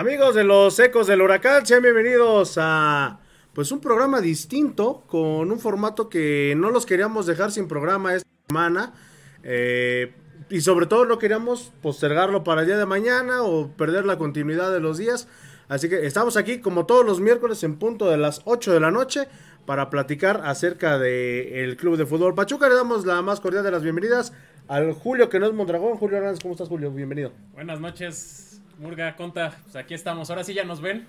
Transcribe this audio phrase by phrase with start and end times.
[0.00, 3.20] Amigos de los ecos del huracán, sean bienvenidos a
[3.52, 8.26] pues un programa distinto con un formato que no los queríamos dejar sin programa esta
[8.48, 8.94] semana
[9.42, 10.14] eh,
[10.48, 14.72] y sobre todo no queríamos postergarlo para el día de mañana o perder la continuidad
[14.72, 15.28] de los días.
[15.68, 18.90] Así que estamos aquí como todos los miércoles en punto de las 8 de la
[18.90, 19.28] noche
[19.66, 22.70] para platicar acerca del Club de Fútbol Pachuca.
[22.70, 24.32] Le damos la más cordial de las bienvenidas
[24.66, 25.98] al Julio que no es Mondragón.
[25.98, 26.90] Julio Hernández, ¿cómo estás Julio?
[26.90, 27.32] Bienvenido.
[27.52, 28.49] Buenas noches,
[28.80, 29.54] Murga, Conta.
[29.64, 30.30] Pues aquí estamos.
[30.30, 31.06] Ahora sí ya nos ven.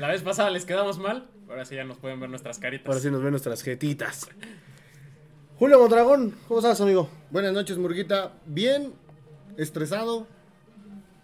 [0.00, 1.28] La vez pasada les quedamos mal.
[1.46, 2.86] Ahora sí ya nos pueden ver nuestras caritas.
[2.88, 4.30] Ahora sí nos ven nuestras jetitas.
[5.58, 7.10] Julio Mondragón, ¿cómo estás, amigo?
[7.30, 8.32] Buenas noches, Murguita.
[8.46, 8.94] Bien,
[9.58, 10.26] estresado.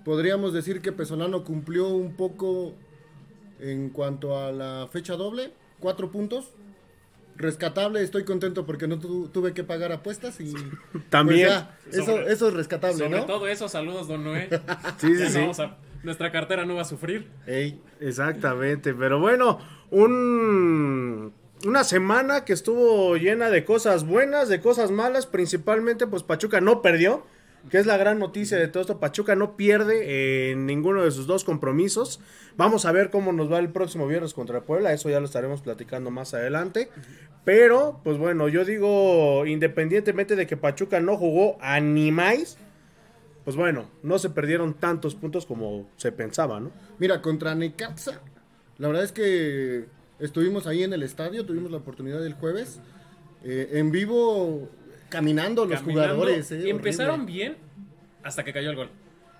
[0.04, 2.74] Podríamos decir que Pesolano cumplió un poco
[3.58, 5.54] en cuanto a la fecha doble.
[5.80, 6.52] Cuatro puntos.
[7.43, 10.55] Rescatable, estoy contento porque no tu- tuve que pagar apuestas y...
[11.11, 11.49] También.
[11.49, 13.27] pues ya, eso, Sobre- eso es rescatable, Sobre ¿no?
[13.27, 14.49] todo eso, saludos, don Noé.
[14.99, 17.29] Sí, sí, Ya no nuestra cartera no va a sufrir.
[17.47, 19.59] Ey, Exactamente, pero bueno,
[19.91, 21.33] un,
[21.67, 26.83] una semana que estuvo llena de cosas buenas, de cosas malas, principalmente pues Pachuca no
[26.83, 27.25] perdió,
[27.70, 31.26] que es la gran noticia de todo esto, Pachuca no pierde en ninguno de sus
[31.26, 32.20] dos compromisos.
[32.56, 35.62] Vamos a ver cómo nos va el próximo viernes contra Puebla, eso ya lo estaremos
[35.62, 36.91] platicando más adelante.
[37.44, 42.56] Pero, pues bueno, yo digo, independientemente de que Pachuca no jugó a ni más,
[43.44, 46.70] pues bueno, no se perdieron tantos puntos como se pensaba, ¿no?
[46.99, 48.20] Mira, contra Necaxa,
[48.79, 49.87] la verdad es que
[50.20, 52.81] estuvimos ahí en el estadio, tuvimos la oportunidad el jueves,
[53.43, 54.69] eh, en vivo,
[55.12, 56.50] caminando los Caminando, jugadores.
[56.50, 57.32] eh, y empezaron horrible.
[57.32, 57.56] bien
[58.25, 58.91] hasta que cayó el gol.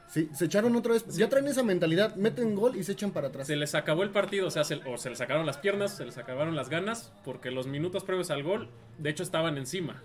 [0.09, 3.29] Sí, se echaron otra vez, ya traen esa mentalidad, meten gol y se echan para
[3.29, 3.47] atrás.
[3.47, 6.05] Se les acabó el partido, o sea, se, o se les sacaron las piernas, se
[6.05, 10.03] les acabaron las ganas, porque los minutos previos al gol, de hecho, estaban encima.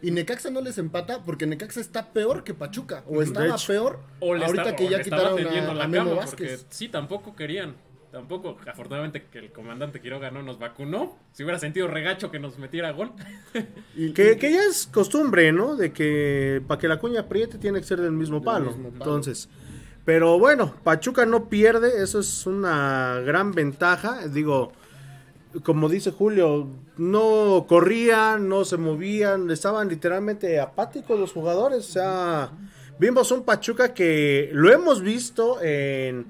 [0.00, 3.02] Y Necaxa no les empata porque Necaxa está peor que Pachuca.
[3.08, 3.66] O estaba hecho.
[3.66, 6.66] peor O ahorita que o ya quitaron a, la a Memo cama, Vázquez.
[6.70, 7.74] Sí, tampoco querían.
[8.10, 11.18] Tampoco, afortunadamente que el comandante Quiroga no nos vacunó.
[11.32, 13.12] Si hubiera sentido regacho que nos metiera gol.
[13.94, 15.76] Y- Que, y- que ya es costumbre, ¿no?
[15.76, 18.66] De que para que la cuña apriete tiene que ser del mismo Del palo.
[18.70, 19.04] mismo palo.
[19.04, 19.48] Entonces,
[20.06, 24.26] pero bueno, Pachuca no pierde, eso es una gran ventaja.
[24.26, 24.72] Digo,
[25.62, 26.66] como dice Julio,
[26.96, 31.80] no corrían, no se movían, estaban literalmente apáticos los jugadores.
[31.80, 32.50] O sea,
[32.98, 36.26] vimos un Pachuca que lo hemos visto en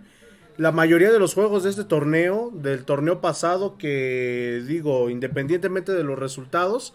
[0.58, 6.04] la mayoría de los juegos de este torneo, del torneo pasado, que digo, independientemente de
[6.04, 6.92] los resultados,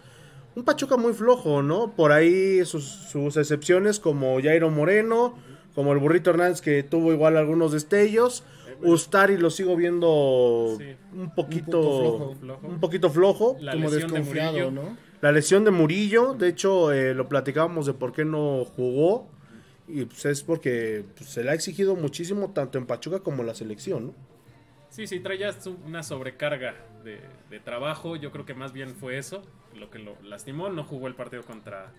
[0.56, 1.96] un Pachuca muy flojo, ¿no?
[1.96, 5.34] Por ahí sus, sus excepciones como Jairo Moreno,
[5.74, 8.44] como el Burrito Hernández que tuvo igual algunos destellos.
[8.84, 10.96] Ustari lo sigo viendo Sí.
[11.18, 12.68] un poquito Un flojo.
[12.68, 13.58] Un poquito flojo.
[13.62, 14.72] La como de desconfiado, Murillo.
[14.72, 14.98] ¿no?
[15.22, 19.30] La lesión de Murillo, de hecho, eh, lo platicábamos de por qué no jugó.
[19.88, 23.48] Y pues es porque pues, se le ha exigido muchísimo tanto en Pachuca como en
[23.48, 24.14] la selección, ¿no?
[24.90, 27.20] Sí, sí, traía su- una sobrecarga de,
[27.50, 28.16] de trabajo.
[28.16, 29.44] Yo creo que más bien fue eso
[29.76, 30.70] lo que lo lastimó.
[30.70, 31.92] No jugó el partido contra,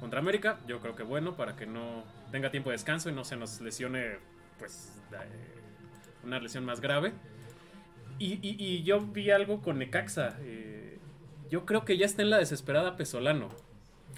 [0.00, 0.58] contra América.
[0.66, 3.60] Yo creo que bueno, para que no tenga tiempo de descanso y no se nos
[3.60, 4.16] lesione,
[4.58, 5.16] pues, eh,
[6.24, 7.12] una lesión más grave.
[8.18, 10.36] Y, y- y yo vi algo con Necaxa.
[10.42, 10.98] eh,
[11.50, 13.48] yo creo que ya está en la desesperada Pesolano.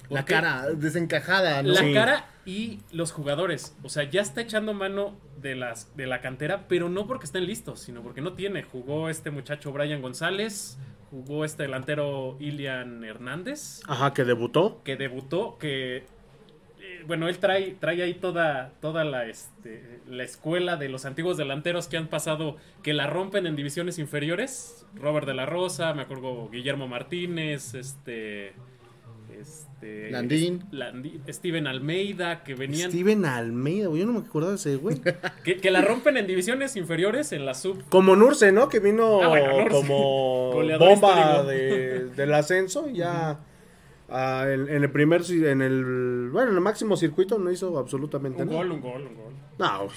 [0.09, 1.69] La cara desencajada, ¿no?
[1.73, 1.93] la Sí.
[1.95, 3.77] cara y los jugadores.
[3.83, 7.47] O sea, ya está echando mano de, las, de la cantera, pero no porque estén
[7.47, 8.63] listos, sino porque no tiene.
[8.63, 10.79] Jugó este muchacho Brian González,
[11.11, 14.83] jugó este delantero Ilian Hernández, Ajá, que debutó.
[14.83, 15.99] que debutó, que...
[16.81, 21.37] eh, Bueno, él trae, trae ahí toda, toda la, este, la escuela de los antiguos
[21.37, 24.87] delanteros que han pasado, que la rompen en divisiones inferiores.
[24.95, 28.53] Robert de la Rosa, me acuerdo Guillermo Martínez, este...
[29.43, 30.63] Este, Landín.
[31.29, 32.91] Steven Almeida, que venían.
[32.91, 35.01] Steven Almeida, güey, yo no me acordaba de ese, güey.
[35.45, 37.83] Que, que la rompen en divisiones inferiores en la sub.
[37.89, 38.69] Como Nurse, ¿no?
[38.69, 42.89] Que vino Ah, bueno, como Goleador bomba de- del ascenso.
[42.89, 43.41] Ya
[44.09, 48.43] ah, en, en el primer, en el, bueno, en el máximo circuito no hizo absolutamente
[48.43, 48.59] Un nada.
[48.61, 49.33] gol, un gol, un gol.
[49.59, 49.89] No,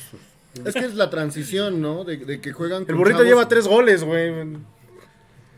[0.65, 2.03] Es que es la transición, ¿no?
[2.05, 4.33] De, de que juegan el con burrito chavos- lleva tres goles, güey.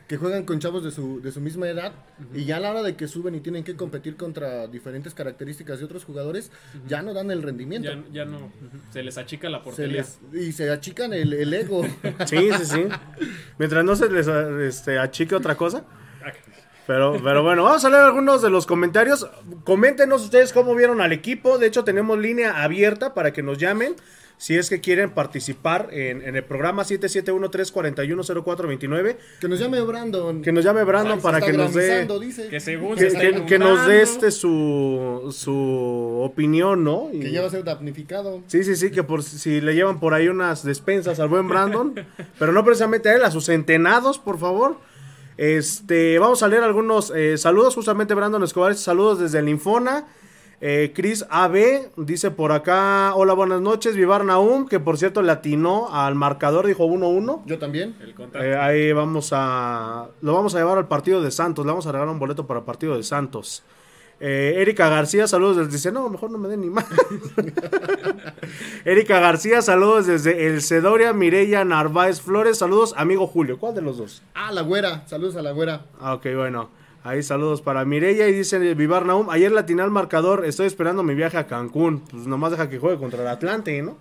[0.08, 1.92] Que juegan con chavos de su, de su misma edad
[2.34, 5.80] y ya a la hora de que suben y tienen que competir contra diferentes características
[5.80, 6.50] de otros jugadores,
[6.88, 7.90] ya no dan el rendimiento.
[7.92, 8.52] Ya, ya no.
[8.94, 9.98] Se les achica la Se portería.
[9.98, 11.82] les- y se achican el, el ego.
[12.26, 12.86] Sí, sí, sí.
[13.58, 15.84] Mientras no se les este, achique otra cosa.
[16.24, 16.32] Ah,
[16.88, 19.30] Pero, pero bueno, vamos a leer algunos de los comentarios.
[19.66, 21.58] Coméntenos ustedes cómo vieron al equipo.
[21.58, 23.94] De hecho, tenemos línea abierta para que nos llamen.
[24.40, 30.42] Si es que quieren participar en, en el programa 771-341-0429, Que nos llame Brandon.
[30.42, 32.48] que nos llame Brandon Ay, para que nos dé dice.
[32.50, 37.10] Que según que, se está que- que nos dé este su, su opinión, ¿no?
[37.12, 38.42] Y- Que ya va a ser damnificado.
[38.48, 41.94] Sí, sí, sí, que por si le llevan por ahí unas despensas al buen Brandon,
[42.40, 44.78] pero no precisamente a él, a sus centenados, por favor.
[45.38, 50.06] Este, vamos a leer algunos eh, saludos, justamente Brandon Escobar, saludos desde el Infona.
[50.60, 55.32] Eh, Chris AB dice por acá, hola, buenas noches, Vivar Naum, que por cierto le
[55.32, 57.44] atinó al marcador, dijo 1-1.
[57.46, 57.96] Yo también.
[58.00, 58.16] El.
[58.44, 60.08] Eh, ahí vamos a.
[60.22, 61.64] Lo vamos a llevar al partido de Santos.
[61.64, 63.64] Le vamos a regalar un boleto para el partido de Santos.
[64.20, 65.72] Eh, Erika García, saludos desde.
[65.74, 66.88] Dice, no, mejor no me den ni más.
[68.86, 72.58] Erika García, saludos desde El Cedoria, Mireya Narváez Flores.
[72.58, 73.60] Saludos, amigo Julio.
[73.60, 74.24] ¿Cuál de los dos?
[74.34, 75.06] Ah, la güera.
[75.06, 75.86] Saludos a la güera.
[76.00, 76.72] Ah, ok, bueno.
[77.04, 79.30] Ahí saludos para Mireya y dice Vivar Naum.
[79.30, 80.46] Ayer latiné al marcador.
[80.46, 82.00] Estoy esperando mi viaje a Cancún.
[82.02, 83.98] Pues nomás deja que juegue contra el Atlante, ¿no?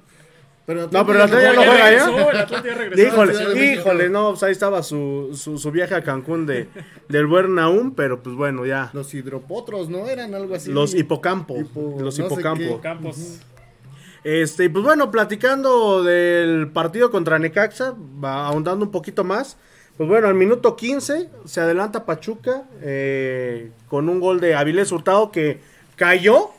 [0.67, 2.07] Pero No, pero el Atlante ya no juega ya.
[2.07, 3.03] regresó, el Atlante ya regresó.
[3.09, 6.67] Híjole, híjole, no, pues ahí estaba su, su, su viaje a Cancún de,
[7.09, 8.91] del buen Naum, pero pues bueno, ya.
[8.93, 10.09] Los hidropotros, ¿no?
[10.09, 10.73] Eran algo así.
[10.73, 12.81] Los hipocampos, Hipo- los no sé hipocampos.
[12.81, 13.39] Campos.
[14.25, 19.57] Este, y pues bueno, platicando del partido contra Necaxa, va ahondando un poquito más.
[19.97, 25.31] Pues bueno, al minuto 15 se adelanta Pachuca eh, con un gol de Avilés Hurtado
[25.31, 25.61] que
[25.97, 26.51] cayó,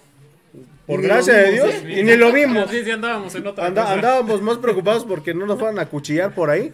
[0.88, 2.70] por gracia de Dios, y ni lo vimos.
[2.72, 3.94] Sí, sí, andábamos en otra cosa.
[3.94, 6.72] andábamos más preocupados porque no nos fueran a cuchillar por ahí.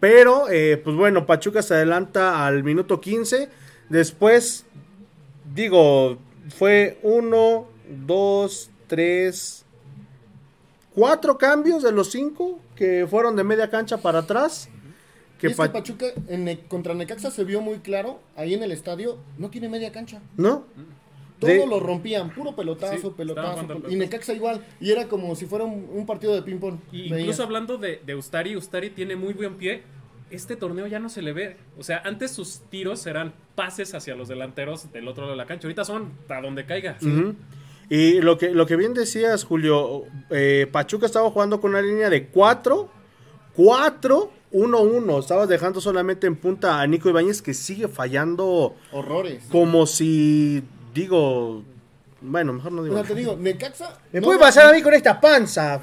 [0.00, 3.48] Pero, eh, pues bueno, Pachuca se adelanta al minuto 15.
[3.88, 4.64] Después,
[5.54, 6.18] digo,
[6.56, 7.66] fue uno,
[8.06, 9.64] dos, tres,
[10.94, 14.68] cuatro cambios de los cinco que fueron de media cancha para atrás.
[15.38, 18.18] Y Que es que Pa- Pachuca en Ne- contra Necaxa se vio muy claro.
[18.36, 20.20] Ahí en el estadio no tiene media cancha.
[20.36, 20.64] ¿No?
[21.38, 23.64] Todo De- lo rompían, puro pelotazo, Sí, pelotazo.
[23.88, 24.64] y Necaxa igual.
[24.80, 26.78] Y era como si fuera un, un partido de ping-pong.
[26.92, 29.82] Incluso hablando de, de Ustari, Ustari tiene muy buen pie.
[30.30, 31.56] Este torneo ya no se le ve.
[31.78, 35.46] O sea, antes sus tiros eran pases hacia los delanteros del otro lado de la
[35.46, 35.68] cancha.
[35.68, 36.98] Ahorita son a donde caiga.
[37.88, 42.10] Y lo que, lo que bien decías, Julio, eh, Pachuca estaba jugando con una línea
[42.10, 42.90] de 4,
[43.54, 45.18] 4, 1, 1.
[45.18, 49.44] Estabas dejando solamente en punta a Nico Ibáñez que sigue fallando Horrores.
[49.50, 50.62] como si,
[50.94, 51.62] digo,
[52.20, 52.96] bueno, mejor no O digo.
[52.96, 53.98] sea, te digo, Necaxa.
[54.12, 55.80] ¿Me no- puede pasar a mí con esta panza?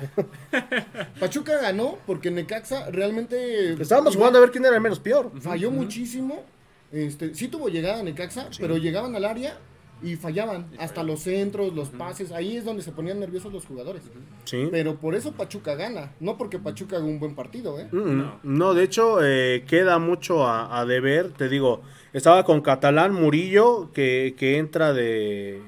[1.19, 3.73] Pachuca ganó porque Necaxa realmente.
[3.81, 5.31] Estábamos igual jugando a ver quién era el menos peor.
[5.39, 6.43] Falló muchísimo.
[6.91, 9.57] Este, sí tuvo llegada Necaxa, pero llegaban al área
[10.03, 10.67] y fallaban.
[10.77, 12.31] Hasta los centros, los pases.
[12.31, 14.03] Ahí es donde se ponían nerviosos los jugadores.
[14.43, 14.67] Sí.
[14.71, 16.11] Pero por eso Pachuca gana.
[16.19, 17.87] No porque Pachuca haga un buen partido, ¿eh?
[17.91, 18.39] Mm, No.
[18.43, 21.29] No, de hecho, eh, queda mucho a, a deber.
[21.31, 21.81] Te digo,
[22.13, 25.61] estaba con Catalán Murillo, que, que entra de,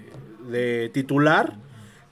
[0.51, 1.57] de titular.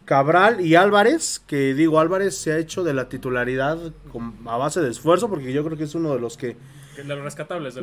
[0.06, 3.80] Cabral y Álvarez, que digo, Álvarez se ha hecho de la titularidad
[4.12, 6.56] con- a base de esfuerzo, porque yo creo que es uno de los que...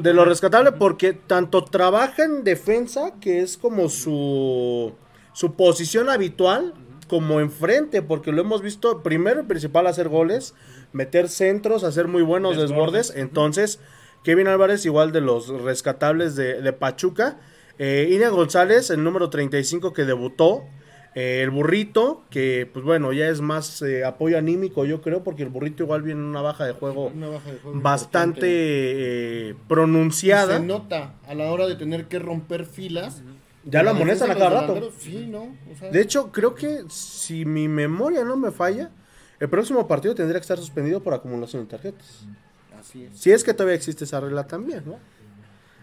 [0.02, 4.92] De lo rescatable, porque tanto trabaja en defensa, que es como su,
[5.33, 6.75] su posición habitual,
[7.09, 10.54] como enfrente, porque lo hemos visto primero y principal hacer goles,
[10.92, 13.09] meter centros, hacer muy buenos Desbordes.
[13.09, 13.23] desbordes.
[13.23, 13.81] Entonces,
[14.25, 17.38] Kevin Álvarez, igual de los rescatables de, de Pachuca.
[17.78, 20.64] Eh, Ina González, el número 35 que debutó.
[21.14, 25.42] Eh, el burrito, que pues bueno, ya es más eh, apoyo anímico, yo creo, porque
[25.42, 28.47] el burrito igual viene en una baja de juego Una baja de juego bastante
[29.50, 30.59] eh, pronunciada.
[30.59, 33.23] Se nota a la hora de tener que romper filas.
[33.64, 34.75] Ya lo amonestan a cada rato.
[34.75, 35.54] delanteros, Sí, ¿no?
[35.73, 38.90] O sea, De hecho, creo que si mi memoria no me falla,
[39.38, 42.25] el próximo partido tendría que estar suspendido por acumulación de tarjetas.
[42.81, 43.19] así es.
[43.21, 44.99] Si es que todavía existe esa regla también, ¿no?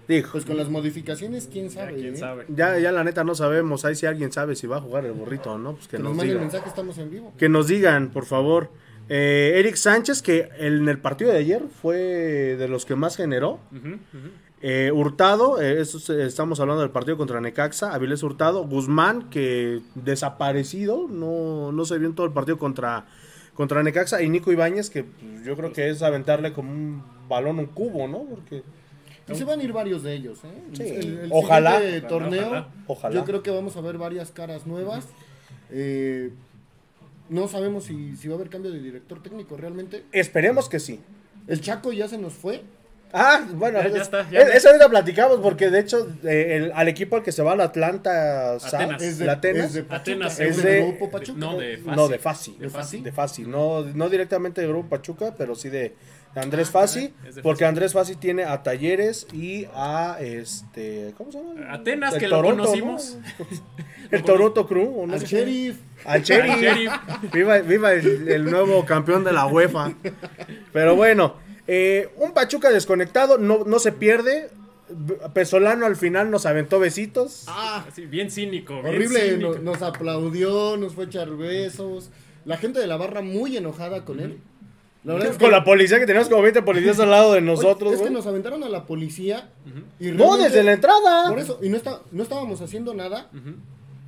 [0.10, 0.32] Dijo.
[0.34, 1.94] Pues con las modificaciones, quién Ya, sabe.
[1.96, 2.18] quién eh?
[2.18, 2.46] sabe.
[2.50, 3.86] Ya, ya la neta no sabemos.
[3.86, 6.04] Ahí si alguien sabe si va a jugar el burrito o no, pues que, Que
[6.04, 6.42] nos nos digan.
[6.42, 7.32] mensaje, estamos en vivo.
[7.38, 8.72] Que nos digan, por favor.
[9.08, 13.60] Eh, Eric Sánchez, que en el partido de ayer fue de los que más generó.
[14.62, 21.08] Eh, Hurtado, eh, es- estamos hablando del partido contra Necaxa, Avilés Hurtado, Guzmán, que desaparecido,
[21.10, 23.06] no, no se vio en todo el partido contra,
[23.54, 27.58] contra Necaxa, y Nico Ibáñez, que pues, yo creo que es aventarle como un balón,
[27.60, 28.24] un cubo, ¿no?
[28.24, 28.64] Porque
[29.32, 30.48] Y se van a ir varios de ellos, ¿eh?
[30.74, 30.84] Sí.
[30.84, 31.78] El, el Ojalá.
[31.80, 32.68] siguiente torneo, Ojalá.
[32.88, 33.16] Ojalá.
[33.16, 35.08] yo creo que vamos a ver varias caras nuevas.
[35.72, 36.32] Eh,
[37.30, 40.04] no sabemos si, si va a haber cambio de director técnico realmente.
[40.12, 41.00] esperemos que sí.
[41.48, 42.64] El Chaco ya se nos fue.
[43.12, 44.40] Ah, bueno, Ya- ya es- está, ya.
[44.42, 47.54] es- eso ahorita platicamos porque de hecho eh, el- al equipo al que se va
[47.54, 49.02] al Atlanta, Atenas.
[49.02, 49.66] Es de, ¿la Atenas?
[49.66, 51.40] es de Pachuca, Atenas, es de de- Grupo Pachuca.
[51.40, 51.96] No, de Fasi.
[51.96, 52.56] No, de Fasi.
[52.60, 53.02] ¿De Fasi?
[53.02, 53.42] De Fasi.
[53.44, 55.96] No, no directamente de Grupo Pachuca, pero sí de
[56.36, 57.14] Andrés Fasi.
[57.28, 57.70] es de porque Fasi.
[57.70, 61.14] Andrés Fasi tiene a Talleres y a este.
[61.18, 61.74] ¿Cómo se llama?
[61.74, 63.18] Atenas, El que lo Toronto, conocimos.
[63.40, 63.46] ¿no?
[64.12, 65.02] El Toronto Crew.
[65.02, 65.78] ¿o no Al sheriff.
[66.06, 66.54] Al Sheriff.
[66.54, 66.92] Al Sheriff.
[67.34, 69.94] Viva, viva el, el nuevo campeón de la UEFA.
[70.74, 71.36] Pero bueno,
[71.68, 74.50] eh, un Pachuca desconectado, no, no se pierde.
[75.34, 77.44] Pesolano al final nos aventó besitos.
[77.48, 78.82] Ah, Así, bien cínico.
[78.82, 79.30] bien horrible.
[79.32, 79.60] cínico.
[79.60, 82.10] nos aplaudió, nos fue a echar besos.
[82.46, 84.40] La gente de la barra muy enojada con él.
[85.04, 87.38] La verdad es que, Con la policía que teníamos como 20 policías al lado de
[87.38, 87.94] Oye, nosotros.
[87.94, 89.50] es que nos aventaron a la policía.
[90.00, 91.30] y No, realmente- desde la entrada.
[91.30, 93.30] Por eso, y no, está, no estábamos haciendo nada.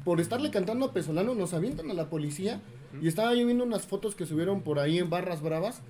[0.04, 2.60] Por estarle cantando a Pesolano, nos avientan a la policía.
[3.02, 5.82] Y estaba yo viendo unas fotos que subieron por ahí en Barras Bravas.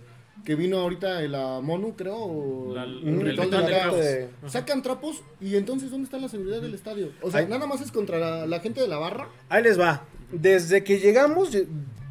[0.46, 2.74] Que vino ahorita el ah, Monu, creo.
[2.75, 5.22] La- el ritual de de- Sacan trapos.
[5.39, 7.12] Y entonces, ¿dónde está la seguridad del estadio?
[7.22, 9.29] O sea, nada más es contra la, la gente de la barra.
[9.50, 10.03] Ahí les va.
[10.31, 11.50] Desde que llegamos,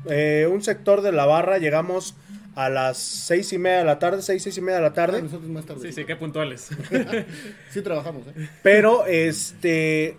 [0.07, 2.15] eh, un sector de la barra, llegamos
[2.54, 5.23] a las seis y media de la tarde, seis, seis y media de la tarde.
[5.23, 5.83] Nosotros más tarde.
[5.88, 6.69] Sí, sí, qué puntuales.
[7.71, 8.49] Sí trabajamos, ¿eh?
[8.62, 10.16] Pero, este.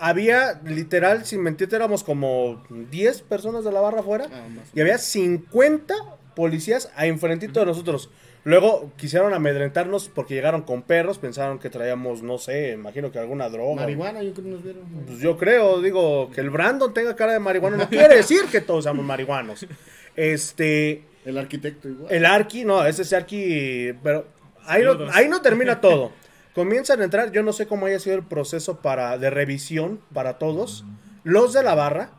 [0.00, 4.26] Había, literal, sin mentirte, éramos como 10 personas de la barra afuera.
[4.32, 4.68] Ah, más.
[4.72, 5.94] Y había 50
[6.36, 8.10] policías a enfrentito de nosotros.
[8.44, 11.18] Luego quisieron amedrentarnos porque llegaron con perros.
[11.18, 13.82] Pensaron que traíamos, no sé, imagino que alguna droga.
[13.82, 14.84] Marihuana, yo creo que nos vieron.
[15.06, 18.60] Pues yo creo, digo, que el Brandon tenga cara de marihuana no quiere decir que
[18.60, 19.66] todos seamos marihuanos.
[20.16, 21.02] Este.
[21.28, 22.10] El arquitecto igual.
[22.10, 24.26] El Arki, no, ese es Arki, pero
[24.64, 26.10] ahí no, ahí no termina todo.
[26.54, 30.38] Comienzan a entrar, yo no sé cómo haya sido el proceso para, de revisión para
[30.38, 30.86] todos,
[31.24, 32.12] los de la barra,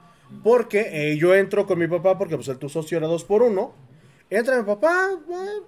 [0.43, 3.41] porque eh, yo entro con mi papá, porque pues el tu socio era dos por
[3.41, 3.73] uno,
[4.29, 5.63] entra mi papá, eh,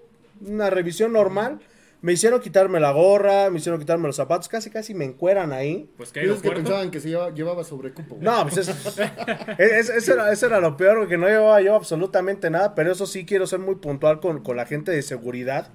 [0.46, 1.60] una revisión normal,
[2.02, 5.90] me hicieron quitarme la gorra, me hicieron quitarme los zapatos, casi casi me encueran ahí.
[5.98, 8.18] Pues que que pensaban que se llevaba, llevaba sobrecupo.
[8.20, 8.70] No, pues es-
[9.60, 13.06] es- eso, era, eso era lo peor, porque no llevaba yo absolutamente nada, pero eso
[13.06, 15.70] sí quiero ser muy puntual con, con la gente de seguridad,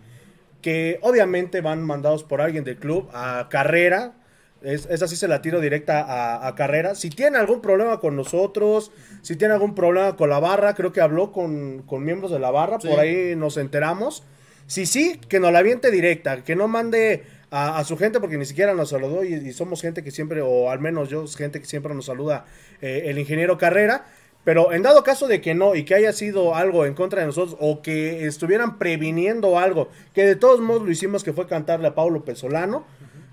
[0.62, 4.14] que obviamente van mandados por alguien del club a carrera,
[4.62, 6.94] es, esa sí se la tiro directa a, a carrera.
[6.96, 8.90] Si tiene algún problema con nosotros,
[9.22, 12.50] si tiene algún problema con la barra, creo que habló con, con miembros de la
[12.50, 12.88] barra, Sí.
[12.88, 14.24] por ahí nos enteramos.
[14.66, 18.36] Si sí, que nos la aviente directa, que no mande a, a su gente porque
[18.36, 21.36] ni siquiera nos saludó y, y somos gente que siempre, o al menos yo, es
[21.36, 22.46] gente que siempre nos saluda
[22.80, 24.06] eh, el ingeniero Carrera.
[24.44, 27.26] Pero en dado caso de que no y que haya sido algo en contra de
[27.26, 31.88] nosotros o que estuvieran previniendo algo, que de todos modos lo hicimos que fue cantarle
[31.88, 32.86] a Paulo Pesolano,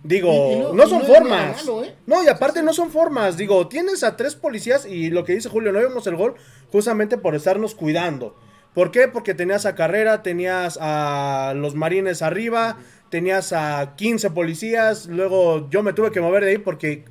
[0.03, 1.57] digo, Y- y no, son no formas.
[1.65, 1.93] malo, ¿eh?
[2.07, 3.37] No, y aparte no son formas.
[3.37, 6.33] Digo, tienes a tres policías y lo que dice Julio, no vimos el gol
[6.71, 8.35] justamente por estarnos cuidando.
[8.74, 9.08] ¿Por qué?
[9.08, 12.77] Porque tenías a Carrera, tenías a los marines arriba,
[13.10, 17.06] tenías a 15 policías, luego yo me tuve que mover de ahí porque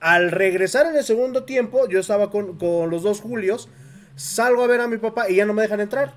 [0.00, 3.68] al regresar en el segundo tiempo, yo estaba con, con los dos Julios,
[4.16, 6.14] salgo a ver a mi papá y ya no me dejan entrar.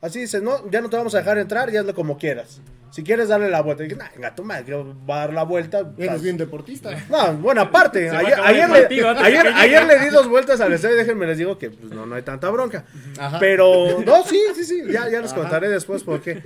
[0.00, 2.60] Así dices, no, ya no te vamos a dejar entrar, ya hazlo como quieras.
[2.90, 5.92] Si quieres darle la vuelta, y dije, nah, venga, tu madre, quiero dar la vuelta.
[5.98, 6.90] Eres bien deportista.
[7.10, 8.08] No, buena parte.
[8.08, 10.96] Ayer, ayer le, partido ayer- le di dos vueltas al estadio.
[10.96, 12.86] Déjenme les digo que pues, no, no hay tanta bronca.
[13.18, 13.38] Ajá.
[13.38, 14.82] Pero, no, sí, sí, sí.
[14.90, 15.42] Ya, ya les Ajá.
[15.42, 16.42] contaré después por qué.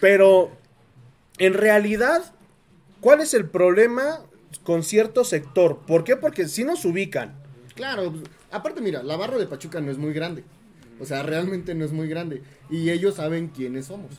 [0.00, 0.52] Pero,
[1.38, 2.22] en realidad,
[3.00, 4.20] ¿cuál es el problema
[4.62, 5.78] con cierto sector?
[5.86, 6.16] ¿Por qué?
[6.16, 7.34] Porque si nos ubican.
[7.74, 10.44] Claro, pues, aparte mira, la barra de Pachuca no es muy grande.
[11.00, 12.42] O sea, realmente no es muy grande.
[12.68, 14.10] Y ellos saben quiénes somos.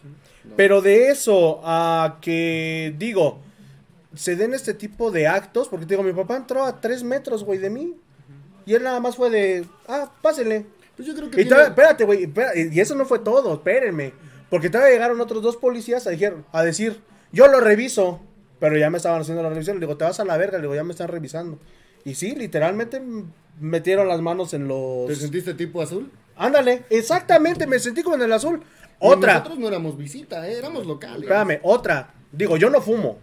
[0.43, 0.55] ¿no?
[0.55, 3.39] Pero de eso a que, digo,
[4.15, 7.43] se den este tipo de actos, porque te digo, mi papá entró a tres metros,
[7.43, 7.95] güey, de mí.
[8.65, 10.65] Y él nada más fue de, ah, pásenle.
[10.95, 12.29] Pues yo creo que Y tiene- todavía- espérate, güey,
[12.73, 14.13] y eso no fue todo, espérenme.
[14.49, 16.99] Porque todavía llegaron otros dos policías a, dijer- a decir,
[17.31, 18.19] yo lo reviso.
[18.59, 19.77] Pero ya me estaban haciendo la revisión.
[19.79, 21.57] Le digo, te vas a la verga, le digo, ya me están revisando.
[22.05, 23.01] Y sí, literalmente
[23.59, 25.17] metieron las manos en ¿Te los...
[25.17, 26.11] sentiste tipo azul?
[26.35, 28.61] Ándale, exactamente, me sentí como en el azul.
[28.99, 30.57] Otra, Nosotros no éramos visita, ¿eh?
[30.57, 31.21] éramos locales.
[31.23, 32.13] espérame, otra.
[32.31, 33.17] Digo, yo no fumo.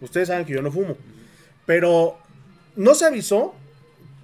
[0.00, 0.96] Ustedes saben que yo no fumo.
[1.66, 2.18] Pero
[2.76, 3.54] no se avisó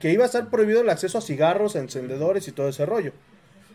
[0.00, 3.12] que iba a estar prohibido el acceso a cigarros, encendedores y todo ese rollo.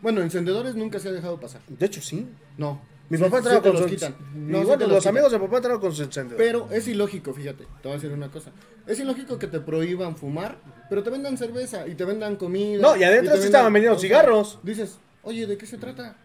[0.02, 1.62] Bueno, encendedores nunca se ha dejado pasar.
[1.68, 2.28] De hecho, sí.
[2.58, 2.82] No.
[3.10, 4.16] Mi papá con los quitan.
[4.36, 5.10] y No, bueno, los los quitan.
[5.18, 6.38] amigos de papá con su encendedor.
[6.38, 8.52] Pero es ilógico, fíjate, te voy a decir una cosa.
[8.86, 10.58] Es ilógico que te prohíban fumar,
[10.90, 12.82] pero te vendan cerveza y te vendan comida.
[12.82, 14.60] No, y adentro te sí estaban vendiendo o sea, cigarros.
[14.64, 16.16] dices, oye, ¿de qué se trata?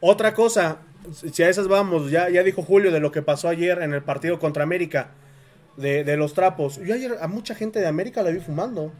[0.00, 0.78] Otra cosa,
[1.32, 4.02] si a esas vamos, ya, ya dijo Julio de lo que pasó ayer en el
[4.02, 5.10] partido contra América,
[5.76, 6.76] de, de los trapos.
[6.84, 8.92] Yo ayer a mucha gente de América la vi fumando.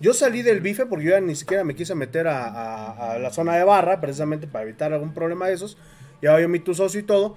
[0.00, 3.18] Yo salí del bife porque yo ya ni siquiera me quise meter a, a- a
[3.18, 5.76] la zona de barra, precisamente para evitar algún problema de esos.
[6.22, 7.36] Ya yo mi tu socio y todo.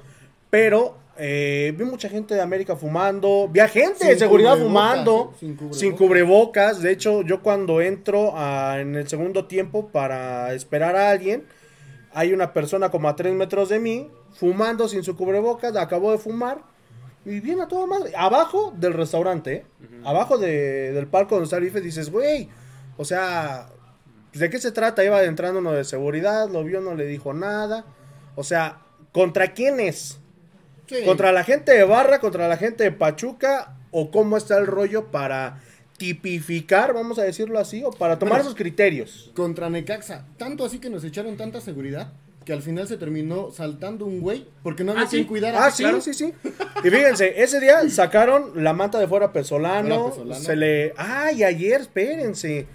[0.49, 5.31] Pero eh, vi mucha gente de América fumando, vi a gente Sin de seguridad fumando,
[5.33, 5.37] ¿eh?
[5.39, 5.79] Sin cubrebocas.
[5.79, 6.81] sin cubrebocas.
[6.81, 11.45] De hecho, yo cuando entro a- en el segundo tiempo para esperar a alguien,
[12.13, 16.17] hay una persona como a tres metros de mí, fumando sin su cubrebocas, acabó de
[16.17, 16.59] fumar,
[17.25, 18.11] y viene a toda madre.
[18.15, 19.65] Abajo del restaurante, ¿eh?
[20.05, 22.49] abajo de- del palco donde está el bife, dices, güey,
[22.97, 23.67] o sea,
[24.33, 25.03] ¿de qué se trata?
[25.03, 27.85] Iba entrando uno de seguridad, lo vio, no le dijo nada.
[28.35, 28.79] O sea,
[29.11, 30.19] ¿contra quién es?
[30.87, 30.97] Sí.
[31.05, 33.75] ¿Contra la gente de Barra, contra la gente de Pachuca?
[33.91, 35.61] ¿O cómo está el rollo para
[35.97, 38.43] tipificar, vamos a decirlo así, o para tomar Bueno.
[38.43, 39.31] esos criterios?
[39.35, 40.25] Contra Necaxa.
[40.37, 42.11] Tanto así que nos echaron tanta seguridad
[42.43, 45.27] que al final se terminó saltando un güey porque no había Ah, quien sí.
[45.27, 45.65] cuidara.
[45.65, 46.33] Ah, sí, sí, sí.
[46.83, 49.95] Y fíjense, ese día sacaron la manta de fuera Pesolano.
[49.95, 50.41] Fuera Pesolano.
[50.45, 50.93] Se le.
[50.97, 52.67] Ay, ayer, espérense.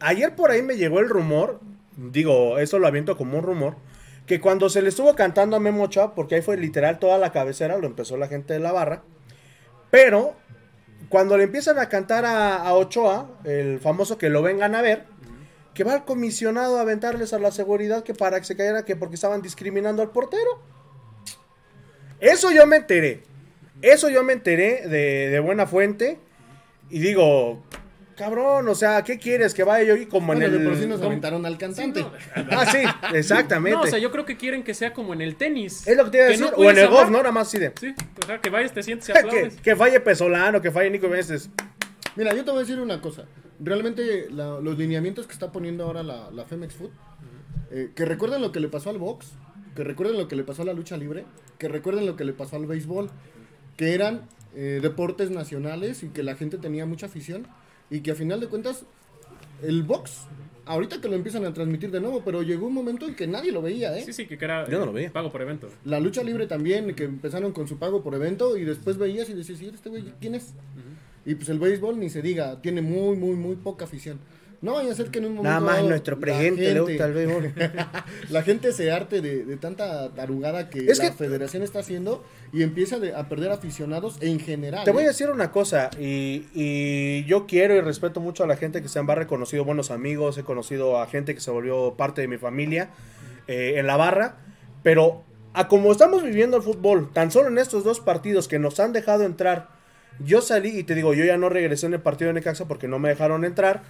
[0.00, 1.60] Ayer por ahí me llegó el rumor.
[1.96, 3.76] Digo, eso lo aviento como un rumor.
[4.32, 7.32] Que cuando se le estuvo cantando a Memo Ochoa, porque ahí fue literal toda la
[7.32, 9.02] cabecera, lo empezó la gente de la barra.
[9.90, 10.34] Pero
[11.10, 15.04] cuando le empiezan a cantar a, a Ochoa, el famoso que lo vengan a ver,
[15.74, 18.96] que va el comisionado a aventarles a la seguridad que para que se cayera, que
[18.96, 20.62] porque estaban discriminando al portero.
[22.18, 23.24] Eso yo me enteré.
[23.82, 26.18] Eso yo me enteré de, de buena fuente.
[26.88, 27.62] Y digo,
[28.16, 29.54] cabrón, o sea, ¿qué quieres?
[29.54, 30.64] Que vaya yo y como Bueno, en el.
[30.64, 31.08] por sí nos ¿cómo?
[31.10, 32.00] aventaron al Sí, cantante.
[32.00, 32.10] no,
[32.50, 32.78] Ah, sí,
[33.16, 33.76] exactamente.
[33.76, 35.86] No, o sea, yo creo que quieren que sea como en el tenis.
[35.86, 36.46] Es lo que te iba a decir.
[36.46, 37.10] no o en el golf.
[37.10, 37.18] ¿no?
[37.18, 37.72] Nada más así de.
[37.78, 39.56] Sí, o sea, que vayas, te sientes y que, aplaudes.
[39.60, 41.50] que falle Pesolano, que falle Nico Veces.
[42.16, 43.24] Mira, yo te voy a decir una cosa.
[43.60, 46.90] Realmente la- los lineamientos que está poniendo ahora la, la Femex Food,
[47.70, 49.32] eh, que recuerden lo que le pasó al box,
[49.74, 51.24] que recuerden lo que le pasó a la lucha libre,
[51.58, 53.08] que recuerden lo que le pasó al béisbol,
[53.76, 54.22] que eran
[54.54, 57.46] eh, deportes nacionales y que la gente tenía mucha afición
[57.92, 58.84] y que a final de cuentas
[59.62, 60.22] el box,
[60.64, 63.52] ahorita que lo empiezan a transmitir de nuevo, pero llegó un momento en que nadie
[63.52, 64.02] lo veía, ¿eh?
[64.04, 65.12] Sí, sí, que era Yo no eh, lo veía.
[65.12, 65.68] pago por evento.
[65.84, 69.34] La lucha libre también, que empezaron con su pago por evento y después veías y
[69.34, 70.54] decías, ¿y este güey quién es?
[71.26, 74.18] Y pues el béisbol ni se diga, tiene muy, muy, muy poca afición.
[74.62, 75.48] No vaya a ser que en un momento.
[75.48, 77.52] Nada más dado nuestro la presidente le gente- gusta el béisbol.
[78.30, 82.24] La gente se arte de, de tanta tarugada que Es la que- federación está haciendo
[82.52, 84.84] y empieza de- a perder aficionados en general.
[84.84, 85.08] Te voy a ¿eh?
[85.08, 89.00] decir una cosa, y, y yo quiero y respeto mucho a la gente que se
[89.00, 92.28] en barra, he conocido buenos amigos, he conocido a gente que se volvió parte de
[92.28, 92.90] mi familia
[93.48, 94.36] eh, en la barra,
[94.84, 98.78] pero a como estamos viviendo el fútbol, tan solo en estos dos partidos que nos
[98.78, 99.70] han dejado entrar,
[100.20, 102.86] yo salí y te digo, yo ya no regresé en el partido de Necaxa porque
[102.86, 103.82] no me dejaron entrar.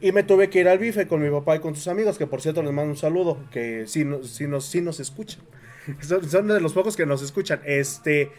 [0.00, 2.26] Y me tuve que ir al bife con mi papá y con sus amigos, que
[2.26, 5.40] por cierto les mando un saludo, que sí, sí nos, sí nos escuchan.
[6.02, 7.60] Son, son de los pocos que nos escuchan.
[7.64, 8.30] Este,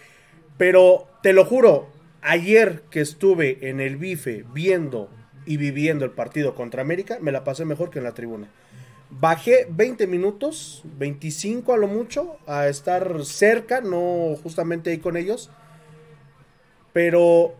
[0.57, 1.87] pero te lo juro,
[2.21, 5.09] ayer que estuve en el bife viendo
[5.45, 8.49] y viviendo el partido contra América, me la pasé mejor que en la tribuna.
[9.09, 15.49] Bajé 20 minutos, 25 a lo mucho, a estar cerca, no justamente ahí con ellos.
[16.93, 17.55] Pero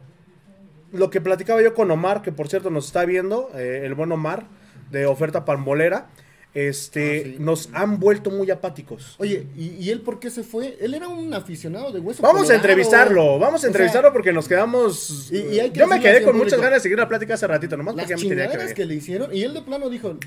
[0.92, 4.12] lo que platicaba yo con Omar, que por cierto nos está viendo, eh, el buen
[4.12, 4.46] Omar,
[4.92, 6.08] de oferta palmolera,
[6.56, 7.36] este, Ah, sí.
[7.40, 9.16] nos han vuelto muy apáticos.
[9.20, 10.78] Oye, ¿y, y él por qué se fue?
[10.82, 12.24] Él era un aficionado de hueso.
[12.24, 15.30] Vamos a entrevistarlo, vamos O a sea, entrevistarlo porque nos quedamos...
[15.32, 17.46] Y- y hay que yo me quedé con muchas ganas de seguir la plática hace
[17.46, 18.74] ratito, nomás Las porque ya me tenía que ver.
[18.74, 20.18] que le hicieron y él de plano dijo,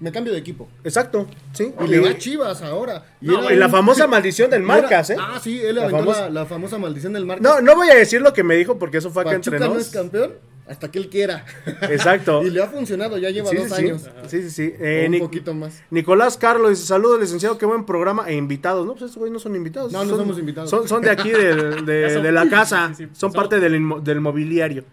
[0.00, 0.68] me cambio de equipo.
[0.82, 1.72] Exacto, sí.
[1.84, 3.04] Y le va a Chivas ahora.
[3.20, 5.26] Y No, era y la un- famosa maldición del Marcas, era- ¿eh?
[5.34, 7.42] Ah, sí, él La aventó famosa- la, la famosa maldición del Marcas.
[7.42, 9.76] No, no voy a decir lo que me dijo porque eso fue acá entre no
[9.78, 10.32] es campeón
[10.66, 11.44] hasta que él quiera.
[11.82, 12.42] Exacto.
[12.46, 14.02] y le ha funcionado, ya lleva Sí, dos sí, años.
[14.26, 14.74] Sí, sí, sí.
[14.78, 15.82] Eh, un poquito más.
[15.90, 18.84] Nicolás Carlos dice, saludos licenciado, qué buen programa e invitados.
[18.86, 19.92] No, pues estos güeyes no son invitados.
[19.92, 20.70] No, no son, somos invitados.
[20.70, 22.88] Son, son de aquí, de, son- de la casa.
[22.88, 24.84] sí, sí, son son- parte del, inmo- del mobiliario.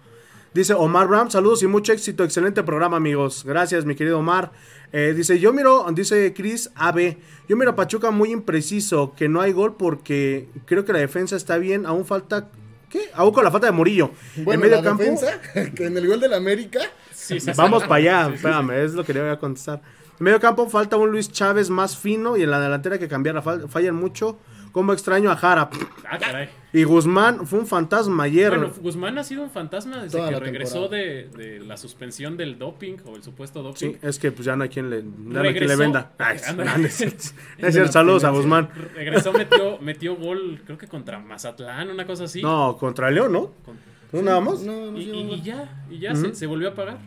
[0.54, 2.26] Dice Omar Ram, saludos y mucho éxito.
[2.26, 3.44] Excelente programa, amigos.
[3.46, 4.52] Gracias, mi querido Omar.
[4.93, 9.39] Eh, dice, yo miro, dice Chris AB, yo miro a Pachuca muy impreciso, que no
[9.41, 11.86] hay gol porque creo que la defensa está bien.
[11.86, 12.49] Aún falta,
[12.89, 13.10] ¿qué?
[13.13, 14.12] Aún con la falta de Murillo.
[14.38, 15.04] Bueno, en medio la campo.
[15.04, 15.39] defensa,
[15.75, 16.80] que en el gol del América,
[17.13, 17.51] Sí, sí, sí.
[17.56, 19.82] Vamos para allá, espérame, es lo que le voy a contestar.
[20.19, 23.08] En medio campo falta un Luis Chávez más fino y en la delantera hay que
[23.08, 23.41] cambiarla.
[23.43, 24.39] Fal- Fallan mucho.
[24.72, 25.70] Como extraño a Jara.
[26.10, 26.50] Ah, caray.
[26.74, 28.50] Y Guzmán fue un fantasma ayer.
[28.52, 32.96] Bueno, Guzmán ha sido un fantasma desde Toda que regresó de, la suspensión del doping
[33.06, 33.76] o el supuesto doping.
[33.94, 35.80] sí, es que pues ya no hay quien le, ya no hay quien le Regresó-
[35.80, 36.12] venda.
[36.18, 36.64] Ay, no
[37.68, 38.70] es saludos a Guzmán.
[38.96, 42.42] Regresó, metió, metió gol, creo que contra Mazatlán, una cosa así.
[42.42, 43.52] No, contra León, ¿no?
[43.66, 43.78] Con-
[44.14, 44.62] ¿No nada más?
[44.62, 46.98] no, no y, ya, y ya se, se volvió a pagar.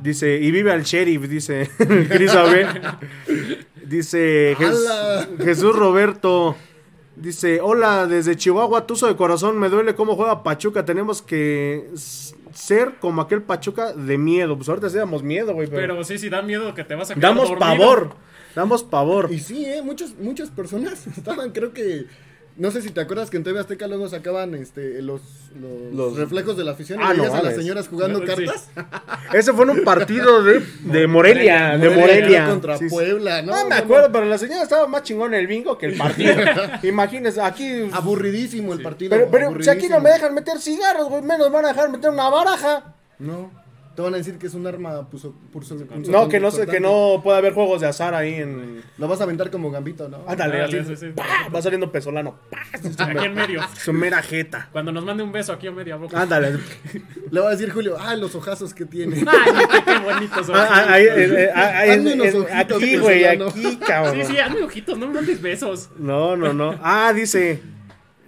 [0.00, 2.32] Dice, y vive al sheriff, dice Cris.
[3.86, 4.56] Dice.
[5.38, 6.56] Jesús Roberto.
[7.16, 10.84] Dice, hola, desde Chihuahua, Tuzo de corazón, me duele cómo juega Pachuca.
[10.84, 11.88] Tenemos que
[12.52, 14.54] ser como aquel Pachuca de miedo.
[14.56, 15.66] Pues ahorita sí damos miedo, güey.
[15.66, 17.66] Pero, Pero sí, sí, da miedo que te vas a quedar damos dormido.
[17.66, 18.10] pavor.
[18.54, 19.28] Damos pavor.
[19.32, 19.80] Y sí, ¿eh?
[19.82, 22.06] Muchas, muchas personas estaban, creo que,
[22.58, 25.20] No sé si te acuerdas que en TV Azteca luego sacaban este, los,
[25.60, 28.24] los, Los- reflejos de la afición Ah, y no veías a las señoras jugando Sí.
[28.24, 28.70] cartas.
[29.34, 32.46] Ese fue en un partido de, de Morelia, de Morelia.
[32.48, 32.94] contra Sí, sí.
[32.94, 33.52] Puebla, ¿no?
[33.54, 35.96] No, me No, acuerdo, pero la señora estaba más chingón en el bingo que el
[35.98, 36.34] partido.
[36.82, 37.90] Imagínense, aquí.
[37.92, 39.10] Aburridísimo el partido.
[39.10, 42.08] Pero, pero si aquí no me dejan meter cigarros, güey, menos van a dejar meter
[42.10, 42.94] una baraja.
[43.18, 43.50] No.
[43.96, 46.60] Te van a decir que es un arma puso, puso- puso- No, que no sé,
[46.60, 46.80] que cortante.
[46.80, 48.82] no puede haber juegos de azar ahí en.
[48.98, 50.18] Lo vas a aventar como gambito, ¿no?
[50.26, 51.06] Ándale, sí, sí.
[51.16, 51.48] ¡pah!
[51.54, 52.36] Va saliendo pesolano.
[52.50, 52.58] ¡pah!
[53.08, 53.60] Aquí en medio.
[53.82, 54.68] Su mera jeta.
[54.70, 56.20] Cuando nos mande un beso aquí en media boca.
[56.20, 56.58] Ándale.
[57.30, 59.16] Le va a decir Julio, ah, los ojazos que tiene.
[59.26, 60.50] Ay, qué, bonitos.
[60.52, 63.46] Ah, ah, ahí, eh, eh, ah, ojitos, aquí, güey, pesolano.
[63.48, 64.16] aquí, cabrón.
[64.26, 65.88] Sí, sí, hazme ojitos, no me mandes besos.
[65.98, 66.78] No, no, no.
[66.82, 67.62] Ah, dice.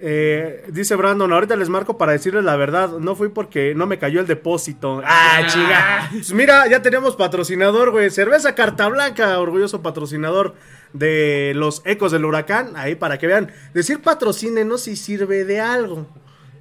[0.00, 2.98] Eh, dice Brandon, ahorita les marco para decirles la verdad.
[2.98, 5.02] No fui porque no me cayó el depósito.
[5.04, 6.08] Ah, chiga.
[6.10, 8.10] Pues mira, ya tenemos patrocinador, güey.
[8.10, 10.54] Cerveza Carta Blanca, orgulloso patrocinador
[10.92, 12.76] de los ecos del huracán.
[12.76, 13.50] Ahí para que vean.
[13.74, 16.06] Decir patrocínenos si sirve de algo.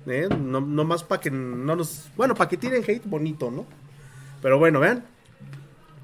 [0.08, 0.28] ¿eh?
[0.30, 2.10] No, no más para que no nos.
[2.15, 3.65] Bueno, para que tiren hate bonito, ¿no?
[4.41, 5.04] Pero bueno, vean.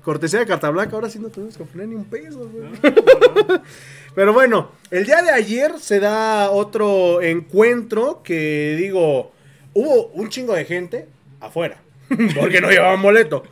[0.03, 2.69] Cortesía de Carta Blanca, ahora sí no tenemos que poner ni un peso, güey.
[4.15, 9.31] Pero bueno, el día de ayer se da otro encuentro que digo,
[9.73, 11.07] hubo un chingo de gente
[11.39, 11.81] afuera,
[12.39, 13.43] porque no llevaban boleto.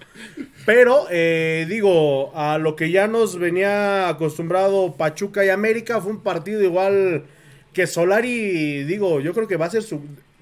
[0.66, 6.22] Pero eh, digo, a lo que ya nos venía acostumbrado Pachuca y América, fue un
[6.22, 7.26] partido igual
[7.74, 10.02] que Solari, digo, yo creo que va a ser su...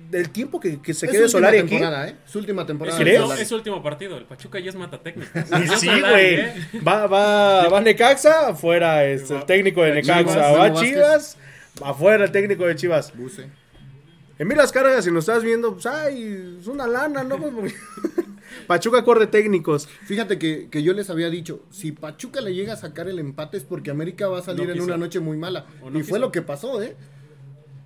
[0.10, 1.76] Del tiempo que, que se Es quede Solari aquí.
[1.76, 2.16] ¿eh?
[2.26, 3.00] Su última temporada.
[3.00, 3.42] Es, Solari.
[3.44, 4.18] es su último partido.
[4.18, 5.30] El Pachuca ya es mata técnico.
[5.38, 6.40] Y sí, güey.
[6.86, 10.24] Va, va, va Necaxa, afuera este, el técnico de Necaxa.
[10.34, 11.38] Chivas, va Chivas,
[11.84, 13.16] afuera el técnico de Chivas.
[13.16, 13.50] Buse.
[14.40, 17.38] En mí las cargas, si nos estás viendo, pues, ay, es una lana, ¿no?
[18.68, 19.88] Pachuca corre técnicos.
[20.06, 23.58] Fíjate que, que yo les había dicho, si Pachuca le llega a sacar el empate
[23.58, 24.86] es porque América va a salir No en quiso.
[24.86, 25.66] una noche muy mala.
[25.92, 26.96] No y fue lo que pasó, ¿eh?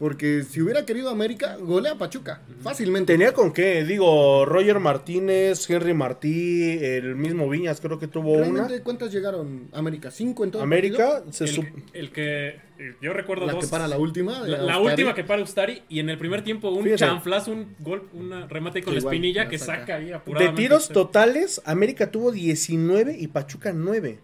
[0.04, 2.42] Porque si hubiera querido América, golea a Pachuca.
[2.62, 3.14] Fácilmente.
[3.14, 8.44] Tenía con qué, digo, Roger Martínez, Henry Martí, el mismo Viñas, creo que tuvo una.
[8.44, 10.12] ¿Realmente cuántas llegaron América?
[10.12, 13.46] ¿Cinco en todo el América, se El, sup- el que eh, yo recuerdo?
[13.46, 13.64] La dos.
[13.64, 14.42] que para la última.
[14.46, 17.00] La, última que para Ustari y en el primer tiempo un Fíjate.
[17.00, 19.80] chanflazo, un gol, una remate con la espinilla la que saca.
[19.80, 24.20] saca ahí de tiros totales, América tuvo 19 y Pachuca 9.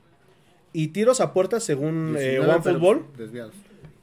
[0.74, 3.56] Y tiros a puerta, según eh, 19, pero OneFootball, Desviados.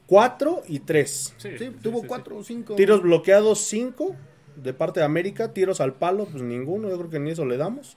[0.07, 1.35] 4 y 3.
[1.37, 2.07] Sí, Sí, sí, tuvo sí, sí.
[2.07, 2.75] cuatro o cinco.
[2.75, 4.15] Tiros bloqueados 5
[4.55, 7.57] de parte de América, tiros al palo, pues ninguno, yo creo que ni eso le
[7.57, 7.95] damos.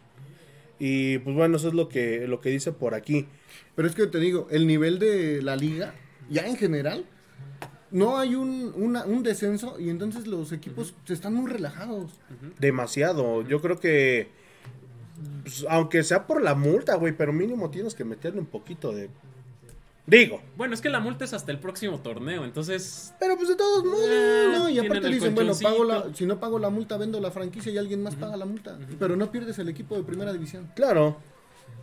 [0.79, 3.27] Y pues bueno, eso es lo que, lo que dice por aquí.
[3.77, 5.95] Pero es que te digo, el nivel de la liga,
[6.29, 7.07] ya en general,
[7.91, 12.13] no hay un, una- un descenso y entonces los equipos se están muy relajados.
[12.59, 13.43] Demasiado.
[13.47, 14.29] Yo creo que,
[15.43, 19.11] pues, aunque sea por la multa, güey, pero mínimo tienes que meterle un poquito de...
[20.07, 23.15] Digo, Bueno, es que la multa es hasta el próximo torneo, entonces.
[23.21, 24.09] pero pues de todos modos...
[24.53, 27.71] No, y aparte dicen, bueno, pago la, si no pago la multa, vendo la franquicia
[27.71, 28.79] y alguien más paga la multa.
[28.99, 30.69] Pero no pierdes el equipo de primera división.
[30.75, 31.17] Claro.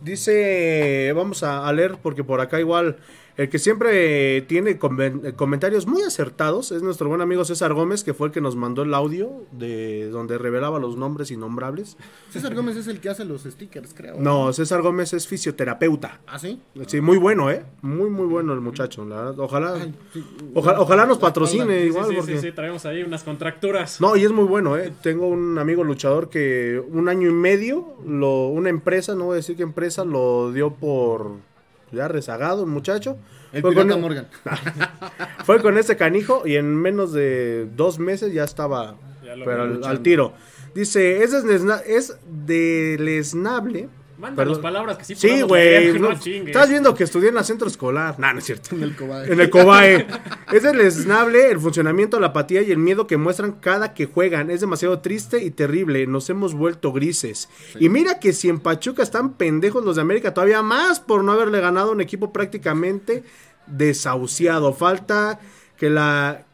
[0.00, 2.98] Dice, vamos a, a leer porque por acá igual
[3.38, 8.04] el que siempre tiene comen- eh, comentarios muy acertados es nuestro buen amigo César Gómez,
[8.04, 11.96] que fue el que nos mandó el audio de donde revelaba los nombres innombrables.
[12.30, 14.16] César Gómez es el que hace los stickers, creo.
[14.18, 16.20] No, César Gómez es fisioterapeuta.
[16.26, 16.60] ¿Ah, sí?
[16.88, 17.64] Sí, muy bueno, ¿eh?
[17.80, 19.04] Muy, muy bueno el muchacho.
[19.04, 19.38] la verdad.
[19.38, 20.24] Ojalá, Ay, sí.
[20.54, 21.80] ojalá, ojalá nos patrocine.
[21.82, 22.04] Sí, igual.
[22.06, 22.38] sí, sí, porque...
[22.40, 24.00] sí, traemos ahí unas contracturas.
[24.00, 24.92] No, y es muy bueno, ¿eh?
[25.02, 29.36] Tengo un amigo luchador que un año y medio, lo, una empresa, no voy a
[29.36, 31.46] decir qué empresa, lo dio por
[31.92, 33.16] ya rezagado el muchacho.
[33.52, 34.28] El Fue pirata con, Morgan.
[35.44, 40.00] fue con este canijo y en menos de dos meses ya estaba Ya pero al,
[40.00, 40.32] tiro.
[40.74, 43.88] Dice, es, desna- es deleznable.
[44.18, 45.96] Mándanos palabras que sí Sí, güey.
[45.98, 48.16] no, estás viendo que estudié en la centro escolar.
[48.18, 48.74] No, no es cierto.
[48.74, 49.32] En el cobaye.
[49.32, 50.06] En el Cobae.
[50.52, 54.50] Es deleznable el funcionamiento, la apatía y el miedo que muestran cada que juegan.
[54.50, 56.06] Es demasiado triste y terrible.
[56.08, 57.48] Nos hemos vuelto grises.
[57.78, 61.30] Y mira que si en Pachuca están pendejos los de América, todavía más por no
[61.30, 63.22] haberle ganado a un equipo prácticamente
[63.68, 64.72] desahuciado.
[64.72, 65.38] Falta
[65.76, 66.44] que la.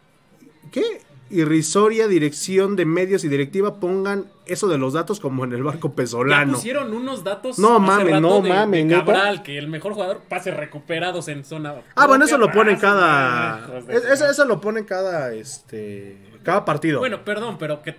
[0.70, 1.00] ¿Qué?
[1.34, 5.88] Irrisoria dirección de medios y directiva pongan eso de los datos como en el barco
[5.88, 6.52] Ya pesolano.
[6.54, 7.58] pusieron unos datos.
[7.58, 8.92] No mames, no de- mames.
[8.92, 11.74] Cabral, que el mejor jugador pase recuperados en zona.
[11.96, 13.80] Ah, bueno, eso lo ponen cada.
[13.88, 15.32] Eso, eso lo ponen cada.
[15.34, 16.16] Este.
[16.42, 16.98] Cada partido.
[17.00, 17.96] Bueno, perdón, pero que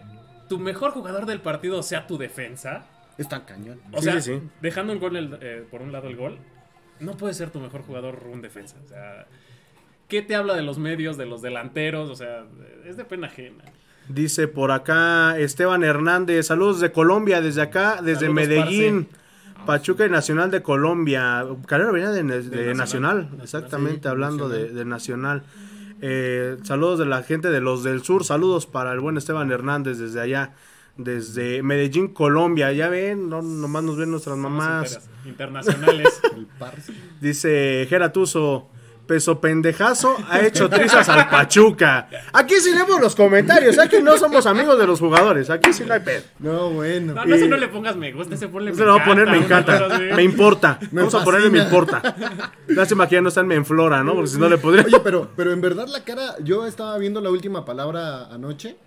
[0.48, 2.86] tu mejor jugador del partido sea tu defensa.
[3.18, 3.80] Está cañón.
[3.92, 4.42] O Sí, sea, sí, sí.
[4.62, 6.38] dejando un gol el- eh, por un lado el gol,
[7.00, 8.76] no puede ser tu mejor jugador un defensa.
[8.86, 9.26] O sea,
[10.08, 12.10] ¿qué te habla de los medios, de los delanteros?
[12.10, 12.46] O sea,
[12.86, 13.64] es de pena ajena.
[14.08, 19.08] Dice por acá Esteban Hernández, saludos de Colombia, desde acá, desde Saludos, Medellín,
[19.66, 21.46] Pachuca y Nacional de Colombia.
[21.66, 22.78] Calero venía de, de Nacional.
[22.78, 24.76] Nacional, Nacional, exactamente, sí, hablando de, Nacional.
[24.76, 25.44] de Nacional.
[26.02, 28.24] Eh, saludos de la gente de los del sur.
[28.24, 30.54] Saludos para el buen Esteban Hernández desde allá,
[30.98, 32.72] desde Medellín, Colombia.
[32.74, 35.10] Ya ven, no nomás nos ven nuestras mamás.
[35.26, 36.22] Internacionales.
[37.22, 38.70] Dice Geratuso,
[39.06, 42.08] peso pendejazo ha hecho trizas al Pachuca.
[42.34, 45.94] Aquí sí leemos los comentarios, aquí no somos amigos de los jugadores, aquí sí no
[45.94, 46.24] hay pedo.
[46.40, 47.14] No, bueno.
[47.14, 49.06] No, no, Y- si no le pongas me gusta, ese ponle Se lo voy a
[49.06, 50.80] poner, me encanta, me importa.
[50.92, 51.78] Me Vamos a ponerle me fascina.
[51.80, 52.16] importa.
[52.68, 54.14] Lástima que ya no está en Menflora, ¿no?
[54.16, 54.84] Porque si no le podría...
[54.86, 58.78] Oye, pero, pero en verdad la cara, yo estaba viendo la última palabra anoche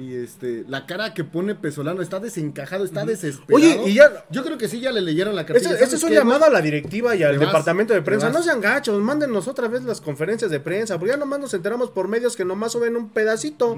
[0.00, 3.54] y este, la cara que pone Pesolano está desencajado, está desesperado.
[3.56, 5.70] Oye, y ya- Yo creo que sí ya le leyeron la cartilla.
[5.76, 8.30] ¿sabes es un llamado a la directiva y al vas, departamento de prensa.
[8.30, 11.90] No sean gachos, mándenos otra vez las conferencias de prensa, porque ya nomás nos enteramos
[11.90, 13.76] por medios que nomás suben un pedacito.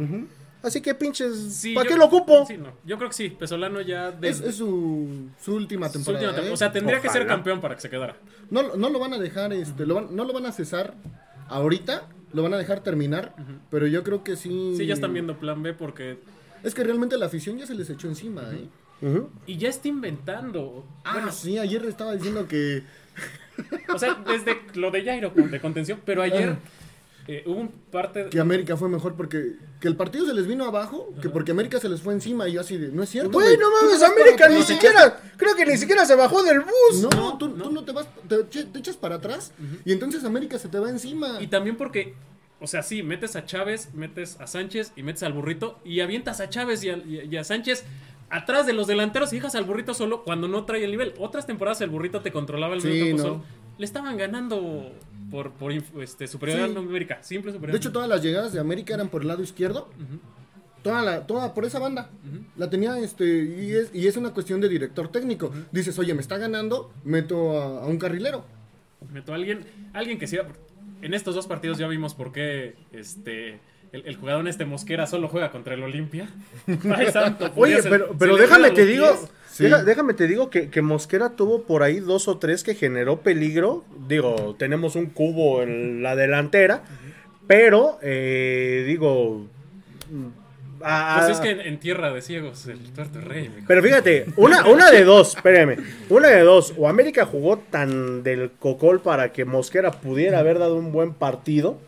[0.62, 2.44] Así que pinches, Sí, ¿para qué lo ocupo?
[2.46, 2.68] Sí, no.
[2.84, 3.30] Yo creo que sí.
[3.30, 4.10] Pesolano ya.
[4.10, 5.08] Es, desde es su,
[5.44, 6.28] su última su temporada.
[6.28, 6.52] última tem- ¿eh?
[6.52, 8.14] O sea, tendría que ser campeón para que se quedara.
[8.48, 10.94] no, no lo van a dejar, este, lo van- no lo van a cesar
[11.48, 13.34] ahorita, lo van a dejar terminar,
[13.70, 14.74] pero yo creo que sí.
[14.76, 16.18] Sí, ya están viendo plan B porque.
[16.62, 18.68] Es que realmente la afición ya se les echó encima, ¿eh?
[19.00, 19.30] Ujú.
[19.46, 20.86] Y ya está inventando.
[21.04, 22.84] Ah, bueno, sí, ayer estaba diciendo que
[23.94, 26.56] o sea, desde lo de Jairo de contención, pero ayer
[27.28, 28.28] eh, hubo un parte.
[28.30, 31.78] que América fue mejor porque que el partido se les vino abajo, que porque América
[31.80, 33.30] se les fue encima y yo así de, no es cierto.
[33.32, 37.02] Güey, no mames, América ni siquiera, creo que ni siquiera se bajó del bus.
[37.14, 39.52] No, tú, tú no te vas, te, echas para atrás
[39.84, 41.40] y entonces América se te va encima.
[41.40, 42.14] Y también porque.
[42.60, 46.40] O sea, sí, metes a Chávez, metes a Sánchez y metes al burrito y avientas
[46.40, 47.82] a Chávez y a, y a- y a Sánchez
[48.30, 51.12] atrás de los delanteros y dejas al burrito solo cuando no trae el nivel.
[51.18, 53.22] Otras temporadas el burrito te controlaba el Sí, medio campo no.
[53.24, 53.44] solo.
[53.78, 54.92] Le estaban ganando
[55.32, 56.74] por, por este, superioridad Sí.
[56.74, 57.76] numérica, simple De superioridad.
[57.82, 59.88] hecho, todas las llegadas de América eran por el lado izquierdo.
[60.84, 62.10] Toda, la, toda por esa banda.
[62.56, 63.24] La tenía este.
[63.24, 65.52] Y es, y es una cuestión de director técnico.
[65.72, 68.44] Dices, oye, me está ganando, meto a, a un carrilero.
[69.12, 70.46] Meto a alguien, alguien que sea.
[71.00, 73.58] En estos dos partidos ya vimos por qué este
[73.92, 76.28] el, el jugador este Mosquera solo juega contra el Olimpia.
[76.96, 79.30] Ay, santo, Oye, pero, se pero le déjame te digo, pies.
[79.50, 79.64] Sí.
[79.64, 83.20] deja- déjame te digo que, que Mosquera tuvo por ahí dos o tres que generó
[83.20, 83.84] peligro.
[84.08, 86.82] Digo, tenemos un cubo en la delantera,
[87.46, 89.46] pero eh, digo,
[90.82, 93.50] a- Pues es que en, en tierra de ciegos, el tuerto rey.
[93.68, 95.76] Pero fíjate, una, una de dos, espérame.
[96.08, 96.72] Una de dos.
[96.78, 101.78] O América jugó tan del cocol para que Mosquera pudiera haber dado un buen partido.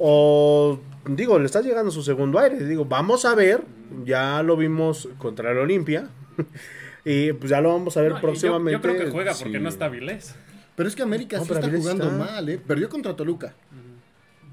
[0.00, 2.64] O, digo, le está llegando su segundo aire.
[2.64, 3.62] Digo, vamos a ver.
[4.04, 6.08] Ya lo vimos contra el Olimpia.
[7.04, 8.72] y pues ya lo vamos a ver No, y yo- próximamente.
[8.72, 9.62] Yo, creo que juega porque Sí.
[9.62, 10.34] no está Vilés.
[10.76, 12.58] Pero es que América No, sí está Avilés jugando está- mal, ¿eh?
[12.64, 13.54] Perdió contra Toluca.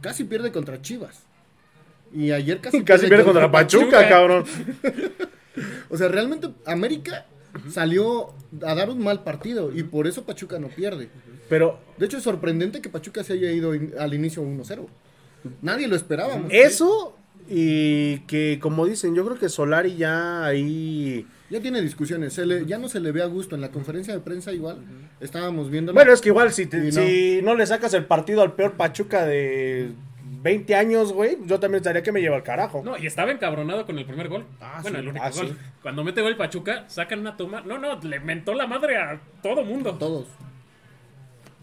[0.01, 1.23] Casi pierde contra Chivas.
[2.13, 4.09] Y ayer casi, Casi pierde contra Pachuca, Pachuca.
[4.09, 4.45] cabrón.
[5.89, 7.25] O sea, realmente América
[7.69, 8.33] salió
[8.65, 11.07] a dar un mal partido y por eso Pachuca no pierde.
[11.47, 14.85] Pero De hecho, es sorprendente que Pachuca se haya ido in- al inicio 1-0.
[15.61, 16.51] Nadie lo esperábamos.
[16.51, 17.17] eso
[17.49, 21.27] y que, como dicen, yo creo que Solari ya ahí...
[21.49, 22.33] Ya tiene discusiones.
[22.33, 23.53] Se le- ya no se le ve a gusto.
[23.53, 24.79] En la conferencia de prensa igual
[25.19, 25.93] estábamos viendo.
[25.93, 26.91] Bueno, es que igual si, te- no.
[26.91, 29.91] si no le sacas el partido al peor Pachuca de
[30.41, 32.81] 20 años, güey, yo también estaría que me lleva al carajo.
[32.83, 34.45] No, y estaba encabronado con el primer gol.
[34.59, 35.03] Ah, bueno, sí.
[35.03, 35.47] el único Ah, gol.
[35.49, 35.55] sí.
[35.83, 37.61] Cuando mete gol Pachuca, sacan una toma.
[37.61, 39.93] No, no, le mentó la madre a todo mundo.
[39.99, 40.25] Todos.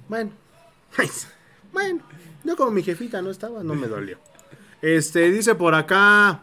[0.08, 0.30] Bueno.
[1.72, 2.00] bueno,
[2.44, 4.18] yo como mi jefita no estaba, no me dolió.
[4.80, 6.42] Este, dice por acá.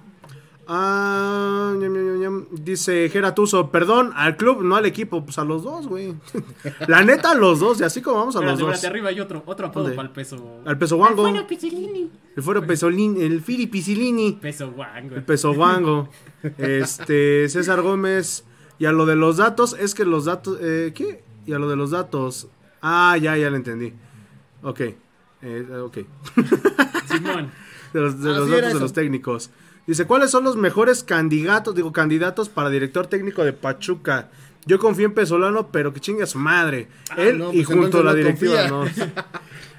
[0.72, 5.64] ah, ñam, ñam, ñam, dice Geratuso, perdón, al club, no al equipo, pues a los
[5.64, 6.14] dos, güey.
[6.88, 8.84] La neta, a los dos, y así como vamos a los dos.
[8.86, 9.96] arriba hay otro, otro apodo ¿Dónde?
[9.96, 10.62] para el peso.
[10.66, 11.24] Al peso guango.
[11.24, 12.10] Bueno, Pizzolini.
[12.36, 13.42] El fuero pesolín, el.
[13.42, 15.16] Peso guango.
[15.16, 16.10] El peso guango.
[16.58, 18.46] Este, César Gómez.
[18.78, 20.58] Y a lo de los datos, es que los datos.
[20.62, 21.22] eh, ¿Qué?
[21.46, 22.48] Y a lo de los datos.
[22.82, 23.92] Ah, ya, ya lo entendí.
[24.64, 24.82] Ok.
[25.42, 25.98] Eh, ok.
[27.08, 27.52] Simón.
[27.94, 29.50] De los, de Ah, datos de los técnicos.
[29.88, 34.30] Dice, ¿cuáles son los mejores candidatos, digo, candidatos para director técnico de Pachuca?
[34.66, 36.88] Yo confío en Pesolano, pero que chingue a su madre.
[37.18, 38.86] Él no, y pues junto a la no directiva, no.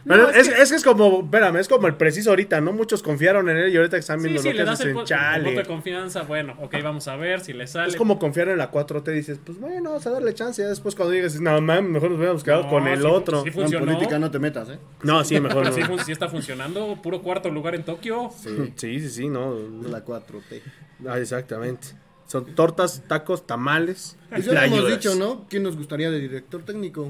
[0.07, 2.73] Pero es, es que es como, espérame, es como el preciso ahorita, ¿no?
[2.73, 4.81] Muchos confiaron en él y ahorita que están Sí, viendo sí, lo le que das
[4.81, 5.45] hacen, el, chale.
[5.51, 6.23] voto de confianza.
[6.23, 7.89] Bueno, ok, vamos a ver si le sale.
[7.91, 10.63] Es como confiar en la 4T, dices, pues bueno, vamos a darle chance.
[10.63, 13.43] Ya después cuando digas, no mames, mejor nos hubiéramos quedado No, con el sí, otro.
[13.43, 14.79] sí En política no te metas, ¿eh?
[15.03, 15.73] No, sí, mejor no.
[15.73, 16.99] Sí, sí está funcionando.
[17.03, 18.31] Puro cuarto lugar en Tokio.
[18.43, 19.55] Sí, sí, sí, no.
[19.87, 20.63] La 4T.
[21.07, 21.89] Ah, exactamente.
[22.31, 24.17] Son tortas, tacos, tamales.
[24.29, 25.47] Pues ya lo hemos dicho, ¿no?
[25.49, 27.09] ¿Quién nos gustaría de director técnico?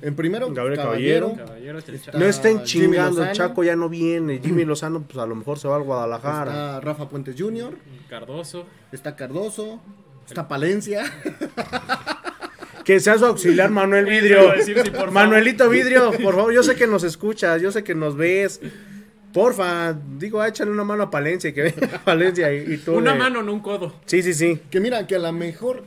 [0.00, 1.34] En primero, Gabriel Caballero.
[1.36, 1.78] Caballero.
[1.78, 3.30] Está- No estén chingando.
[3.32, 4.40] Chaco ya no viene.
[4.42, 6.50] Jimmy Lozano, pues a lo mejor se va al Guadalajara.
[6.50, 7.74] Está Rafa Puentes Jr.,
[8.08, 8.64] Cardoso.
[8.90, 9.80] está Cardoso,
[10.26, 11.04] está Palencia.
[12.84, 14.52] Que sea su auxiliar Manuel Vidrio.
[14.52, 14.92] decir, sí.
[15.10, 18.60] Manuelito Vidrio, por favor, yo sé que nos escuchas, yo sé que nos ves.
[19.34, 22.94] Porfa, digo, échale una mano a Palencia y que venga a Palencia y, y tú.
[22.94, 23.92] Una mano, no un codo.
[24.06, 24.60] Sí, sí, sí.
[24.70, 25.82] Que mira, que a lo mejor,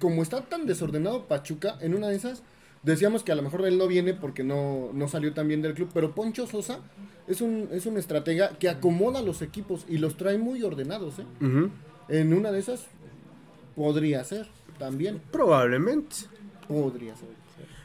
[0.00, 2.42] como está tan desordenado Pachuca, en una de esas,
[2.82, 5.74] decíamos que a lo mejor él no viene porque no, no salió tan bien del
[5.74, 6.78] club, pero Poncho Sosa
[7.28, 11.24] es un, es un estratega que acomoda los equipos y los trae muy ordenados, ¿eh?
[12.08, 12.86] En una de esas,
[13.74, 14.46] podría ser,
[14.78, 16.16] también, Probablemente.
[16.66, 17.28] podría ser.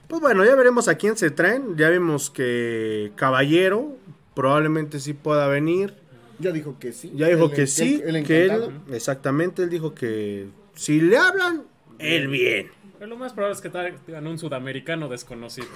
[0.08, 1.76] Pues bueno, ya veremos a quién se traen.
[1.78, 3.96] Ya vimos que Caballero
[4.34, 5.94] probablemente sí pueda venir.
[6.40, 7.12] Ya dijo que sí.
[7.16, 8.72] Ya dijo El- que sí, el que encantado.
[8.88, 11.64] él, exactamente, él dijo que si le hablan,
[12.00, 12.72] él bien.
[12.98, 15.68] Pero lo más probable es que traigan un sudamericano desconocido.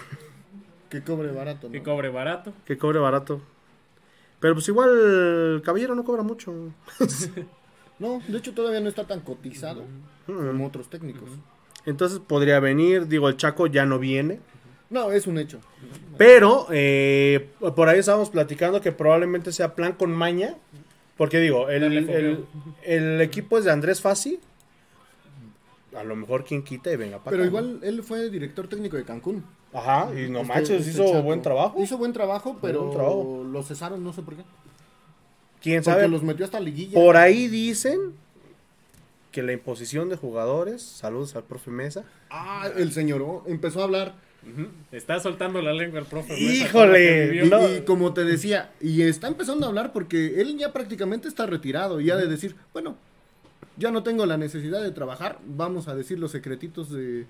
[0.89, 1.73] Que cobre barato, ¿no?
[1.73, 2.53] Que cobre barato.
[2.65, 3.41] Que cobre barato.
[4.39, 6.53] Pero pues igual Caballero no cobra mucho.
[7.97, 9.83] No, de hecho todavía no está tan cotizado
[10.25, 11.29] como otros técnicos.
[11.85, 14.39] Entonces podría venir, digo, el Chaco ya no viene.
[14.95, 15.59] No, es un hecho.
[16.17, 20.55] Pero eh, por ahí estábamos platicando que probablemente sea plan con maña.
[21.17, 21.83] Porque digo, el,
[22.83, 24.39] el- equipo es de Andrés Fassi.
[25.95, 28.97] A lo mejor quien quita y venga para Pero acá, igual él fue director técnico
[28.97, 29.43] de Cancún.
[29.73, 31.23] Ajá, y no Este- manches, este hizo Chaco.
[31.23, 31.81] buen trabajo.
[31.81, 33.45] Hizo buen trabajo, pero buen trabajo.
[33.49, 34.43] lo cesaron, no sé por qué.
[35.61, 36.07] ¿Quién Porque sabe?
[36.07, 36.93] los metió hasta liguilla.
[36.93, 38.13] Por ahí dicen
[39.31, 42.03] que la imposición de jugadores, saludos al profe Mesa.
[42.29, 44.15] Ah, el señor empezó a hablar.
[44.91, 46.39] Está soltando la lengua el profe.
[46.39, 47.43] Híjole.
[47.45, 47.67] Y, No.
[47.73, 51.99] y como te decía, y está empezando a hablar porque él ya prácticamente está retirado.
[51.99, 52.97] Y ha de decir, bueno,
[53.77, 55.39] ya no tengo la necesidad de trabajar.
[55.45, 57.25] Vamos a decir los secretitos de,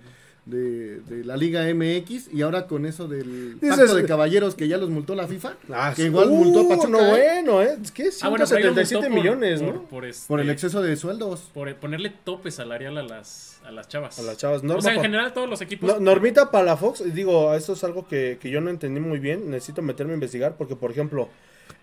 [0.46, 2.34] de, de la Liga MX.
[2.34, 5.56] Y ahora con eso del Dices- pacto de caballeros que ya los multó la FIFA.
[5.74, 6.88] Ah, que igual Uh, multó a Pachuca.
[6.89, 7.41] No, ¿eh?
[7.41, 7.78] bueno, ¿eh?
[7.84, 9.82] Es que Ah, bueno, pero ahí lo 177 multó por- millones, por- ¿no?
[9.89, 11.50] Por, este- Por el exceso de sueldos.
[11.54, 14.20] por ponerle tope salarial a las, a las chavas.
[14.20, 14.62] A las chavas.
[14.62, 15.89] o Norma sea, en pa- general todos los equipos.
[15.89, 19.82] No, Normita Palafox, digo, esto es algo que, que yo no entendí muy bien, necesito
[19.82, 21.30] meterme a investigar porque, por ejemplo,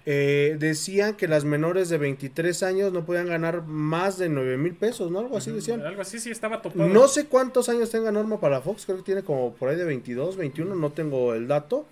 [0.04, 4.74] eh, decían que las menores de 23 años no podían ganar más de 9 mil
[4.74, 5.20] pesos, ¿no?
[5.20, 5.80] Algo así decían.
[5.82, 6.88] Algo así sí estaba topado.
[6.88, 10.36] No sé cuántos años tenga Norma Palafox, creo que tiene como por ahí de 22,
[10.36, 11.86] 21, no tengo el dato,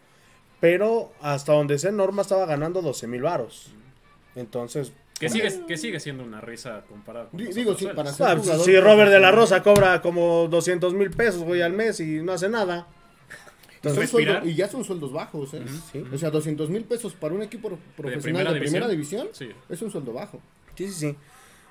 [0.59, 3.71] pero hasta donde sé Norma estaba ganando 12 mil varos.
[4.35, 8.33] Entonces, Que sigue, que sigue siendo una risa comparado con digo, sí, para ser ah,
[8.35, 12.01] pues, jugador si Robert de la Rosa cobra como 200 mil pesos, güey, al mes
[12.01, 12.89] y no hace nada.
[13.89, 14.35] Son respirar.
[14.43, 15.63] sueldos- y ya son sueldos bajos, ¿eh?
[15.91, 16.05] Sí.
[16.13, 19.29] O sea, 200 mil pesos para un equipo profesional de primera primera, división.
[19.33, 19.73] división, Sí.
[19.73, 20.41] es un sueldo bajo.
[20.75, 21.17] Sí, sí, sí.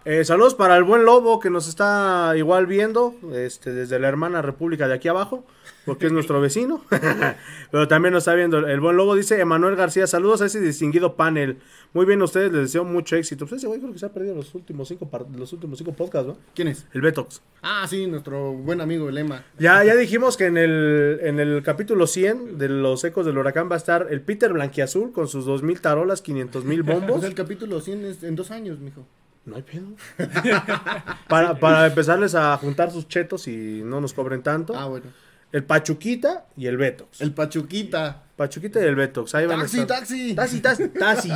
[0.06, 4.41] Eh, saludos para el buen Lobo que nos está igual viendo este, desde la hermana
[4.41, 5.45] República de aquí abajo,
[5.86, 6.82] porque es nuestro vecino.
[7.72, 9.14] Pero también nos está viendo el buen Lobo.
[9.14, 11.58] Dice Emanuel García, saludos a ese distinguido panel.
[11.91, 13.45] Muy bien, a ustedes les deseo mucho éxito.
[13.45, 16.28] Pues ese güey creo que se ha perdido los últimos cinco, los últimos cinco podcasts,
[16.30, 16.38] ¿no?
[16.56, 16.86] ¿Quién es?
[16.93, 17.41] El Betox.
[17.62, 19.43] Ah, sí, nuestro buen amigo el Ema.
[19.60, 23.70] Ya, ya dijimos que en el, en el capítulo 100 de los ecos del huracán
[23.70, 27.22] va a estar el Peter Blanquiazul con sus 2000 tarolas, 500 mil bombos.
[27.26, 29.06] El capítulo 100 es en dos años, mijo.
[29.46, 29.88] No hay pedo.
[31.28, 34.76] para, para empezarles a juntar sus chetos y no nos cobren tanto.
[34.78, 35.08] Ah, bueno.
[35.52, 37.22] El Pachuquita y el Betox.
[37.22, 38.22] El Pachuquita.
[38.36, 39.34] Pachuquita y el Betox.
[39.36, 40.00] Ahí van a Taxi, estar.
[40.00, 40.36] taxi.
[40.36, 41.30] Taxi, taxi, taxi.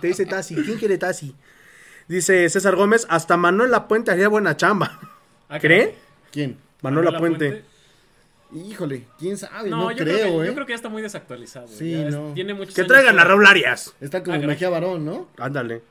[0.00, 0.56] Te dice taxi.
[0.56, 1.34] ¿Quién quiere taxi?
[2.08, 4.98] Dice César Gómez, hasta Manuel Lapuente haría buena chamba.
[5.48, 5.80] Ah, ¿Cree?
[5.90, 5.94] caray.
[6.32, 6.58] ¿Quién?
[6.82, 7.64] Manuel Manuel Lapuente.
[8.52, 10.46] Híjole, quién sabe, No, no, yo, creo, creo que, ¿eh?
[10.48, 11.68] yo creo que ya está muy desactualizado.
[11.68, 12.32] Sí, ya es- no.
[12.34, 13.22] Tiene muchos Que traigan a.
[13.24, 13.94] Raúl Arias.
[14.00, 14.40] Está como Ah.
[14.40, 15.28] Mejía Barón, ¿no?
[15.38, 15.82] Ándale.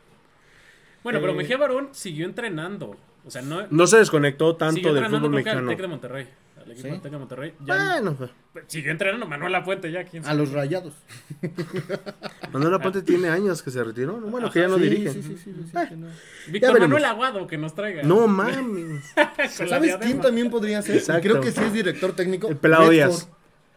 [1.04, 2.96] Bueno, pero Eh, Mejía Barón siguió entrenando.
[3.26, 3.68] O sea, no.
[3.70, 5.70] No se desconectó tanto del fútbol al mexicano.
[5.70, 6.28] Tec de Monterrey.
[6.58, 7.10] Al equipo ¿Sí?
[7.10, 7.54] de Monterrey.
[7.66, 8.32] Ya Bueno, pues,
[8.68, 10.04] siguió entrenando Manuel Lapuente ya.
[10.04, 10.38] ¿quién A sabe?
[10.40, 10.94] los rayados.
[12.52, 14.20] Manuel Lapuente tiene años que se retiró.
[14.20, 14.28] ¿no?
[14.28, 15.12] Bueno, que ya no sí, dirige.
[15.14, 15.86] Sí, sí, sí, sí, Eh.
[15.90, 16.08] que no.
[16.48, 16.80] Víctor.
[16.80, 18.04] Manuel Aguado que nos traiga.
[18.04, 19.04] No mames.
[19.50, 20.98] ¿Sabes quién también podría ser?
[20.98, 21.22] Exacto.
[21.22, 22.48] Creo que sí es director técnico.
[22.50, 22.94] El Pelado Medford.
[23.10, 23.30] Díaz.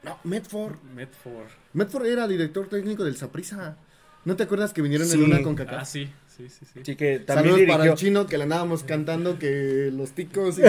[0.02, 0.74] No, Medford.
[0.94, 1.46] Medford.
[1.74, 3.76] Medford era director técnico del Saprissa.
[4.24, 5.16] ¿No te acuerdas que vinieron Sí.
[5.18, 5.80] en una con Kaká?
[5.80, 6.64] Ah, sí, sí, sí.
[6.72, 6.80] sí.
[6.80, 10.62] Así que también Saludos para el chino que le andábamos cantando que los ticos y,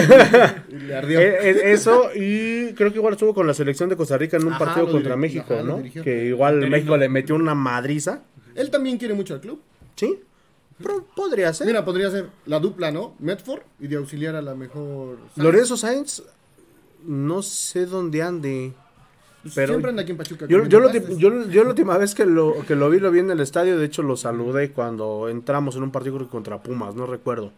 [0.74, 1.20] y le ardió.
[1.20, 4.46] Eh, eh, eso, y creo que igual estuvo con la selección de Costa Rica en
[4.46, 5.82] un Ajá, partido contra México, ajá, ¿no?
[6.02, 6.68] Que igual.
[6.68, 8.22] México le metió una madriza.
[8.54, 9.60] Él también quiere mucho al club.
[9.96, 10.20] ¿Sí?
[10.78, 11.66] Pero podría ser.
[11.66, 13.14] Mira, podría ser la dupla, ¿no?
[13.18, 15.18] Medford y de auxiliar a la mejor.
[15.36, 16.22] Lorenzo Sainz,
[17.04, 18.72] no sé dónde ande.
[19.44, 20.46] Pues pero- Siempre anda aquí en Pachuca.
[20.48, 23.18] Yo, yo, lo yo, yo la última vez que lo, que lo vi, lo vi
[23.18, 23.78] en el estadio.
[23.78, 27.52] De hecho, lo saludé cuando entramos en un partido contra Pumas, no recuerdo.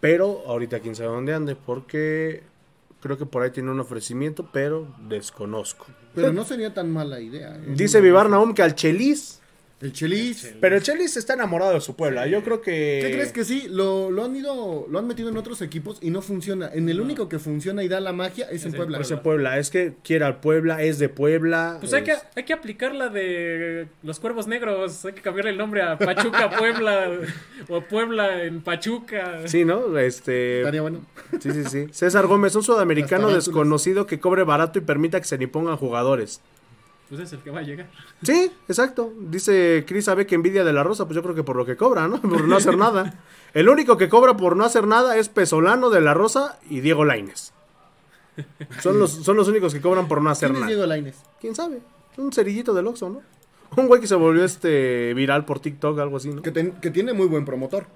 [0.00, 2.42] Pero ahorita quién sabe dónde ande, porque
[3.00, 5.86] creo que por ahí tiene un ofrecimiento, pero desconozco.
[6.16, 7.56] Pero no sería tan mala idea.
[7.56, 7.62] ¿eh?
[7.76, 9.40] Dice Vivar Naum que al Chelis
[9.80, 10.54] El Chelis.
[10.60, 12.26] Pero el Chelis está enamorado de su Puebla.
[12.26, 13.00] Yo creo que.
[13.02, 13.66] ¿Qué crees que sí?
[13.68, 16.70] Lo, lo han ido, lo han metido en otros equipos y no funciona.
[16.72, 18.98] En el único que funciona y da la magia es en en Puebla.
[18.98, 21.76] Pues en Puebla, es que quiere al Puebla, es de Puebla.
[21.80, 25.04] Pues hay que, es- hay que aplicar la de los cuervos negros.
[25.04, 27.10] Hay que cambiarle el nombre a Pachuca Puebla.
[27.68, 29.42] o Puebla en Pachuca.
[29.46, 29.98] Sí, ¿no?
[29.98, 30.60] Este.
[30.60, 31.04] Estaría bueno.
[31.40, 31.86] Sí, sí, sí.
[31.90, 36.40] César Gómez, un sudamericano desconocido que cobre barato y permita que se ni pongan jugadores.
[37.08, 37.90] Pues es el que va a llegar.
[38.22, 39.12] Sí, exacto.
[39.20, 41.76] Dice Cris sabe que envidia de la Rosa, pues yo creo que por lo que
[41.76, 42.20] cobra, ¿no?
[42.22, 43.14] Por no hacer nada.
[43.52, 47.04] El único que cobra por no hacer nada es Pesolano de la Rosa y Diego
[47.04, 47.52] Laines.
[48.80, 50.68] Son los, son los únicos que cobran por no hacer ¿Quién es nada.
[50.68, 51.16] Diego Lainez?
[51.40, 51.80] ¿Quién sabe?
[52.16, 53.22] Un cerillito del Oxxo, ¿no?
[53.76, 56.42] Un güey que se volvió este viral por TikTok, algo así, ¿no?
[56.42, 57.86] Que, ten- que tiene muy buen promotor.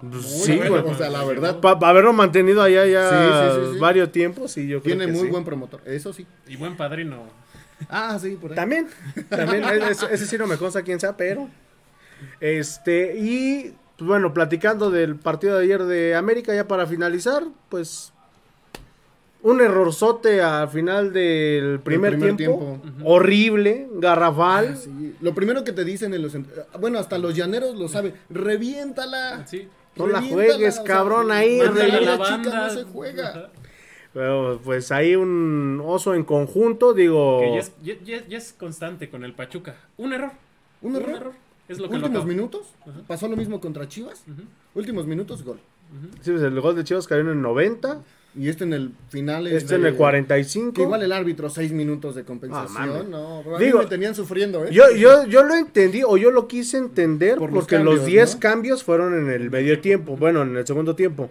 [0.00, 0.94] Pues sí, bueno, güey.
[0.94, 1.58] O sea, la verdad.
[1.60, 3.16] Para haberlo mantenido allá ya Sí,
[3.56, 3.78] sí, sí, sí.
[3.80, 5.32] varios tiempos y yo creo Tiene que muy sí.
[5.32, 5.80] buen promotor.
[5.86, 6.24] Eso sí.
[6.46, 7.24] Y buen padrino.
[7.88, 8.56] Ah, sí, por ahí.
[8.56, 8.88] También,
[9.28, 11.48] también, ese, ese sí no me consta quién sea, pero.
[12.40, 18.12] Este, y pues, bueno, platicando del partido de ayer de América, ya para finalizar, pues.
[19.40, 22.80] Un errorzote al final del primer, primer tiempo.
[22.82, 23.02] tiempo.
[23.08, 24.76] Horrible, garrafal.
[24.76, 26.32] Sí, Lo primero que te dicen en los...
[26.80, 28.14] Bueno, hasta los llaneros lo saben.
[28.30, 29.46] ¡Reviéntala!
[29.46, 29.68] Sí.
[29.94, 32.66] No la juegues, cabrón, ahí, Mándala a revienta la la chica, banda.
[32.66, 33.50] no se juega.
[34.14, 37.40] Pero, pues ahí un oso en conjunto, digo.
[37.40, 39.76] Que ya es, ya- ya- ya es constante con el Pachuca.
[39.96, 40.30] Un error.
[40.82, 41.32] ¿Un error?
[41.68, 42.62] Es lo que Últimos minutos.
[42.82, 43.00] Ajá.
[43.06, 44.24] Pasó lo mismo contra Chivas.
[44.74, 45.58] Últimos minutos, gol.
[46.22, 48.00] Sí, pues, el gol de Chivas cayó en el 90.
[48.38, 49.46] Y este en el final.
[49.46, 50.72] es Este en el 45.
[50.74, 53.10] Que igual el árbitro, seis minutos de compensación.
[53.10, 54.68] no, Digo, me tenían sufriendo, ¿eh?
[54.70, 58.34] Yo, yo, yo lo entendí o yo lo quise entender Por porque los cambios, 10
[58.34, 58.40] ¿no?
[58.40, 61.28] cambios fueron en el medio tiempo, bueno, en el segundo tiempo.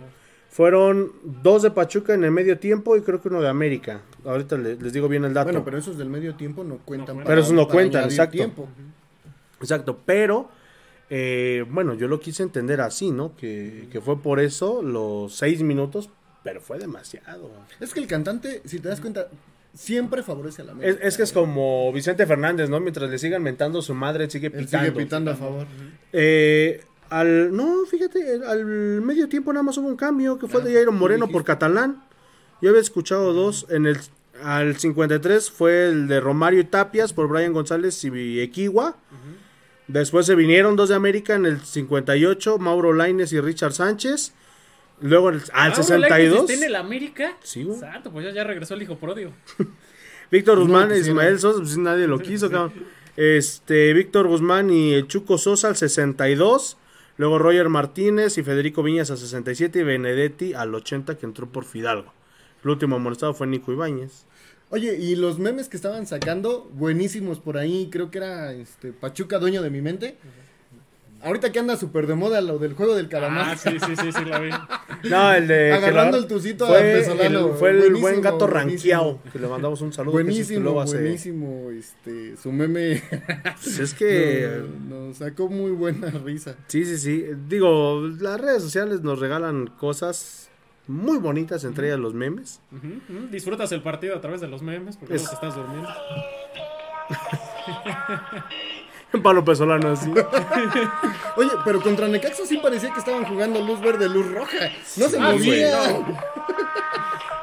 [0.57, 4.01] Fueron dos de Pachuca en el medio tiempo y creo que uno de América.
[4.25, 5.45] Ahorita le- les digo bien el dato.
[5.45, 7.15] Bueno, pero esos del medio tiempo no cuentan.
[7.19, 8.31] No Pero esos no para cuentan, exacto.
[8.37, 8.67] tiempo.
[9.61, 10.49] Exacto, pero
[11.11, 13.35] eh, bueno, yo lo quise entender así, ¿no?
[13.35, 16.09] Que, que fue por eso los 6 minutos,
[16.43, 17.51] pero fue demasiado.
[17.79, 19.27] Es que el cantante, si te das cuenta,
[19.75, 21.07] siempre favorece a la Es, América.
[21.07, 22.79] es que es como Vicente Fernández, ¿no?
[22.79, 24.87] Mientras le sigan mentando su madre, sigue Él pitando.
[24.87, 25.67] sigue pitando a favor.
[26.11, 30.73] Eh, al, no, fíjate, al medio tiempo nada más hubo un cambio que fue de
[30.73, 31.43] Jairo Moreno por.
[31.43, 32.03] Catalán.
[32.61, 33.65] Yo había escuchado dos.
[33.69, 33.97] En el
[34.43, 38.95] al 53 fue el de Romario y Tapias por Brian González y Equigua.
[39.87, 44.33] Después se vinieron dos de América en el 58, Mauro Laines y Richard Sánchez.
[44.99, 47.37] Luego el- al Ah, 62, ¿Está en el América?
[47.43, 47.79] Sí, güey.
[47.79, 49.31] Santo, pues ya, ya regresó el hijo prodio.
[50.31, 51.17] Víctor Guzmán, lo quisieron.
[51.19, 52.73] Ismael Sosa, pues nadie lo quiso, cabrón.
[53.15, 56.77] Este, Víctor Guzmán y el Chuco Sosa al 62.
[57.17, 61.65] Luego Roger Martínez y Federico Viñas al 67 y Benedetti al 80 que entró por
[61.65, 62.13] Fidalgo.
[62.63, 64.25] El último amonestado fue Nico Ibáñez.
[64.69, 69.39] Oye, y los memes que estaban sacando, buenísimos por ahí, creo que era este Pachuca,
[69.39, 70.17] dueño de mi mente.
[71.23, 73.49] Ahorita que anda súper de moda lo del juego del calamar.
[73.53, 74.49] Ah, sí, sí, sí, sí, la vi.
[75.09, 75.73] No, el de.
[75.73, 79.19] Agarrando el tucito a fue Pesolano, el, fue el buenísimo, buen gato ranqueado.
[79.31, 80.13] Que le mandamos un saludo.
[80.13, 83.01] buenísimo, buenísimo, este, su meme
[83.63, 84.61] Pues es que.
[84.87, 86.55] nos, nos sacó muy buena risa.
[86.67, 87.25] Sí, sí, sí.
[87.47, 90.49] Digo, las redes sociales nos regalan cosas
[90.87, 92.59] muy bonitas, entre ellas los memes.
[92.71, 93.27] Ujú, ujú.
[93.29, 95.89] Disfrutas el partido a través de los memes porque Es- estás durmiendo.
[99.23, 100.09] Palo Pesolano, así.
[101.37, 104.57] Oye, pero contra Necaxa sí parecía que estaban jugando luz verde, luz roja.
[104.97, 105.99] No se Ah.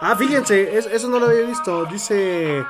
[0.06, 1.86] Ah, fíjense, es- eso no lo había visto.
[1.86, 2.62] Dice,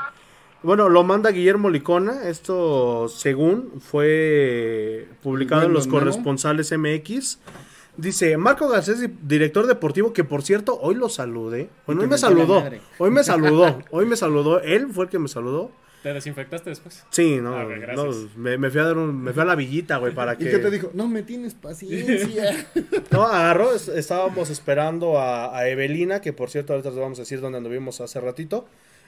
[0.62, 2.28] bueno, lo manda Guillermo Licona.
[2.28, 7.38] Esto, según fue publicado en los corresponsales MX.
[7.96, 11.70] Dice, Marco Garcés, di- director deportivo, que por cierto, hoy lo saludé.
[11.86, 12.62] Bueno, hoy me saludó.
[12.98, 13.78] Hoy me saludó.
[13.90, 14.60] Hoy me saludó.
[14.60, 15.72] Él fue el que me saludó.
[16.04, 17.02] ¿Te desinfectaste después?
[17.08, 19.96] Sí, no, Ah, no, me, me fui a dar un- me fui a la villita,
[19.96, 20.44] güey, para que...
[20.44, 20.90] ¿Y qué te dijo?
[20.92, 22.66] No me tienes paciencia.
[23.10, 27.22] No, agarró, es- estábamos esperando a, a Evelina, que por cierto ahorita les vamos a
[27.22, 28.66] decir dónde anduvimos hace ratito.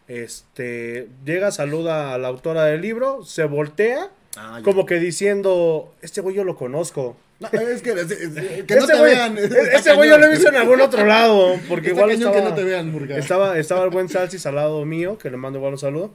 [0.09, 6.21] Este, llega, saluda a la autora del libro, se voltea, Ah, como que diciendo, este
[6.21, 7.17] güey yo lo conozco.
[7.41, 9.37] No, es que, es- es- que no Este te güey- vean.
[9.39, 12.11] e- está Ese güey yo lo he visto en algún otro lado, porque Está igual
[12.13, 15.37] estaba, que no te vean, estaba, estaba el buen Salsis al lado mío, que le
[15.37, 16.15] mando igual un saludo.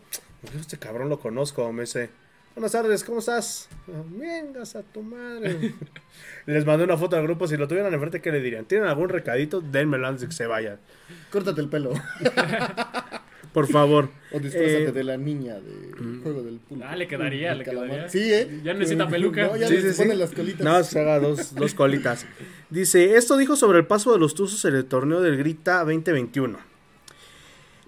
[0.60, 2.10] Este cabrón lo conozco, me dice,
[2.56, 3.70] buenas tardes, ¿cómo estás?
[4.18, 5.74] Vengas a tu madre.
[6.48, 8.66] Les mandé una foto al grupo, si lo tuvieran enfrente, ¿qué le dirían?
[8.66, 9.62] ¿Tienen algún recadito?
[9.62, 10.80] Denmelo antes de que se vayan.
[11.32, 11.94] Córtate el pelo.
[13.54, 14.10] Por favor.
[14.32, 16.86] O disfrázate Eh, de la niña de juego del pulpo.
[16.88, 17.90] Ah, le quedaría, le calamar.
[17.90, 18.10] quedaría.
[18.10, 18.62] Sí, ¿eh?
[18.64, 19.48] Ya necesita peluca.
[19.48, 20.02] No, ya Sí, le sí, sí.
[20.04, 20.62] ponen las colitas.
[20.62, 22.26] No, se haga dos, dos colitas.
[22.70, 26.58] Dice, esto dijo sobre el paso de los Tuzos en el torneo del Grita 2021.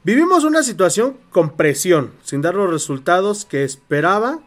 [0.05, 4.39] Vivimos una situación con presión, sin dar los resultados que esperaba,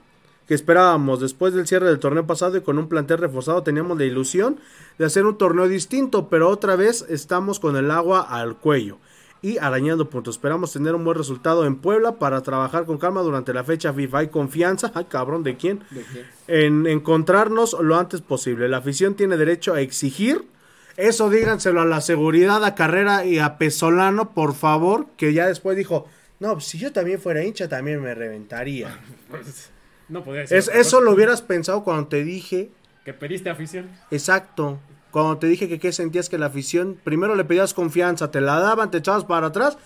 [0.47, 4.05] que esperábamos después del cierre del torneo pasado y con un plantel reforzado teníamos la
[4.05, 4.61] ilusión
[4.99, 8.99] de hacer un torneo distinto, pero otra vez estamos con el agua al cuello
[9.41, 10.35] y arañando puntos.
[10.35, 14.19] Esperamos tener un buen resultado en Puebla para trabajar con calma durante la fecha FIFA.
[14.19, 15.81] Hay confianza, ay cabrón, ¿de quién?
[16.49, 18.69] En encontrarnos lo antes posible.
[18.69, 20.45] La afición tiene derecho a exigir.
[20.97, 25.77] Eso díganselo a la seguridad, a Carrera y a Pesolano, por favor, que ya después
[25.77, 26.07] dijo,
[26.41, 28.99] no, pues, si yo también fuera hincha también me reventaría.
[29.31, 29.71] Pues,
[30.09, 30.57] no podía decir.
[30.57, 32.71] Es, eso lo hubieras pensado cuando te dije,
[33.05, 33.91] Que pediste afición.
[34.11, 34.79] exacto,
[35.11, 38.61] cuando te dije que qué sentías que la afición, primero le pedías confianza, te la
[38.61, 39.79] daban, te echabas para atrás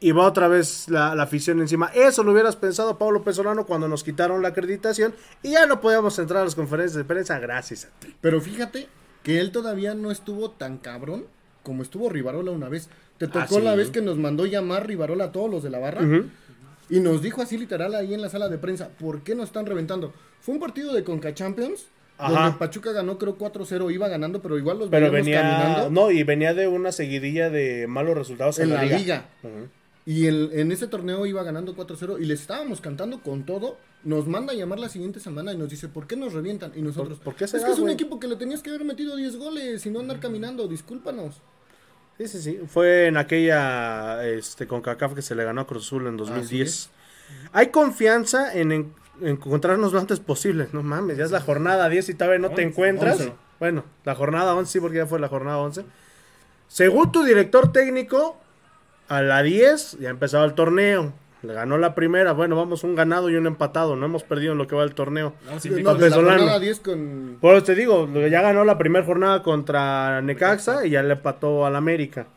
[0.00, 1.92] y va otra vez la, la afición encima.
[1.94, 6.18] Eso lo hubieras pensado Pablo Pesolano cuando nos quitaron la acreditación y ya no podíamos
[6.18, 8.16] entrar a las conferencias de prensa gracias a ti.
[8.20, 8.88] Pero fíjate
[9.22, 11.24] que él todavía no estuvo tan cabrón
[11.62, 12.88] como estuvo Rivarola una vez.
[13.18, 13.60] Te tocó Ah, sí.
[13.60, 16.00] la vez que nos mandó llamar Rivarola a todos los de la barra
[16.90, 19.66] y nos dijo así literal ahí en la sala de prensa, ¿por qué nos están
[19.66, 20.12] reventando?
[20.40, 21.86] Fue un partido de Conca Champions
[22.18, 22.32] Ajá.
[22.32, 26.22] donde Pachuca ganó creo 4-0, iba ganando, pero igual los Pero venía, caminando no, y
[26.24, 28.98] venía de una seguidilla de malos resultados en, en la liga.
[28.98, 29.26] liga.
[29.44, 29.68] Ujú.
[30.04, 33.78] Y el- en ese torneo iba ganando 4-0 y le estábamos cantando con todo.
[34.04, 36.72] Nos manda a llamar la siguiente semana y nos dice, ¿por qué nos revientan?
[36.74, 38.70] Y nosotros, ¿Por- por qué es será, que es un equipo que le tenías que
[38.70, 41.40] haber metido 10 goles y no andar caminando, discúlpanos.
[42.18, 42.60] Sí, sí, sí.
[42.66, 46.90] Fue en aquella este, con CACAF que se le ganó a Cruz Azul en 2010.
[47.52, 50.68] Hay confianza en, en- en encontrarnos lo antes posible.
[50.72, 53.20] No mames, ya es la jornada 10 y todavía no te encuentras.
[53.20, 53.32] once.
[53.60, 55.84] Bueno, la jornada 11 sí, porque ya fue la jornada 11.
[56.66, 58.36] Según tu director técnico,
[59.08, 61.12] a la 10 ya empezaba el torneo.
[61.42, 62.32] Le ganó la primera.
[62.32, 63.96] Bueno, vamos un ganado y un empatado.
[63.96, 65.34] No hemos perdido en lo que va el torneo.
[65.44, 67.38] No, de la 10 con...
[67.40, 71.66] Por eso te digo, ya ganó la primera jornada contra Necaxa y ya le empató
[71.66, 72.28] al América.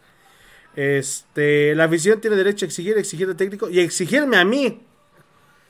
[0.75, 4.81] Este, la afición tiene derecho a exigir, exigir al técnico y exigirme a mí.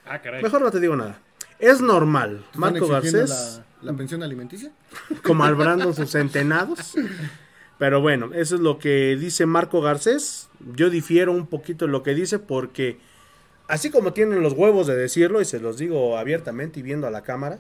[0.06, 0.42] Ah, caray.
[0.42, 1.20] Mejor no te digo nada.
[1.60, 2.44] Es normal.
[2.46, 4.72] ¿Están Marco Garcés, La, la pensión alimenticia?
[5.24, 6.96] como al Brandon sus centenados.
[7.78, 10.50] Pero bueno, eso es lo que dice Marco Garcés.
[10.74, 12.98] Yo difiero un poquito en lo que dice porque
[13.68, 17.12] así como tienen los huevos de decirlo, y se los digo abiertamente y viendo a
[17.12, 17.60] la cámara,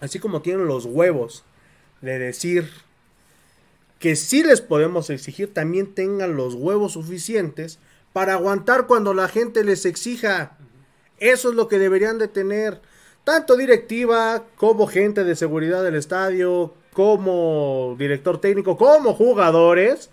[0.00, 1.44] así como tienen los huevos
[2.00, 2.70] de decir
[3.98, 7.78] que sí les podemos exigir, también tengan los huevos suficientes
[8.12, 10.56] para aguantar cuando la gente les exija.
[11.18, 12.80] Eso es lo que deberían de tener.
[13.24, 20.10] Tanto directiva como gente de seguridad del estadio, como director técnico, como jugadores.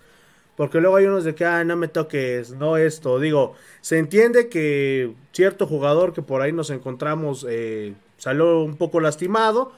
[0.56, 3.18] Porque luego hay unos de que, ah, no me toques, no esto.
[3.18, 9.00] Digo, se entiende que cierto jugador que por ahí nos encontramos eh, salió un poco
[9.00, 9.72] lastimado.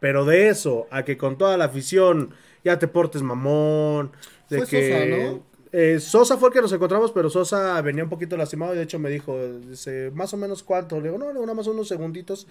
[0.00, 4.12] Pero de eso, a que con toda la afición ya te portes mamón.
[4.50, 5.42] De Fue que, Sosa, ¿no?
[5.72, 8.82] eh, Sosa fue el que nos encontramos, pero Sosa venía un poquito lastimado y de
[8.82, 10.96] hecho me dijo, dice, más o menos cuánto.
[11.00, 12.46] Le digo, no, nada más unos segunditos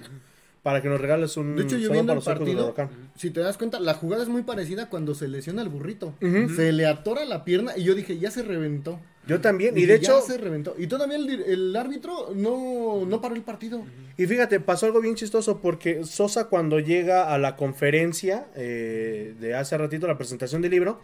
[0.66, 2.74] para que nos regales un De hecho, yo viendo para el partido,
[3.16, 6.16] si te das cuenta, la jugada es muy parecida cuando se lesiona el burrito.
[6.20, 9.00] Se le atora la pierna y yo dije, ya se reventó.
[9.28, 10.74] Yo también, y Dije, de ya hecho, se reventó.
[10.76, 13.84] Y todavía el, el árbitro no, no paró el partido.
[14.18, 19.54] y fíjate, pasó algo bien chistoso porque Sosa cuando llega a la conferencia eh, de
[19.54, 21.00] hace ratito, la presentación del libro,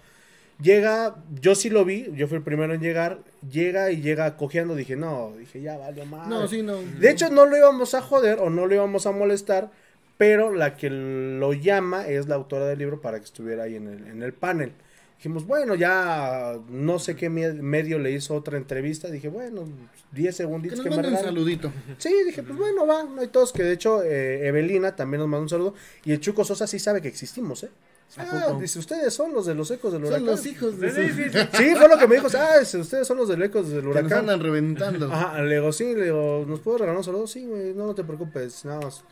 [0.61, 4.75] llega, yo sí lo vi, yo fui el primero en llegar, llega y llega cojeando,
[4.75, 6.29] dije, no, dije, ya valió mal.
[6.29, 6.77] No, sí, no.
[6.77, 9.71] De hecho, no lo íbamos a joder o no lo íbamos a molestar,
[10.17, 13.87] pero la que lo llama es la autora del libro para que estuviera ahí en
[13.87, 14.73] el, en el panel.
[15.17, 19.07] Dijimos, bueno, ya no sé qué me- medio le hizo otra entrevista.
[19.07, 19.65] Dije, bueno,
[20.13, 21.71] 10 Que segunditos nos que, me un saludito.
[21.99, 23.53] Sí, dije, pues bueno, va, no hay todos.
[23.53, 25.75] Que de hecho, eh, Evelina también nos mandó un saludo.
[26.05, 27.69] Y el Chuco Sosa sí sabe que existimos, ¿eh?
[28.17, 30.25] Ah, dice, ustedes son los de los ecos del Son huracán.
[30.25, 31.39] los hijos de Sí, sí, sí.
[31.57, 32.27] Sí, fue lo que me dijo.
[32.37, 34.19] Ah, dice, ustedes son los del ecos del que nos huracán.
[34.19, 35.05] andan reventando.
[35.11, 37.25] Ajá, le digo, sí, le digo, ¿nos puedo regalar un saludo?
[37.27, 39.03] Sí, güey, no, no te preocupes, nada más.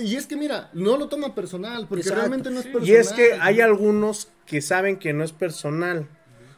[0.00, 2.20] Y es que mira, no lo toma personal, porque Exacto.
[2.20, 2.88] realmente no es personal.
[2.88, 6.08] Y es que hay algunos que saben que no es personal.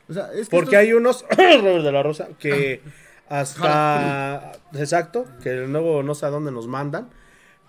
[0.09, 2.81] O sea, es que Porque esto- hay unos, Robert de la Rosa, que
[3.29, 7.09] hasta, exacto, que luego no sé a dónde nos mandan,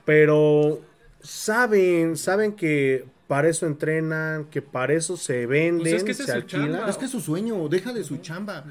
[0.06, 0.82] pero
[1.22, 6.32] saben, saben que para eso entrenan, que para eso se venden, Pues es que se
[6.32, 6.72] alquilan.
[6.74, 6.90] chamba.
[6.92, 8.64] Es que es su sueño, deja de su chamba.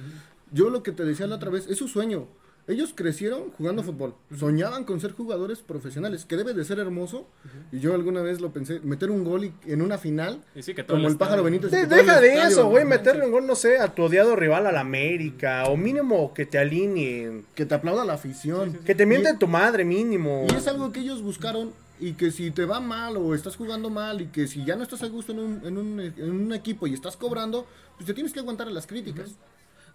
[0.52, 2.28] Yo lo que te decía la otra vez, es su sueño.
[2.68, 7.26] Ellos crecieron jugando fútbol, soñaban con ser jugadores profesionales, que debe de ser hermoso.
[7.72, 10.72] Y yo alguna vez lo pensé, meter un gol y- en una final, Y sí,
[10.72, 11.42] que todo como el el pájaro.
[11.42, 11.72] Benítez.
[11.72, 14.68] De- deja de estadio- eso, güey, meterle un gol, no sé, a tu odiado rival,
[14.68, 18.74] a la América, o mínimo que te alineen, Que te aplauda la afición.
[18.84, 20.46] que te mienten Y- tu madre, mínimo.
[20.48, 21.72] Y es algo que ellos buscaron
[22.03, 24.82] y que si te va mal o estás jugando mal y que si ya no
[24.82, 27.64] estás a gusto en un, en un, en un equipo y estás cobrando,
[27.96, 29.36] pues te tienes que aguantar a las críticas.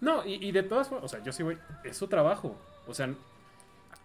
[0.00, 2.56] No, y, y de todas formas, o sea, yo sí, güey, es su trabajo.
[2.86, 3.10] O sea,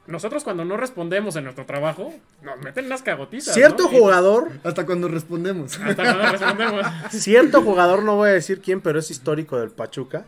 [0.05, 3.53] nosotros cuando no respondemos en nuestro trabajo, nos meten unas cagotitas.
[3.53, 3.91] Cierto ¿no?
[3.93, 5.79] Y jugador, Hasta cuando respondemos.
[5.81, 6.85] Hasta cuando respondemos.
[7.11, 10.25] cierto jugador, no voy a decir quién, pero es histórico del Pachuca,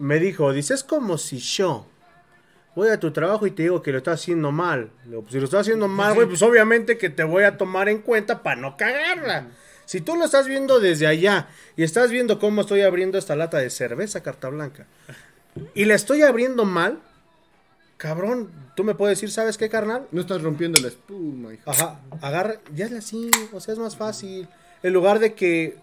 [0.00, 1.86] me dijo, dice, es como si yo
[2.78, 4.90] voy a tu trabajo y te digo que lo estás haciendo mal.
[5.10, 7.98] Pues, si lo estás haciendo mal, güey, pues obviamente que te voy a tomar en
[7.98, 9.48] cuenta para no cagarla.
[9.84, 13.58] Si tú lo estás viendo desde allá y estás viendo cómo estoy abriendo esta lata
[13.58, 14.86] de cerveza carta blanca
[15.74, 17.00] y la estoy abriendo mal,
[17.96, 20.06] cabrón, tú me puedes decir, ¿sabes qué, carnal?
[20.12, 21.68] No estás rompiendo la espuma, hijo.
[21.68, 24.46] Ajá, agarra, ya es así, o sea, es más fácil.
[24.84, 25.78] En lugar de que.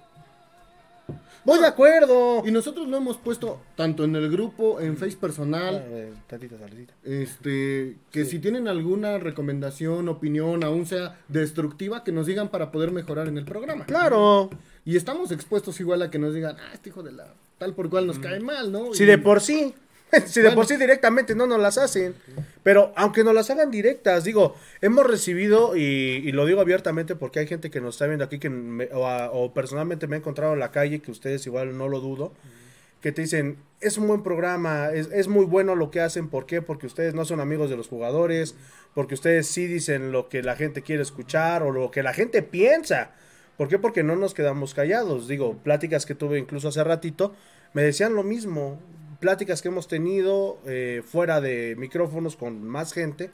[1.45, 2.43] Voy de acuerdo.
[2.45, 6.93] Y nosotros lo hemos puesto tanto en el grupo, en Face personal, Eh, salecita.
[7.03, 12.91] este, que si tienen alguna recomendación, opinión, aún sea destructiva, que nos digan para poder
[12.91, 13.85] mejorar en el programa.
[13.85, 14.49] Claro.
[14.85, 17.27] Y estamos expuestos igual a que nos digan, ah, este hijo de la
[17.57, 18.93] tal por cual nos cae mal, ¿no?
[18.93, 19.73] Si Y- de por sí.
[20.28, 20.56] Si de Bueno.
[20.56, 22.16] por sí directamente no nos las hacen.
[22.64, 27.39] Pero aunque nos las hagan directas, digo, hemos recibido, y, y lo digo abiertamente porque
[27.39, 30.20] hay gente que nos está viendo aquí que me- o, a- o personalmente me ha
[30.20, 32.34] encontrado en la calle, que ustedes igual no lo dudo,
[33.01, 36.45] que te dicen, es un buen programa, es, es muy bueno lo que hacen, ¿por
[36.47, 36.62] qué?
[36.62, 38.56] Porque ustedes no son amigos de los jugadores,
[38.95, 42.41] porque ustedes sí dicen lo que la gente quiere escuchar o lo que la gente
[42.41, 43.12] piensa.
[43.58, 43.78] ¿Por qué?
[43.80, 45.28] Porque no nos quedamos callados.
[45.28, 47.36] Digo, pláticas que tuve incluso hace ratito,
[47.74, 48.80] me decían lo mismo.
[49.26, 53.32] Pláticas que hemos tenido eh, fuera de micrófonos con más gente,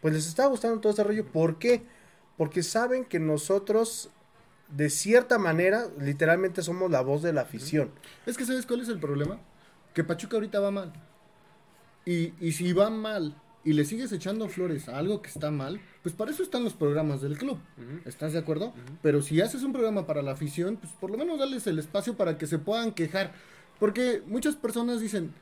[0.00, 1.26] pues les está gustando todo este rollo.
[1.26, 1.82] ¿Por qué?
[2.36, 4.10] Porque saben que nosotros,
[4.68, 7.90] de cierta manera, literalmente somos la voz de la afición.
[8.26, 9.40] Es que ¿sabes cuál es el problema?
[9.92, 10.92] Que Pachuca ahorita va mal.
[12.06, 15.80] Y, y si va mal y le sigues echando flores a algo que está mal,
[16.04, 17.58] pues para eso están los programas del club.
[18.04, 18.72] ¿Estás de acuerdo?
[19.02, 22.16] Pero si haces un programa para la afición, pues por lo menos darles el espacio
[22.16, 23.32] para que se puedan quejar.
[23.80, 25.32] Porque muchas personas dicen,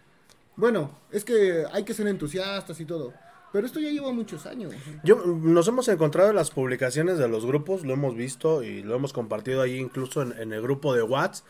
[0.57, 3.13] bueno, es que hay que ser entusiastas y todo.
[3.53, 4.73] Pero esto ya lleva muchos años.
[5.05, 8.95] Yo, nos hemos encontrado en las publicaciones de los grupos, lo hemos visto y lo
[8.97, 11.45] hemos compartido ahí incluso en, en el grupo de WhatsApp.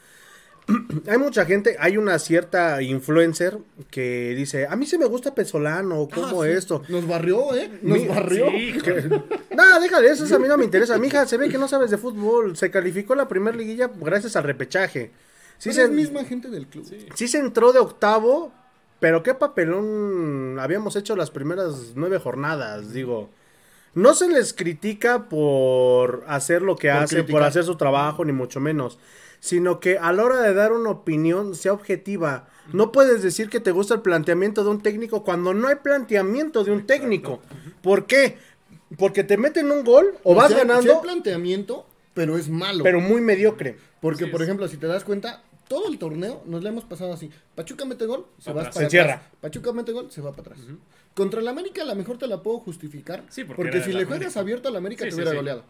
[1.09, 3.59] hay mucha gente, hay una cierta influencer
[3.91, 6.53] que dice, a mí sí me gusta Pesolano, ¿cómo Ah, sí.
[6.53, 6.83] esto?
[6.89, 7.71] Nos barrió, ¿eh?
[7.83, 8.47] Nos Mi- barrió.
[8.51, 8.73] Sí,
[9.57, 10.99] No, déjale, eso a mí no me interesa.
[10.99, 12.57] Mija, se ve que no sabes de fútbol.
[12.57, 15.11] Se calificó la primera liguilla gracias al repechaje.
[15.63, 16.85] Sí Pero se, es misma gente del club.
[17.15, 18.53] sí se entró de octavo,
[18.99, 23.31] pero qué papelón habíamos hecho las primeras nueve jornadas, digo.
[23.95, 28.33] No se les critica por hacer lo que Por hacen, por hacer su trabajo, ni
[28.33, 28.99] mucho menos.
[29.39, 32.49] Sino que a la hora de dar una opinión sea objetiva.
[32.73, 36.65] No puedes decir que te gusta el planteamiento de un técnico cuando no hay planteamiento
[36.65, 37.41] de un técnico.
[37.83, 38.37] ¿Por qué?
[38.99, 42.83] Porque te meten un gol o vas sea, ganando, hay planteamiento, pero es malo.
[42.83, 43.79] pero muy mediocre.
[44.01, 47.31] Porque, por ejemplo, si te das cuenta, todo el torneo nos lo hemos pasado así.
[47.55, 48.75] Pachuca mete gol, se Va va atrás.
[48.75, 49.15] para Se atrás.
[49.17, 49.31] encierra.
[49.41, 50.59] Pachuca mete gol, se va para atrás.
[51.15, 53.25] Contra el América a lo mejor te la puedo justificar.
[53.31, 55.37] Sí, porque porque si le juegas abierto al América Sí, te hubiera sí.
[55.39, 55.65] goleado.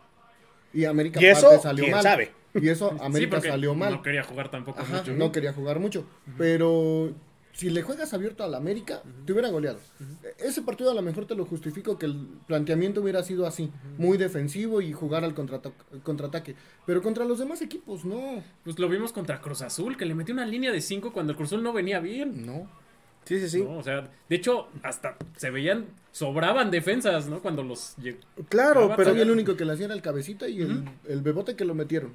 [0.75, 2.03] Y América Y eso, salió mal.
[2.03, 2.33] sabe.
[2.55, 3.93] Y eso América salió mal.
[3.93, 5.13] No quería jugar tampoco Ajá, mucho.
[5.15, 6.05] no quería jugar mucho.
[6.37, 7.13] Pero
[7.53, 9.79] si le juegas abierto al América, te hubiera goleado.
[10.39, 14.17] Ese partido a lo mejor te lo justifico que el planteamiento hubiera sido así, muy
[14.19, 15.73] defensivo y jugar al contraata-
[16.03, 16.55] contraataque.
[16.87, 18.43] Pero contra los demás equipos, no.
[18.65, 21.37] Pues lo vimos contra Cruz Azul, que le metió una línea de 5 cuando el
[21.37, 22.45] Cruz Azul no venía bien.
[22.47, 22.69] No.
[23.25, 23.63] Sí, sí, sí.
[23.63, 23.79] ¿no?
[23.79, 27.41] O sea, de hecho, hasta se veían, sobraban defensas, ¿no?
[27.41, 27.95] Cuando los
[28.49, 31.65] Claro, Pero el único que le hacía era el cabecita y el, el bebote que
[31.65, 32.15] lo metieron.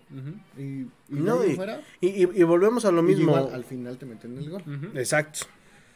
[0.58, 3.32] Y, y No, y, fuera, y- y- y volvemos a lo y mismo.
[3.38, 4.64] igual al final te meten el gol.
[4.96, 5.40] Exacto.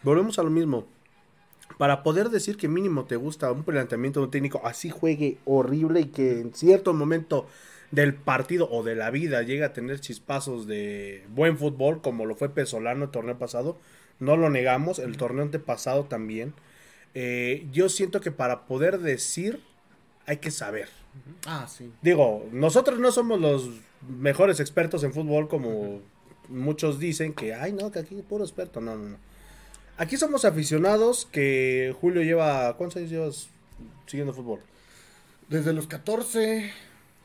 [0.03, 0.87] Volvemos a lo mismo.
[1.77, 6.01] Para poder decir que mínimo te gusta un planteamiento de un técnico así juegue horrible
[6.01, 7.47] y que en cierto momento
[7.91, 12.35] del partido o de la vida llegue a tener chispazos de buen fútbol, como lo
[12.35, 13.77] fue Pesolano el torneo pasado,
[14.21, 16.53] no lo negamos, el torneo antepasado también.
[17.13, 19.59] Eh, yo siento que para poder decir
[20.25, 20.87] hay que saber.
[21.45, 21.91] Ah, sí.
[22.01, 23.69] Digo, nosotros no somos los
[24.07, 25.99] mejores expertos en fútbol como
[26.47, 28.79] muchos dicen que, ay, no, que aquí puro experto.
[28.79, 29.17] No, no, no.
[29.97, 33.49] Aquí somos aficionados que Julio lleva, ¿cuántos años llevas
[34.05, 34.61] siguiendo fútbol?
[35.49, 36.71] Desde los 14,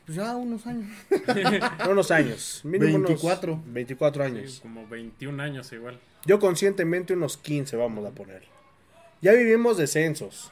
[0.07, 0.87] pues ya unos años.
[1.85, 2.61] No, unos años.
[2.63, 3.61] Mínimo unos 24.
[3.67, 4.59] 24 Sí, años.
[4.63, 5.99] como 21 años igual.
[6.25, 8.43] Yo conscientemente unos 15 vamos a poner.
[9.21, 10.51] Ya vivimos descensos,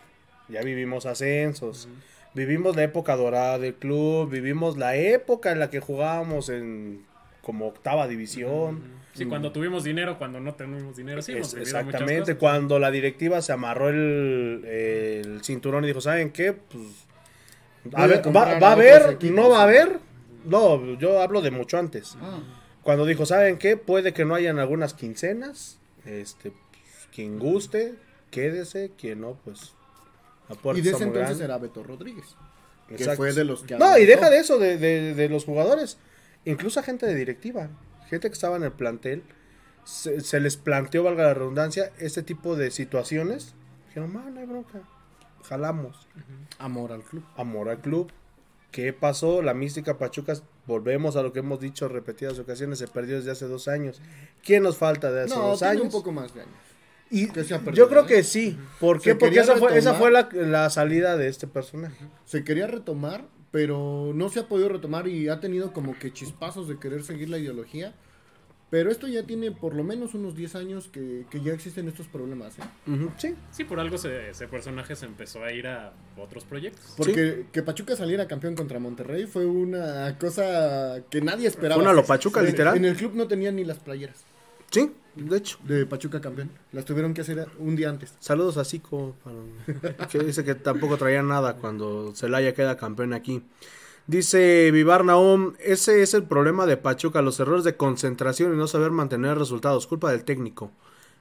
[0.49, 1.87] ya vivimos ascensos,
[2.33, 7.03] vivimos la época dorada del club, vivimos la época en la que jugábamos en
[7.41, 8.81] como octava división.
[9.13, 12.35] Sí, cuando tuvimos dinero, cuando no tuvimos dinero, sí, Es- exactamente, cosas.
[12.37, 16.51] cuando la directiva se amarró el, el cinturón y dijo, ¿saben qué?
[16.53, 17.04] Pues,
[17.93, 19.13] a ver, va, a va a otros haber?
[19.13, 19.35] equipos".
[19.35, 19.99] ¿No va a haber?
[20.45, 22.15] No, yo hablo de mucho antes.
[22.21, 22.39] Ah,
[22.83, 23.77] Cuando dijo, ¿saben qué?
[23.77, 25.79] Puede que no hayan algunas quincenas.
[26.05, 27.95] Este, pues, quien guste,
[28.31, 28.91] quédese.
[28.97, 29.73] Quien no, pues
[30.75, 31.43] Y de ese entonces grande.
[31.45, 32.35] era Beto Rodríguez.
[32.87, 35.97] Que fue de los que No, y deja de eso, de, de- de los jugadores.
[36.45, 37.69] Incluso a gente de directiva,
[38.07, 39.23] gente que estaba en el plantel,
[39.83, 43.55] se, se les planteó, valga la redundancia, este tipo de situaciones.
[43.87, 44.81] Dijeron, "Ma, no hay bronca,
[45.45, 46.07] jalamos.
[46.59, 47.23] Amor al club.
[47.37, 48.11] Amor al club.
[48.71, 49.41] ¿Qué pasó?
[49.41, 50.33] La mística Pachuca,
[50.67, 54.01] volvemos a lo que hemos dicho repetidas ocasiones, se perdió desde hace dos años.
[54.43, 55.83] ¿Quién nos falta de hace No, dos años?
[55.83, 56.53] un poco más de años.
[57.09, 58.07] Y perdido, yo creo ¿eh?
[58.07, 58.57] que sí.
[58.79, 59.15] ¿Por qué?
[59.15, 62.05] Porque esa fue, esa fue la, la salida de este personaje.
[62.25, 66.67] Se quería retomar, pero no se ha podido retomar y ha tenido como que chispazos
[66.67, 67.93] de querer seguir la ideología.
[68.75, 72.07] Pero esto ya tiene por lo menos unos 10 años que, que ya existen estos
[72.09, 72.59] problemas.
[72.59, 72.63] ¿eh?
[73.17, 73.33] Sí.
[73.49, 76.93] Sí, por algo se- ese personaje se empezó a ir a otros proyectos.
[76.97, 81.75] Porque que Pachuca saliera campeón contra Monterrey fue una cosa que nadie esperaba.
[81.75, 82.75] Fue una lo Pachuca, En- literal.
[82.75, 84.25] En el club no tenían ni las playeras
[84.71, 85.57] Sí, de hecho.
[85.63, 86.49] de Pachuca campeón.
[86.73, 88.13] Las tuvieron que hacer un día antes.
[88.19, 93.41] Saludos a Zico, para- que dice que tampoco traía nada cuando Celaya queda campeón aquí.
[94.07, 98.67] Dice Vivar Naum, ese es el problema de Pachuca, los errores de concentración y no
[98.67, 100.71] saber mantener resultados, culpa del técnico.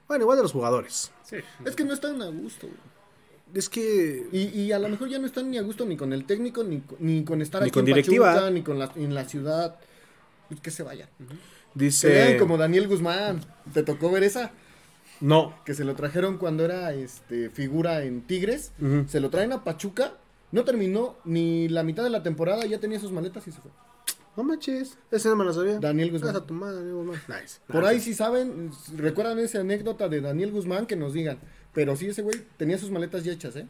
[0.07, 1.11] Bueno, igual de los jugadores.
[1.23, 1.37] Sí.
[1.65, 2.67] Es que no están a gusto.
[2.67, 2.79] güey.
[3.55, 6.13] Es que Y, y a lo mejor ya no están ni a gusto ni con
[6.13, 8.27] el técnico, ni, ni con estar Ni aquí con en directiva.
[8.33, 9.79] Pachuca, ni con la, en la ciudad.
[10.49, 11.09] Pues que se vayan.
[11.17, 11.25] Que
[11.73, 12.07] dice...
[12.09, 13.41] vean como Daniel Guzmán.
[13.73, 14.51] ¿Te tocó ver esa?
[15.21, 18.73] No, Que se lo trajeron cuando era este figura en Tigres.
[19.07, 20.13] Se lo traen a Pachuca.
[20.55, 23.71] No terminó ni la mitad de la temporada, ya tenía sus maletas y se fue.
[24.37, 25.79] no manches, ese no me lo sabía.
[25.79, 26.29] Daniel Guzmán.
[26.31, 27.21] Gracias a tu madre, Daniel Guzmán.
[27.27, 27.59] Nice.
[27.67, 27.87] Por Nice.
[27.89, 31.39] ahí si saben, recuerdan esa anécdota de Daniel Guzmán, que nos digan.
[31.73, 33.67] Pero sí, ese güey tenía sus maletas ya hechas, ¿eh?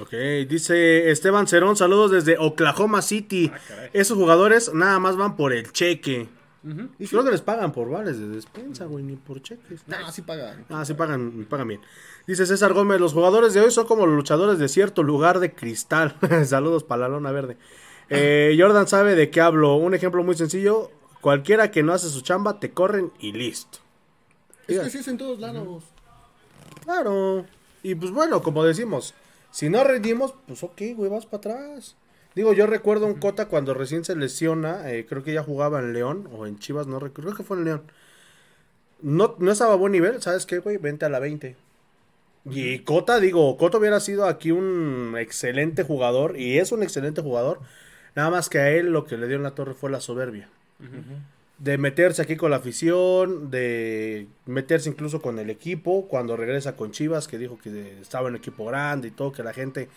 [0.00, 0.10] Ok,
[0.48, 3.50] dice Esteban Cerón, saludos desde Oklahoma City.
[3.54, 3.58] Ah.
[3.92, 6.28] Esos jugadores nada más van por el cheque.
[6.62, 6.88] Ujú.
[6.98, 9.80] Y creo que les pagan por vales de despensa, güey, ni por cheques.
[9.86, 10.66] No, sí pagan.
[10.68, 11.80] Ah, sí pagan, pagan bien.
[12.26, 15.54] Dice César Gómez, los jugadores de hoy son como los luchadores de cierto lugar de
[15.54, 16.16] cristal.
[16.44, 17.56] Saludos para la lona verde.
[18.10, 19.76] Eh, Jordan sabe de qué hablo.
[19.76, 20.90] Un ejemplo muy sencillo.
[21.20, 23.78] Cualquiera que no hace su chamba, te corren y listo.
[24.62, 24.84] Es Diga.
[24.84, 25.84] que sí es en todos lados.
[26.84, 27.46] Claro.
[27.82, 29.14] Y pues bueno, como decimos,
[29.50, 31.96] si no rendimos, pues ok, güey, vas para atrás.
[32.34, 35.92] Digo, yo recuerdo un Cota cuando recién se lesiona, eh, creo que ya jugaba en
[35.92, 37.82] León o en Chivas, no recuerdo, creo que fue en León.
[39.02, 40.76] No, no estaba a buen nivel, ¿sabes qué, güey?
[40.76, 41.56] Vente a la 20.
[42.46, 47.60] Y Cota, digo, Cota hubiera sido aquí un excelente jugador, y es un excelente jugador,
[48.14, 50.48] nada más que a él lo que le dio en la torre fue la soberbia
[51.60, 56.90] de meterse aquí con la afición, de meterse incluso con el equipo, cuando regresa con
[56.90, 59.88] Chivas, que dijo que estaba en equipo grande y todo, que la gente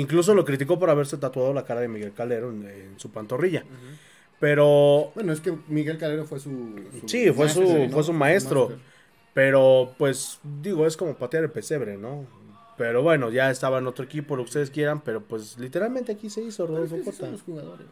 [0.00, 3.64] incluso lo criticó por haberse tatuado la cara de Miguel Calero en, en su pantorrilla.
[4.40, 6.50] Pero, Bueno, es que Miguel Calero fue su.
[7.00, 8.70] su sí, fue su, fue su maestro.
[9.34, 12.26] Pero, pues, digo, es como patear el pesebre, ¿no?
[12.76, 16.30] Pero bueno, ya estaba en otro equipo, lo que ustedes quieran, pero pues literalmente aquí
[16.30, 17.16] se hizo Pero es Rodolfo que Cota.
[17.24, 17.86] son los jugadores.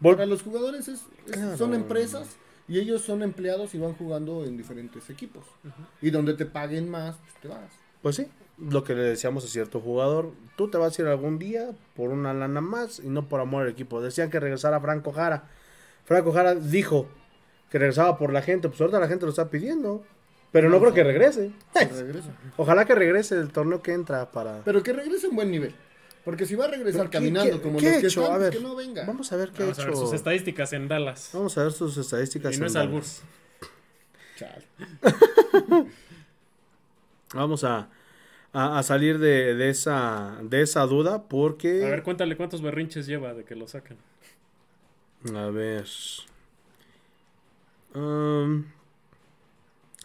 [0.00, 1.56] Vol- Para los jugadores es, es- Claro.
[1.56, 2.36] son empresas
[2.68, 5.44] y ellos son empleados y van jugando en diferentes equipos.
[6.00, 7.68] Y donde te paguen más, pues te vas.
[8.00, 8.28] Pues sí,
[8.60, 12.10] lo que le decíamos a cierto jugador, tú te vas a ir algún día por
[12.10, 14.00] una lana más y no por amor al equipo.
[14.00, 15.44] Decían que regresara Franco Jara.
[16.04, 17.06] Franco Jara dijo
[17.70, 20.04] que regresaba por la gente, pues ahorita la gente lo está pidiendo.
[20.50, 21.52] Pero no creo que regrese.
[22.56, 24.62] Ojalá que regrese el torneo que entra para...
[24.64, 25.74] Pero que regrese en buen nivel.
[26.24, 28.20] Porque si va a regresar ¿Qué- caminando qué- como qué los que hecho?
[28.22, 29.04] están, A pues ver, que no venga.
[29.06, 30.04] Vamos a ver qué Vamos ha a ver hecho.
[30.06, 31.30] sus estadísticas en Dallas.
[31.32, 32.54] Vamos a ver sus estadísticas.
[32.54, 33.22] Y no en es Dallas.
[34.36, 34.64] Chale.
[37.34, 37.88] Vamos a,
[38.60, 41.84] a, a salir de, de esa, de esa duda porque...
[41.84, 43.96] A ver, cuéntale cuántos berrinches lleva de que lo sacan.
[45.34, 45.86] A ver.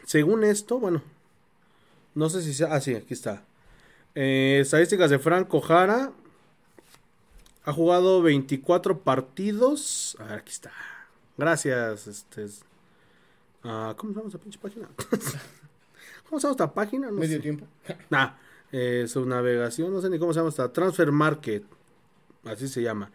[0.05, 1.01] Según esto, bueno.
[2.15, 2.73] No sé si sea.
[2.73, 3.43] Ah, sí, aquí está.
[4.15, 6.11] Eh, estadísticas de Franco Jara.
[7.65, 10.15] Ha jugado 24 partidos.
[10.19, 10.71] A ver, aquí está.
[11.37, 12.07] Gracias.
[12.07, 12.63] Este, es-
[13.63, 14.87] ah, ¿Cómo se llama esta pinche página?
[16.33, 17.07] ¿Cómo se llama esta página?
[17.11, 17.43] No Medio sé.
[17.43, 17.67] tiempo.
[18.09, 18.31] Nah,
[18.71, 20.73] eh, su navegación, no sé ni cómo se llama esta.
[20.73, 21.63] Transfer Market.
[22.43, 23.11] Así se llama.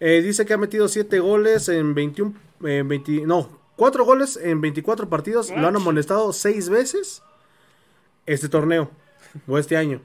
[0.00, 2.34] Eh, dice que ha metido 7 goles en 21.
[2.64, 5.52] en 20 no, 4 goles en 24 partidos.
[5.56, 7.22] Lo han amonestado 6 veces
[8.26, 8.90] este torneo.
[9.46, 10.00] O este año.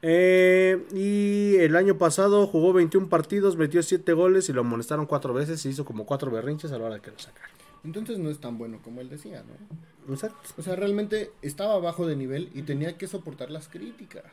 [0.00, 5.34] Eh, y el año pasado jugó 21 partidos, metió 7 goles y lo amonestaron 4
[5.34, 5.62] veces.
[5.66, 7.63] Y hizo como 4 berrinches a la hora de que lo sacaron.
[7.84, 10.12] Entonces no es tan bueno como él decía, ¿no?
[10.14, 10.38] Exacto.
[10.58, 14.24] O sea, realmente estaba bajo de nivel y tenía que soportar las críticas.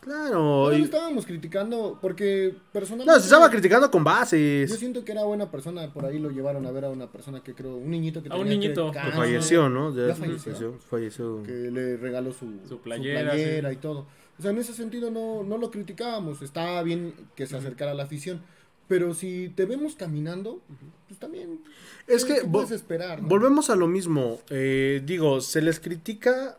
[0.00, 0.70] Claro.
[0.70, 3.12] No y- estábamos criticando porque personalmente...
[3.12, 4.70] no, se estaba criticando con bases.
[4.70, 7.42] Yo siento que era buena persona, por ahí lo llevaron a ver a una persona
[7.42, 8.92] que creo, un niñito que A un tenía niñito.
[8.92, 9.92] que- falleció, ¿no?
[9.94, 10.52] Ya Ya falleció.
[10.52, 10.78] falleció.
[10.88, 11.42] falleció.
[11.42, 13.74] Que le regaló su, Su su playera, playera, sí.
[13.74, 14.06] y todo.
[14.38, 16.40] O sea, en ese sentido no, no lo criticábamos.
[16.42, 18.42] Estaba bien que se acercara a la afición.
[18.88, 20.60] Pero si te vemos caminando,
[21.08, 21.60] pues también.
[22.06, 23.20] Es ¿qué- que puedes esperar?
[23.22, 23.28] no?
[23.28, 24.40] Volvemos a lo mismo.
[24.50, 26.56] eh, digo, se les critica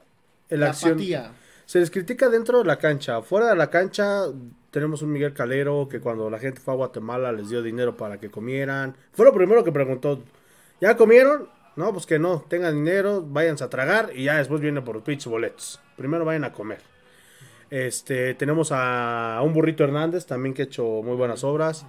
[0.50, 0.94] el La acción.
[0.94, 1.32] apatía.
[1.66, 3.22] Se les critica dentro de la cancha.
[3.22, 4.24] Fuera de la cancha
[4.72, 8.20] tenemos un Miguel Calero que cuando la gente fue a Guatemala les dio dinero para
[8.20, 8.96] que comieran.
[9.14, 10.22] Fue lo primero que preguntó.
[10.82, 11.50] ¿Ya comieron?
[11.76, 12.46] No, pues que no.
[12.50, 15.80] Tengan dinero, váyanse a tragar y ya después vienen por los pinches boletos.
[15.96, 16.80] Primero vayan a comer.
[17.70, 21.86] Este, tenemos a un burrito Hernández también que ha hecho muy buenas obras.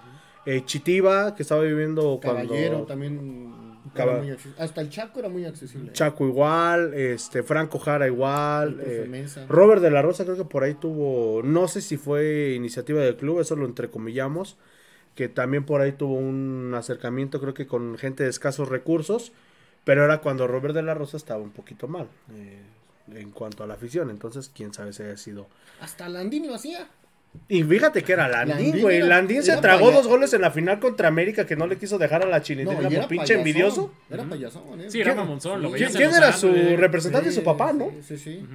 [0.46, 2.48] Eh, Chitiba, que estaba viviendo cuando...
[2.48, 3.16] Caballero también.
[3.16, 5.92] muy Hasta el Chaco era muy accesible.
[5.92, 9.26] Chaco igual, este, Franco Jara igual, eh.
[9.48, 13.16] Robert de la Rosa creo que por ahí tuvo, no sé si fue iniciativa del
[13.16, 14.56] club, eso lo entrecomillamos,
[15.14, 19.32] que también por ahí tuvo un acercamiento creo que con gente de escasos recursos,
[19.84, 22.62] pero era cuando Robert de la Rosa estaba un poquito mal eh,
[23.14, 25.46] en cuanto a la afición, entonces quién sabe si haya sido.
[25.80, 26.88] Hasta Landín lo hacía.
[27.48, 30.78] Y fíjate que era Landín, güey, Landín se tragó paya- dos goles en la final
[30.80, 33.92] contra América que no le quiso dejar a la No, por era pinche payasón, envidioso.
[34.10, 34.90] Era payasón, ¿eh?
[34.90, 36.78] Sí, era ¿Quién- mamonzón, lo ¿quién- ¿Quién era su Andes.
[36.80, 37.30] representante?
[37.32, 37.90] su papá, ¿no?
[38.02, 38.18] Sí, sí.
[38.18, 38.46] sí.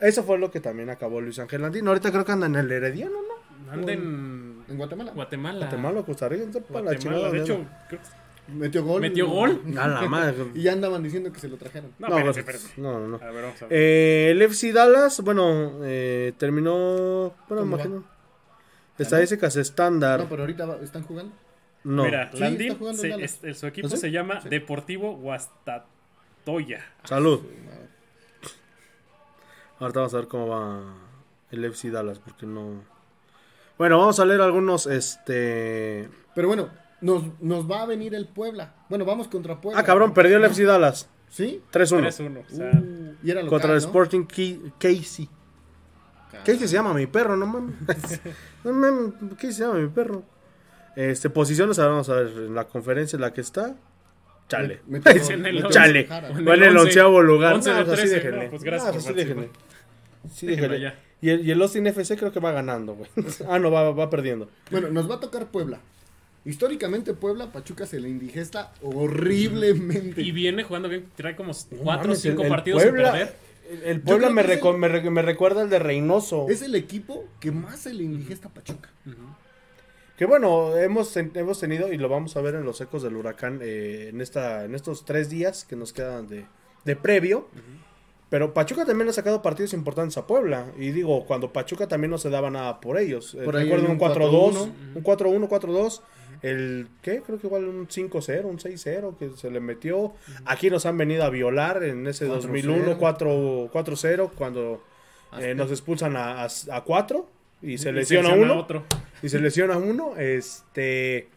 [0.00, 1.86] Eso fue lo que también acabó Luis Ángel Landín.
[1.88, 3.72] Ahorita creo que anda en el Herediano, ¿no?
[3.72, 5.12] Anda en En Guatemala.
[5.12, 5.58] Guatemala.
[5.60, 7.30] Guatemala, Costa Rica, no para la Guatemala, chingada.
[7.30, 7.44] de ¿no?
[7.44, 9.00] hecho, creo que- Metió gol.
[9.00, 9.62] ¿Metió gol?
[9.78, 10.34] A la madre.
[10.54, 11.92] Y ya andaban diciendo que se lo trajeron.
[11.98, 12.80] No, No, espérate, pues, espérate.
[12.82, 13.16] no, no.
[13.16, 13.78] A ver, vamos a ver.
[13.78, 17.32] Eh, el FC Dallas, bueno, eh, terminó.
[17.48, 18.04] Bueno, ¿Cómo imagino.
[18.98, 20.20] Estadísticas estándar.
[20.20, 21.32] No, pero ahorita va- están jugando.
[21.82, 22.04] No.
[22.04, 23.38] Mira, Sí, Landín, está jugando se- en Dallas.
[23.42, 23.96] es- su equipo ¿Ah, sí?
[23.98, 26.84] se llama Deportivo Guastatoya.
[27.04, 27.40] Salud.
[29.80, 30.82] Ahorita vamos a ver cómo va
[31.50, 32.82] el FC Dallas, porque no.
[33.76, 34.86] Bueno, vamos a leer algunos.
[34.86, 36.08] Este.
[36.34, 36.68] Pero bueno,
[37.00, 38.74] nos, nos va a venir el Puebla.
[38.88, 39.80] Bueno, vamos contra Puebla.
[39.80, 41.08] Ah, cabrón, perdió el FC Dallas.
[41.28, 41.60] ¿Sí?
[41.72, 42.02] 3-1.
[42.06, 42.44] 3-1.
[42.48, 43.86] O sea, Uh, y era local, Contra el ¿no?
[43.86, 44.72] Sporting Ki-
[46.40, 46.54] Casey.
[46.54, 47.74] Casey se llama mi perro, no mames.
[48.64, 50.22] no mames, Casey se llama mi perro.
[50.96, 53.74] Este, posiciones, ahora vamos a ver en la conferencia en la que está.
[54.48, 54.80] Chale.
[54.88, 54.96] En
[55.46, 56.06] el Chale.
[56.06, 56.28] Jara.
[56.28, 56.88] En Va en el el once.
[56.90, 57.54] onceavo lugar.
[57.54, 58.44] Once de pues así déjenle.
[58.44, 59.36] no, pues gracias No, por así participar.
[59.44, 59.50] déjenle.
[60.34, 60.92] Sí, déjenle.
[61.20, 63.10] Y el, y el Austin FC creo que va ganando, güey.
[63.48, 64.48] ah, no, va, va perdiendo.
[64.70, 65.80] Bueno, nos va a tocar Puebla.
[66.46, 70.20] Históricamente Puebla, Pachuca se le indigesta horriblemente.
[70.22, 71.06] y viene jugando bien.
[71.16, 73.36] Trae como No 4 o mames, 5 el- el partidos Puebla- sin perder.
[73.70, 76.46] El, el Puebla me, reco- el- me re- me recuerda al de Reynoso.
[76.48, 78.90] Es el equipo que más se le indigesta a Pachuca.
[80.16, 83.58] Que bueno, hemos, hemos tenido, y lo vamos a ver en los ecos del huracán,
[83.62, 86.46] eh, en, esta, en estos tres días que nos quedan de,
[86.84, 87.48] de previo.
[88.30, 90.66] Pero Pachuca también ha sacado partidos importantes a Puebla.
[90.78, 93.34] Y digo, cuando Pachuca también no se daba nada por ellos.
[93.34, 96.00] Eh, Por ahí recuerdo un 4-2, un 4-1, 4-2.
[96.42, 97.22] El, ¿qué?
[97.24, 100.12] Creo que igual un 5-0, un 6-0 que se le metió.
[100.44, 102.30] Aquí nos han venido a violar en ese 4-0.
[102.42, 104.82] 2001, 4 4-0, cuando
[105.38, 106.48] eh, nos expulsan a
[106.84, 107.28] 4
[107.62, 108.84] y se Y lesiona selecciona uno otro.
[109.22, 110.16] y se lesiona uno.
[110.16, 111.28] Este,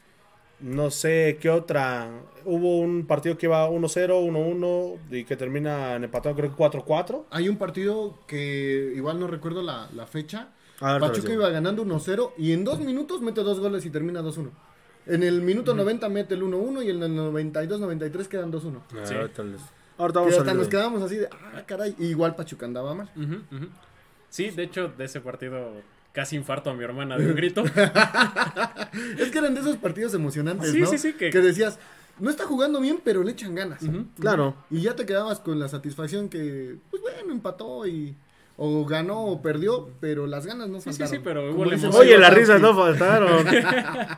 [0.60, 2.10] no sé qué otra.
[2.46, 7.26] Hubo un partido que iba 1-0, 1-1 y que termina en empatado, creo que 4-4.
[7.32, 10.50] Hay un partido que igual no recuerdo la, la fecha.
[10.80, 14.22] A ver, Pachuca iba ganando 1-0 y en dos minutos mete dos goles y termina
[14.22, 14.50] 2-1.
[15.08, 18.82] En el minuto 90 mete el 1-1 y en el 92-93 quedan 2-1.
[18.94, 19.14] Ah, Sí.
[19.14, 19.62] ahorita les-
[19.98, 21.96] ahorita Que vamos a hasta nos quedamos así de, ah, caray.
[21.98, 23.10] Y igual Pachuca andaba mal.
[23.16, 23.68] Ujú, ujú.
[24.30, 25.72] Sí, de hecho, de ese partido
[26.12, 27.64] casi infarto a mi hermana de un grito.
[29.20, 30.88] Es que eran de esos partidos emocionantes, Sí, ¿no?
[30.88, 31.80] sí, sí, que- decías,
[32.20, 33.82] no está jugando bien, pero le echan ganas.
[33.84, 34.06] Ujú.
[34.20, 34.56] Claro.
[34.72, 38.16] Y ya te quedabas con la satisfacción que, pues bueno, empató y...
[38.60, 41.14] O ganó o perdió, pero las ganas no Sí, sí, faltaron.
[41.14, 42.08] sí, pero hubo Como la dice emoción.
[42.08, 43.46] Oye, las risas no faltaron.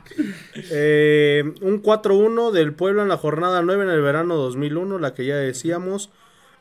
[0.72, 5.26] Eh, un 4-1 del pueblo en la jornada 9 en el verano 2001, la que
[5.26, 6.10] ya decíamos.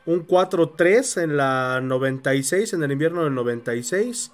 [0.07, 4.33] Un 4-3 en la 96, en el invierno del 96.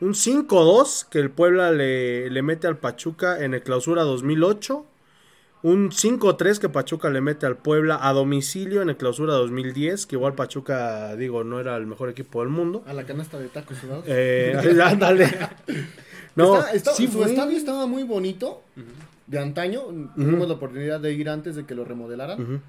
[0.00, 4.84] Un 5-2 que el Puebla le, le mete al Pachuca en el clausura 2008.
[5.62, 10.06] Un 5-3 que Pachuca le mete al Puebla a domicilio en el clausura 2010.
[10.06, 12.84] Que igual Pachuca, digo, no era el mejor equipo del mundo.
[12.86, 13.78] A la canasta de tacos.
[14.06, 14.54] Eh,
[14.84, 15.28] ándale.
[16.36, 17.30] No, Está- está- sí su fue.
[17.30, 18.62] estadio estaba muy bonito.
[19.26, 19.82] De antaño.
[20.14, 22.62] Tuvimos la oportunidad de ir antes de que lo remodelaran.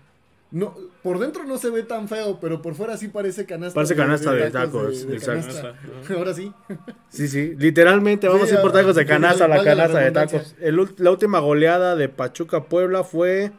[0.50, 0.74] No,
[1.04, 3.76] por dentro no se ve tan feo, pero por fuera sí parece canasta.
[3.76, 5.48] Parece canasta de tacos, de exacto.
[5.48, 5.70] canasta.
[6.04, 6.14] Ajá.
[6.14, 6.54] Ahora sí.
[7.10, 10.12] Sí, sí, literalmente vamos Sí, a ir por tacos de canasta a la canasta de
[10.12, 10.56] tacos.
[10.60, 13.52] El la última goleada de Pachuca Puebla fue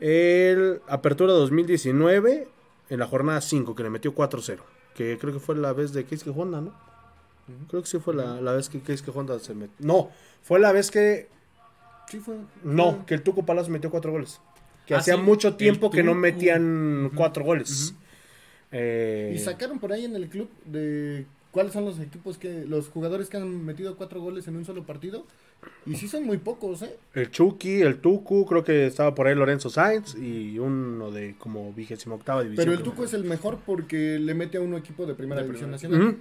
[0.00, 2.48] el Apertura 2019
[2.88, 4.58] en la jornada 5 que le metió 4-0.
[4.94, 6.72] Que creo que fue la vez de Keisuke Honda, ¿no?
[7.68, 9.74] Creo que sí fue la, la vez que Keisuke Honda se metió.
[9.80, 10.10] No,
[10.42, 11.28] fue la vez que.
[12.08, 12.36] Sí fue.
[12.62, 14.40] No, que el Tuco Palacio metió 4 goles.
[14.86, 17.94] Que Ah, hacía sí, mucho tiempo que no metían 4 goles.
[18.72, 22.88] Eh, Y sacaron por ahí en el club de cuáles son los equipos que, los
[22.88, 25.24] jugadores que han metido cuatro goles en un solo partido.
[25.86, 26.94] Y sí son muy pocos, ¿eh?
[27.14, 31.72] El Chucky, el Tucu, creo que estaba por ahí Lorenzo Sainz y uno de como
[31.72, 32.66] vigésima octava división.
[32.66, 32.82] Pero el.
[32.84, 36.16] Tuco es el mejor porque le mete a un equipo de primera división nacional.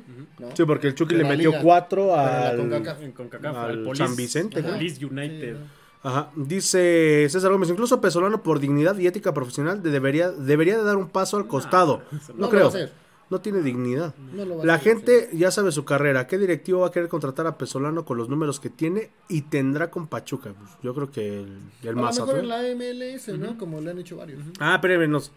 [0.53, 1.61] Sí, porque el Chucky De le metió liga.
[1.61, 2.55] cuatro al...
[2.55, 3.01] CONCACAF.
[3.01, 4.63] En CONCACAF, Al al Police, San Vicente.
[4.63, 5.55] Police United.
[5.57, 5.61] Sí,
[6.03, 6.29] Ajá.
[6.35, 10.97] Dice César Gómez, incluso Pesolano por dignidad y ética profesional de- debería, debería de dar
[10.97, 12.03] un paso al costado.
[12.11, 12.61] no, no lo creo.
[12.61, 12.91] va a hacer.
[13.29, 14.13] No tiene dignidad.
[14.33, 16.27] No lo va a La hacer, gente ya sabe su carrera.
[16.27, 19.89] ¿Qué directivo va a querer contratar a Pesolano con los números que tiene y tendrá
[19.89, 20.53] con Pachuca?
[20.53, 22.43] Pues yo creo que el, el A lo más mejor alto.
[22.43, 23.57] en la MLS, ¿no?
[23.57, 24.41] Como le han hecho varios.
[24.59, 25.31] Ah, espérame, nos,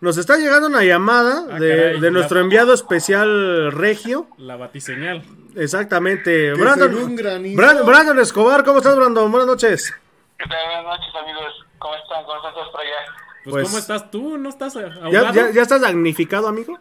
[0.00, 4.28] nos está llegando una llamada Ah, de, caray, de nuestro la- enviado especial Regio.
[4.38, 5.24] La batiseñal.
[5.56, 6.52] Exactamente.
[6.52, 7.16] Brandon.
[7.56, 9.28] Brandon, Brandon Escobar, ¿cómo estás, Brandon?
[9.32, 9.92] Buenas noches.
[10.40, 10.64] ¿Qué tal?
[10.66, 11.66] Buenas noches, amigos.
[11.78, 12.24] ¿Cómo están?
[12.24, 12.96] ¿Cómo están todos por allá?
[13.44, 14.38] Pues, Pues- ¿cómo estás tú?
[14.38, 16.78] ¿No estás ¿Ya, ya, ya estás damnificado, amigo?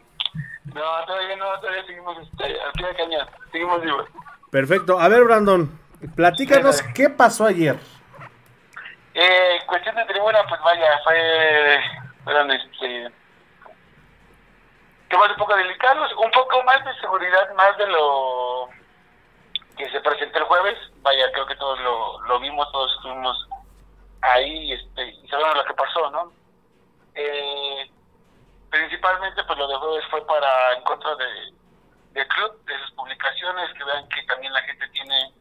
[0.73, 3.27] No, todavía no, todavía seguimos este, al pie de cañón.
[3.51, 4.07] Seguimos vivos.
[4.49, 4.97] Perfecto.
[4.97, 5.77] A ver, Brandon,
[6.15, 7.75] platícanos Sí, qué pasó ayer.
[9.13, 11.79] Eh, cuestión de tribuna, pues vaya, fue.
[12.23, 13.11] Fueron este.
[15.09, 18.69] Temas un poco delicados, un poco más de seguridad, más de lo
[19.79, 20.77] que se presentó el jueves.
[21.01, 23.47] Vaya, creo que todos lo, lo vimos, todos estuvimos
[24.21, 26.33] ahí este, y sabemos lo que pasó, ¿no?
[27.15, 27.89] Eh,
[28.69, 31.53] principalmente, pues lo de jueves fue para en contra de,
[32.11, 35.31] del club, de sus publicaciones, que vean que también la gente tiene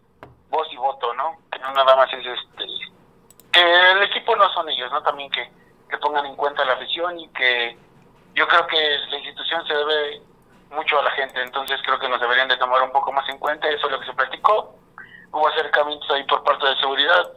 [0.50, 1.36] voz y voto, ¿no?
[1.50, 2.64] Que no nada más es este.
[3.50, 5.02] Que el equipo no son ellos, ¿no?
[5.02, 5.50] También que,
[5.90, 7.76] que pongan en cuenta la afición y que
[8.34, 10.22] yo creo que la institución se debe
[10.70, 13.38] mucho a la gente, entonces creo que nos deberían de tomar un poco más en
[13.38, 14.74] cuenta, eso es lo que se platicó.
[15.30, 17.32] Hubo acercamientos ahí por parte de seguridad,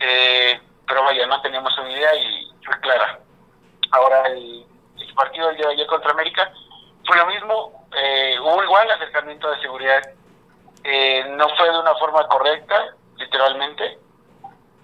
[0.00, 3.18] eh, pero vaya, no teníamos una idea y fue clara.
[3.90, 4.66] Ahora el,
[4.98, 6.50] el partido del día de ayer contra América
[7.06, 10.02] fue lo mismo, eh, hubo igual acercamiento de seguridad,
[10.84, 13.98] eh, no fue de una forma correcta, literalmente.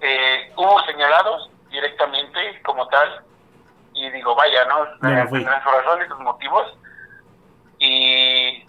[0.00, 3.22] Eh, hubo señalados directamente como tal,
[3.94, 4.86] y digo, vaya, ¿no?
[5.28, 6.72] Sus razones, sus motivos,
[7.78, 8.66] y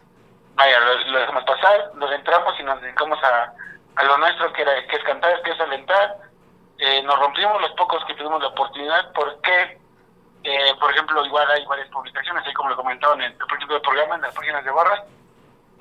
[0.55, 3.53] vaya, lo, lo dejamos pasar, nos entramos y nos dedicamos a,
[3.95, 6.17] a lo nuestro, que, era, que es cantar, que es alentar.
[6.77, 9.79] Eh, nos rompimos los pocos que tuvimos la oportunidad, porque,
[10.43, 13.81] eh, por ejemplo, igual hay varias publicaciones, ahí como lo comentaban en el principio del
[13.81, 15.01] programa, en las páginas de barras,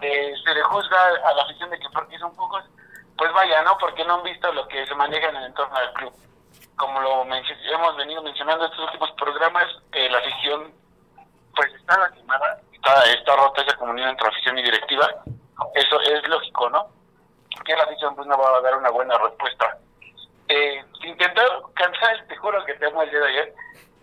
[0.01, 2.64] eh, se le juzga a la afición de que porque son pocos,
[3.16, 3.77] pues vaya, ¿no?
[3.79, 6.12] Porque no han visto lo que se maneja en el entorno del club.
[6.77, 10.72] Como lo hemos venido mencionando en estos últimos programas, eh, la afición
[11.55, 15.09] pues está lastimada, está, está rota esa comunión entre afición y directiva.
[15.74, 16.89] Eso es lógico, ¿no?
[17.64, 19.78] Que la afición pues no va a dar una buena respuesta.
[20.49, 23.55] Eh, se intentó cansar, te juro que te amo el día de ayer,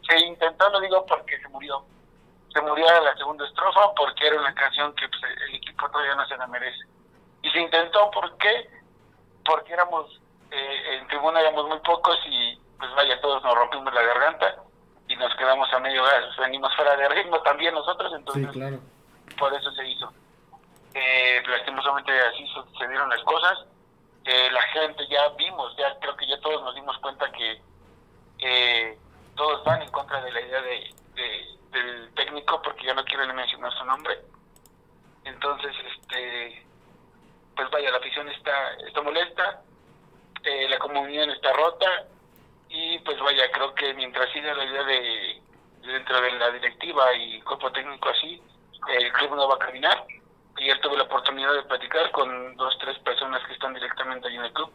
[0.07, 1.85] se intentó, lo digo porque se murió.
[2.53, 6.15] Se murió a la segunda estrofa porque era una canción que pues, el equipo todavía
[6.15, 6.83] no se la merece.
[7.43, 8.69] Y se intentó, ¿por qué?
[9.45, 10.19] Porque éramos,
[10.49, 14.63] eh, en tribuna éramos muy pocos y pues vaya, todos nos rompimos la garganta
[15.11, 18.79] y nos quedamos a medio gas, venimos fuera de ritmo también nosotros, Sí, entonces claro.
[19.37, 20.11] por eso se hizo.
[20.93, 23.59] Eh, lastimosamente así sucedieron las cosas.
[24.25, 27.61] Eh, la gente ya vimos, ya creo que ya todos nos dimos cuenta que
[28.39, 28.97] eh,
[29.35, 33.33] todos van en contra de la idea de, de- del técnico porque ya no quieren
[33.35, 34.19] mencionar su nombre.
[35.23, 36.65] Entonces, este,
[37.55, 39.61] pues vaya, la afición está, está molesta,
[40.43, 42.05] eh, la comunión está rota
[42.73, 45.41] y pues vaya, creo que mientras siga la idea de
[45.81, 48.41] dentro de la directiva y cuerpo técnico así,
[48.87, 50.05] el club no va a caminar.
[50.57, 54.45] Ayer tuve la oportunidad de platicar con dos, tres personas que están directamente ahí en
[54.45, 54.71] el club.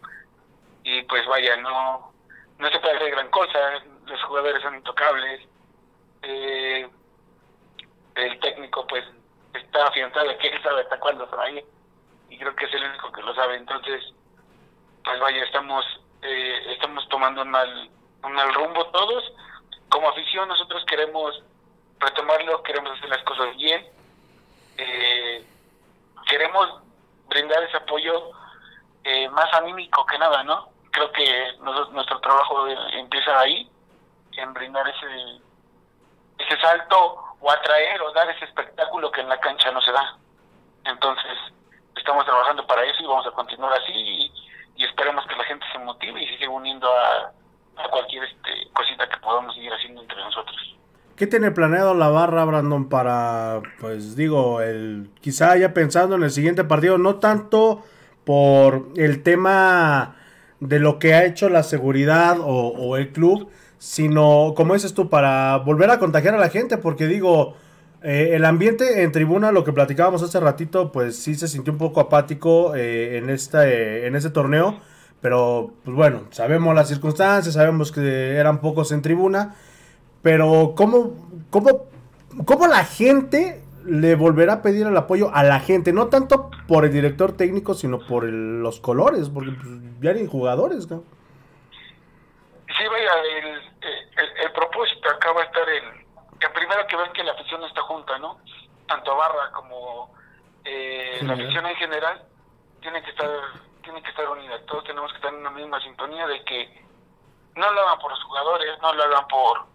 [0.85, 2.13] Y pues vaya, no,
[2.59, 3.59] no se puede hacer gran cosa,
[4.05, 5.49] los jugadores son intocables,
[6.23, 6.89] eh,
[8.15, 9.05] el técnico pues
[9.55, 11.65] está afianzado que él sabe hasta cuándo se va a ir.
[12.29, 14.05] Y creo que es el único que lo sabe, entonces
[15.03, 15.85] pues vaya, estamos
[16.27, 17.91] eh, estamos tomando un mal,
[18.25, 19.25] un mal rumbo todos,
[19.89, 21.43] como afición nosotros queremos
[22.01, 23.87] retomarlo, queremos hacer las cosas bien,
[24.79, 25.45] eh,
[26.27, 26.81] queremos
[27.29, 28.31] brindar ese apoyo
[29.05, 30.69] eh, más anímico que nada, ¿no?
[30.91, 33.71] Creo que nos- nuestro trabajo empieza ahí,
[34.33, 35.41] en brindar ese,
[36.39, 40.17] ese salto o atraer o dar ese espectáculo que en la cancha no se da.
[40.85, 41.39] Entonces,
[41.97, 44.26] estamos trabajando para eso y vamos a continuar así
[44.77, 47.33] y, esperemos que la gente se motive y se siga uniendo a,
[47.83, 50.57] a cualquier este, cosita que podamos seguir haciendo entre nosotros.
[51.17, 56.31] ¿Qué tiene planeado la barra, Brandon, para, pues digo, el quizá ya pensando en el
[56.31, 57.83] siguiente partido, no tanto
[58.25, 60.17] por el tema
[60.61, 65.09] de lo que ha hecho la seguridad o, o el club, sino, como dices tú,
[65.09, 67.57] para volver a contagiar a la gente, porque digo,
[68.09, 71.79] Eh, el ambiente en tribuna, lo que platicábamos hace ratito, pues sí se sintió un
[71.81, 74.79] poco apático eh, en, esta, eh, en este torneo.
[75.21, 79.57] Pero, pues bueno, sabemos las circunstancias, sabemos que eran pocos en tribuna.
[80.23, 81.15] Pero, ¿cómo,
[81.51, 81.87] cómo,
[82.45, 85.93] cómo la gente le volverá a pedir el apoyo a la gente?
[85.93, 89.69] No tanto por el director técnico, sino por el- los colores, porque pues,
[90.01, 90.85] ya hay jugadores.
[90.87, 90.95] Sí,
[92.89, 96.06] vaya, el, el propósito acá va a estar en,
[96.47, 98.39] en primero que ven que la afición está junta, ¿no?
[98.87, 100.15] Tanto Barra como
[100.65, 102.23] eh, la afición en general
[102.81, 103.31] tienen que estar
[103.83, 104.65] tienen que estar unidas.
[104.67, 106.85] Todos tenemos que estar en una misma sintonía de que
[107.55, 109.67] no lo hagan por los jugadores, no lo hagan por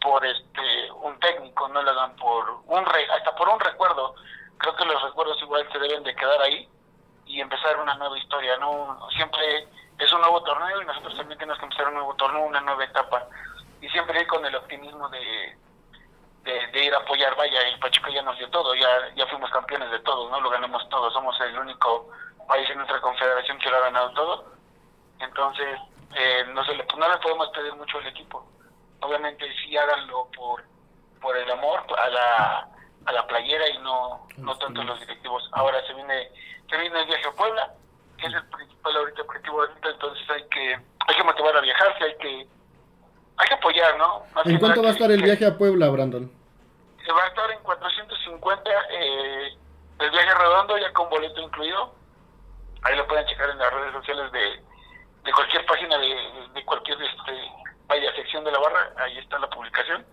[0.00, 4.14] por este un técnico, no lo hagan por un re, hasta por un recuerdo.
[4.58, 6.68] Creo que los recuerdos igual se deben de quedar ahí
[7.26, 8.98] y empezar una nueva historia, ¿no?
[9.10, 9.68] Siempre
[9.98, 12.84] es un nuevo torneo y nosotros también tenemos que empezar un nuevo torneo, una nueva
[12.84, 13.26] etapa.
[13.80, 15.56] Y siempre ir con el optimismo de,
[16.42, 17.34] de, de ir a apoyar.
[17.36, 20.40] Vaya, el Pachuca ya nos dio todo, ya, ya fuimos campeones de todo, ¿no?
[20.40, 22.10] Lo ganamos todo, somos el único
[22.48, 24.52] país en nuestra confederación que lo ha ganado todo.
[25.20, 25.78] Entonces,
[26.14, 28.44] eh, no, se le, no le podemos pedir mucho al equipo.
[29.00, 30.62] Obviamente sí háganlo por,
[31.20, 32.68] por el amor a la,
[33.06, 35.48] a la playera y no, no tanto los directivos.
[35.52, 36.28] Ahora se viene,
[36.68, 37.74] se viene el viaje a Puebla,
[38.18, 42.04] que es el principal ahorita objetivo ahorita, entonces hay que, hay que motivar a viajarse,
[42.04, 42.48] hay que,
[43.36, 44.24] hay que apoyar, ¿no?
[44.34, 46.30] Más ¿En cuánto va a estar el viaje a Puebla, Brandon?
[47.10, 49.56] Va a estar en 450 eh,
[49.98, 51.94] el viaje redondo, ya con boleto incluido.
[52.82, 54.40] Ahí lo pueden checar en las redes sociales de,
[55.24, 56.16] de cualquier página de,
[56.54, 57.32] de cualquier este,
[57.88, 58.92] vaya sección de la barra.
[58.96, 60.04] Ahí está la publicación.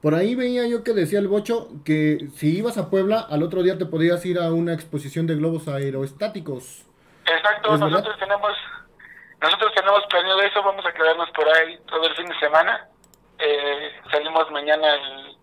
[0.00, 3.62] Por ahí veía yo que decía el Bocho que si ibas a Puebla, al otro
[3.62, 6.84] día te podías ir a una exposición de globos aerostáticos.
[7.26, 8.52] Exacto, nosotros tenemos
[9.40, 12.88] nosotros tenemos planeado eso, vamos a quedarnos por ahí todo el fin de semana.
[13.38, 15.36] Eh, salimos mañana, el-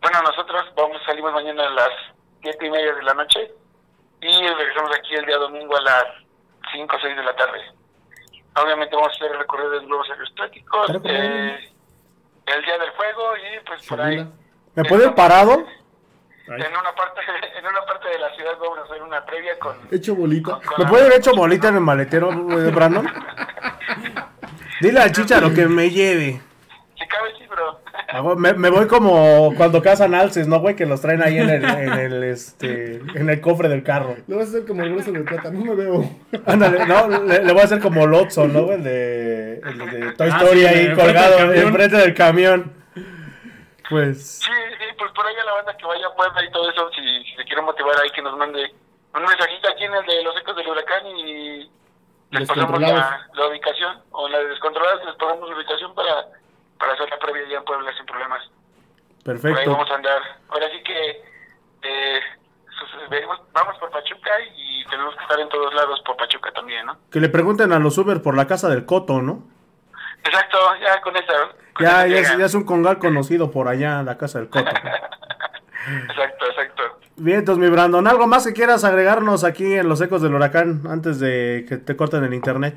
[0.00, 1.90] bueno, nosotros vamos salimos mañana a las
[2.42, 3.52] siete y media de la noche
[4.20, 6.04] y regresamos aquí el día domingo a las
[6.72, 7.60] 5 o 6 de la tarde.
[8.56, 11.70] Obviamente vamos a hacer el recorrido de globos aerostáticos, eh,
[12.46, 14.26] el día del juego y pues por ahí.
[14.74, 15.66] ¿Me puede ir parado?
[16.54, 17.20] En una parte
[17.58, 20.58] en una parte de la ciudad vamos a hacer una previa con, Hecho bolita.
[20.64, 23.06] con ¿Me puede haber hecho bolita en el maletero, eh, Brandon?
[24.80, 26.40] Dile al chicharo que me lleve.
[26.96, 27.80] Si cabe, sí, bro.
[28.10, 30.74] Ah, Me, me voy como cuando cazan alces, ¿no, güey?
[30.76, 34.16] Que los traen ahí en el, en el, este, en el cofre del carro.
[34.28, 36.08] Lo vas a hacer como el brazo de plata, no me veo.
[36.46, 38.76] Ándale, no, le, le voy a hacer como Lotso, ¿no, güey?
[38.76, 42.72] El de, el de Toy Ah, Story sí, ahí colgado enfrente del camión.
[43.88, 46.70] Pues, Sí, sí, pues por ahí a la banda que vaya a Puebla y todo
[46.70, 48.74] eso, si, si se quiere motivar ahí, que nos mande
[49.14, 51.70] un mensajito aquí en el de los ecos del huracán y
[52.30, 56.26] les pasamos la, la ubicación, o en la de descontroladas les pasamos la ubicación para,
[56.78, 58.42] para hacer la previa ya en Puebla sin problemas.
[59.24, 59.70] Por ahí perfecto.
[59.72, 60.22] vamos a andar.
[60.50, 61.22] Ahora sí que
[61.82, 62.20] eh,
[63.10, 66.98] venimos- vamos por Pachuca y tenemos que estar en todos lados por Pachuca también, ¿no?
[67.10, 69.42] Que le pregunten a los Uber por la casa del Coto, ¿no?
[70.28, 71.32] Exacto, ya con esa.
[71.74, 74.48] con Ya, esa ya, es, ya es un congal conocido por allá, la casa del
[74.48, 74.70] Coto.
[76.08, 76.82] Exacto, exacto.
[77.16, 80.82] Bien, entonces, mi Brandon, ¿algo más que quieras agregarnos aquí en los ecos del huracán
[80.86, 82.76] antes de que te corten el internet?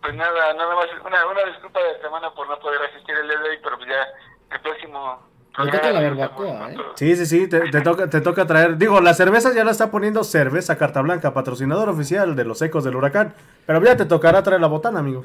[0.00, 3.38] Pues nada, nada más, una, una disculpa de semana por no poder asistir el día
[3.38, 5.28] de hoy, pero pues ya el próximo...
[5.56, 6.76] Toca la barbacoa, ¿eh?
[6.94, 8.76] Sí, sí, sí, te, te toca, te toca traer.
[8.76, 12.84] Digo, la cerveza ya la está poniendo Cerveza Carta Blanca, patrocinador oficial de los ecos
[12.84, 13.34] del huracán.
[13.66, 15.24] Pero ya te tocará traer la botana, amigo.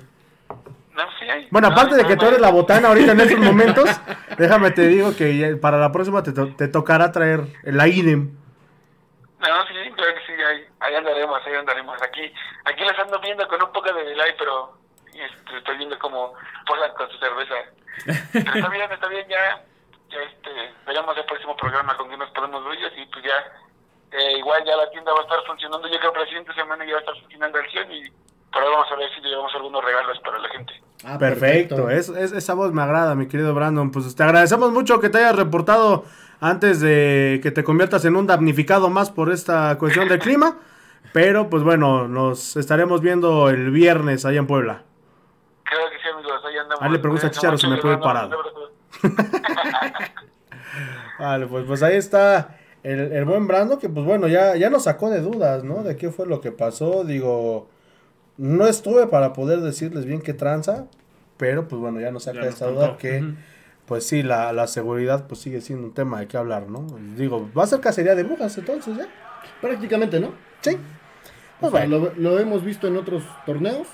[0.95, 1.47] No, sí hay.
[1.51, 3.89] Bueno, No, aparte de que no, tú eres la botana ahorita en estos momentos,
[4.37, 8.31] déjame te digo que para la próxima te, to- te tocará traer la IDEM.
[9.39, 12.01] No, sí, claro que sí, ahí, ahí andaremos, ahí andaremos.
[12.01, 14.77] Aquí aquí les ando viendo con un poco de delay, pero
[15.13, 16.33] este, estoy viendo cómo
[16.65, 17.55] posan con su cerveza.
[18.33, 19.61] Pero está bien, está bien, ya,
[20.09, 20.49] ya este,
[20.87, 24.75] veremos el próximo programa con que nos podemos ver y pues ya, eh, igual ya
[24.77, 27.01] la tienda va a estar funcionando, yo creo que la siguiente semana ya va a
[27.01, 28.03] estar funcionando al 100 y
[28.55, 30.73] por ahí vamos a ver si llevamos algunos regalos para la gente.
[31.03, 33.91] Ah, Perfecto, es, es- esa voz me agrada, mi querido Brandon.
[33.91, 36.05] Pues te agradecemos mucho que te hayas reportado
[36.39, 40.57] antes de que te conviertas en un damnificado más por esta cuestión del clima.
[41.11, 44.83] Pero pues bueno, nos estaremos viendo el viernes allá en Puebla.
[45.63, 46.81] Creo que sí, amigos, ahí andamos.
[46.81, 48.33] Ah, le pregunto a Chicharo si me puede ir parado.
[48.33, 48.71] abrazo.
[51.19, 54.83] Vale, pues, pues ahí está el, el buen Brando, que pues bueno, ya, ya nos
[54.83, 55.83] sacó de dudas, ¿no?
[55.83, 57.03] De qué fue lo que pasó.
[57.03, 57.69] Digo,
[58.37, 60.85] no estuve para poder decirles bien qué tranza,
[61.37, 63.33] pero pues bueno, ya nos saca esta duda que,
[63.85, 66.85] pues sí, la, la seguridad pues sigue siendo un tema de qué hablar, ¿no?
[67.17, 69.07] Digo, va a ser cacería de brujas entonces, ¿ya?
[69.61, 70.31] Prácticamente, ¿no?
[70.61, 70.71] Sí.
[70.71, 73.87] O Pues sea, bueno, lo, lo hemos visto en otros torneos.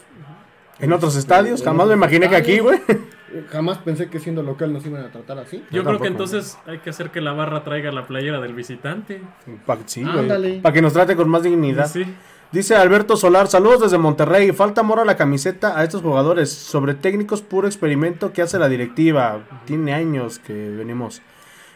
[0.79, 2.77] en otros estadios, en jamás me imaginé que aquí, güey.
[2.79, 3.11] estadios.
[3.49, 5.59] Jamás pensé que siendo local nos iban a tratar así.
[5.71, 8.53] Yo Yo creo que entonces hay que hacer que la barra traiga la playera del
[8.53, 9.21] visitante.
[9.65, 10.19] Pa- sí, güey.
[10.19, 10.59] Ándale.
[10.61, 11.87] Para que nos trate con más dignidad.
[11.87, 12.03] Sí.
[12.51, 14.51] Dice Alberto Solar, saludos desde Monterrey.
[14.51, 16.51] Falta amor a la camiseta a estos jugadores.
[16.51, 19.39] Sobre técnicos, puro experimento que hace la directiva.
[19.65, 21.21] Tiene años que venimos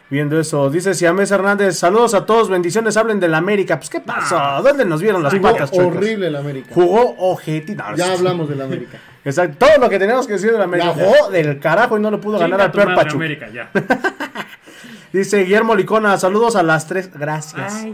[0.09, 0.69] viendo eso.
[0.69, 3.77] Dice Siamés Hernández, saludos a todos, bendiciones, hablen del América.
[3.77, 4.37] Pues, ¿qué pasó?
[4.61, 5.95] ¿Dónde nos vieron las Jugó patas, chuecas?
[5.95, 6.69] horrible el América.
[6.73, 7.73] Jugó ojeti.
[7.73, 8.99] no, Ya hablamos del América.
[9.23, 9.65] Exacto.
[9.65, 10.93] Todo lo que teníamos que decir del América.
[10.93, 11.05] Ya.
[11.05, 13.15] Jugó del carajo y no le pudo ganar al peor Pachuca.
[13.15, 13.69] América, ya.
[15.13, 17.09] Dice Guillermo Licona, saludos a las tres.
[17.17, 17.85] Gracias.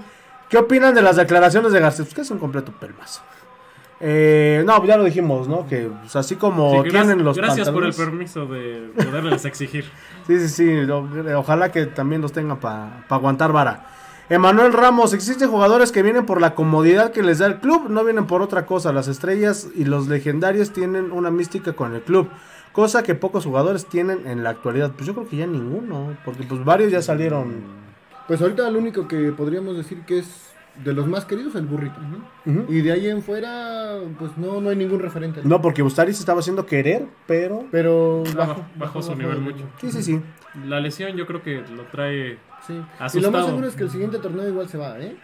[0.52, 2.06] ¿Qué opinan de las declaraciones de Garcés?
[2.06, 3.22] Pues que es un completo pelmazo.
[4.02, 5.66] Eh, no, ya lo dijimos, ¿no?
[5.68, 9.86] Que pues, así como Sí, tienen los Gracias por el permiso de poderles exigir.
[10.28, 10.86] Sí, sí, sí.
[10.86, 11.08] lo-
[11.40, 13.88] ojalá que también los tengan para aguantar vara.
[14.30, 18.04] Emanuel Ramos, existen jugadores que vienen por la comodidad que les da el club, no
[18.04, 18.92] vienen por otra cosa.
[18.94, 22.30] Las estrellas y los legendarios tienen una mística con el club,
[22.72, 24.92] cosa que pocos jugadores tienen en la actualidad.
[24.92, 27.82] Pues yo creo que ya ninguno, porque pues varios ya salieron.
[28.32, 30.54] Pues ahorita lo único que podríamos decir que es
[30.86, 32.00] de los más queridos el burrito.
[32.70, 35.42] Y de ahí en fuera, pues no, no hay ningún referente.
[35.44, 37.66] No, porque Ustari se estaba haciendo querer, pero...
[37.72, 39.66] Pero Ah, bajo, bajó su nivel mucho.
[39.82, 40.22] Sí, sí, sí.
[40.66, 42.72] La lesión yo creo que lo trae Sí.
[42.72, 43.32] Y lo Asustado.
[43.34, 45.18] más seguro es que el siguiente torneo igual se va, ¿eh?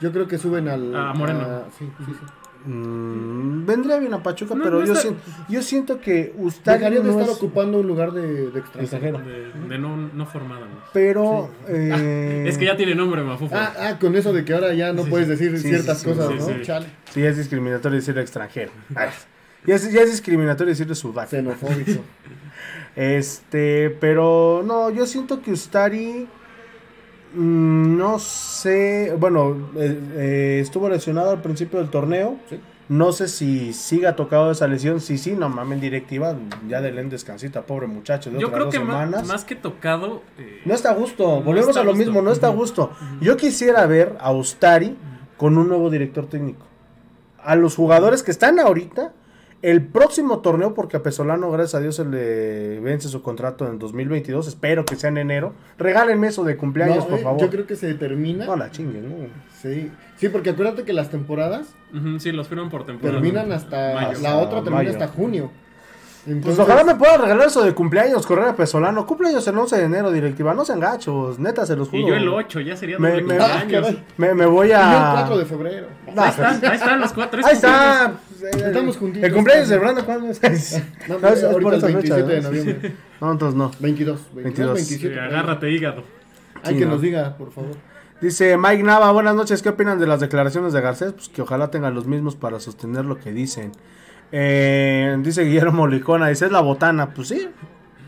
[0.00, 0.96] Yo creo que suben al...
[0.96, 1.64] A Moreno.
[1.78, 2.26] sí, sí, sí.
[2.66, 6.78] Mm, vendría bien a Pachuca, No, pero no yo, está- siento, yo siento que Ustari
[6.78, 9.18] Dejaría de no estar es ocupando un lugar de, de extranjero.
[9.18, 10.62] de, de no, no formada.
[10.62, 10.76] ¿no?
[10.92, 11.50] Pero...
[11.68, 13.54] eh, Es que ya tiene nombre, Mafufo.
[13.54, 16.04] Ah, ah, con eso de que ahora ya no Sí, puedes decir sí, ciertas sí,
[16.04, 16.46] sí, cosas, sí, ¿no?
[16.46, 16.62] sí.
[16.62, 16.86] Chale.
[17.12, 18.72] Sí, es discriminatorio decirle extranjero.
[18.94, 19.10] Ay,
[19.66, 21.28] Ya es, ya es discriminatorio decirle sudaca.
[21.28, 22.02] Xenofóbico.
[22.96, 26.28] Este, pero no, yo siento que Ustari,
[27.34, 32.36] no sé, bueno, eh, eh, estuvo lesionado al principio del torneo.
[32.48, 32.60] Sí.
[32.86, 35.00] No sé si siga tocado esa lesión.
[35.00, 36.36] Sí, sí, no mames, directiva.
[36.68, 38.30] Ya denle un descansito, pobre muchacho.
[38.30, 39.26] De Yo otras creo dos que más, semanas.
[39.26, 40.22] más que tocado.
[40.38, 41.24] eh, No está a gusto.
[41.36, 42.04] No Volvemos está a lo gusto.
[42.04, 42.90] mismo, no está a gusto.
[43.22, 44.96] Yo quisiera ver a Ustari
[45.38, 46.66] con un nuevo director técnico.
[47.42, 49.12] A los jugadores que están ahorita,
[49.64, 53.78] el próximo torneo, porque a Pesolano, gracias a Dios, se le vence su contrato en
[53.78, 54.46] 2022.
[54.46, 55.54] Espero que sea en enero.
[55.78, 57.40] Regálenme eso de cumpleaños, No, por eh, favor.
[57.40, 58.44] Yo creo que se determina.
[58.44, 59.26] No la chinguen, no.
[59.62, 59.90] Sí.
[60.18, 63.18] sí, porque acuérdate que las temporadas ujú, sí, los firman por temporada.
[63.18, 63.94] terminan hasta.
[63.94, 64.18] Mayo.
[64.20, 64.90] La otra termina mayo.
[64.90, 65.50] hasta junio.
[66.24, 69.04] Pues Entonces, ojalá me puedan regalar eso de cumpleaños, correr a Pesolano.
[69.06, 70.54] Cumpleaños el 11 de enero, directiva.
[70.54, 72.00] No sean gachos, neta, se los juro.
[72.02, 73.94] Y yo el 8, ya sería Me- doble me- cumpleaños.
[74.16, 75.12] Me, me voy y yo el a.
[75.18, 75.86] 4 de febrero.
[76.14, 77.32] No, Ahí están, ahí están los cuatro.
[77.42, 78.14] tres Ahí está.
[78.66, 79.28] Estamos juntitos.
[79.28, 80.40] El cumpleaños de Brandon, ¿cuándo es?
[81.08, 82.48] No, No, es- es por esa fecha, 27 de ¿no?
[82.48, 82.92] noviembre.
[83.20, 83.70] No, entonces no.
[83.80, 84.74] 22, 22, 22.
[84.74, 85.14] 27.
[85.14, 86.04] Sí, agárrate, hígado.
[86.62, 86.92] Hay Sí, que ¿no?
[86.92, 87.72] nos diga, por favor.
[88.22, 91.12] Dice Mike Nava, buenas noches, ¿qué opinan de las declaraciones de Garcés?
[91.12, 93.72] Pues que ojalá tengan los mismos para sostener lo que dicen.
[94.36, 97.14] Eh, dice Guillermo Licona, dice, es la botana.
[97.14, 97.48] Pues sí,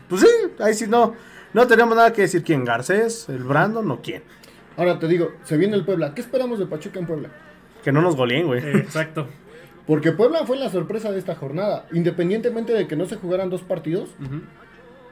[0.09, 0.27] pues sí,
[0.59, 1.13] ahí sí no.
[1.53, 4.23] No tenemos nada que decir quién, Garcés, el Brandon o quién.
[4.75, 6.13] Ahora te digo, se viene el Puebla.
[6.13, 7.29] ¿Qué esperamos de Pachuca en Puebla?
[7.81, 8.59] Que no nos goleen, güey.
[8.61, 9.27] Eh, exacto.
[9.87, 11.85] Porque Puebla fue la sorpresa de esta jornada.
[11.93, 14.09] Independientemente de que no se jugaran dos partidos,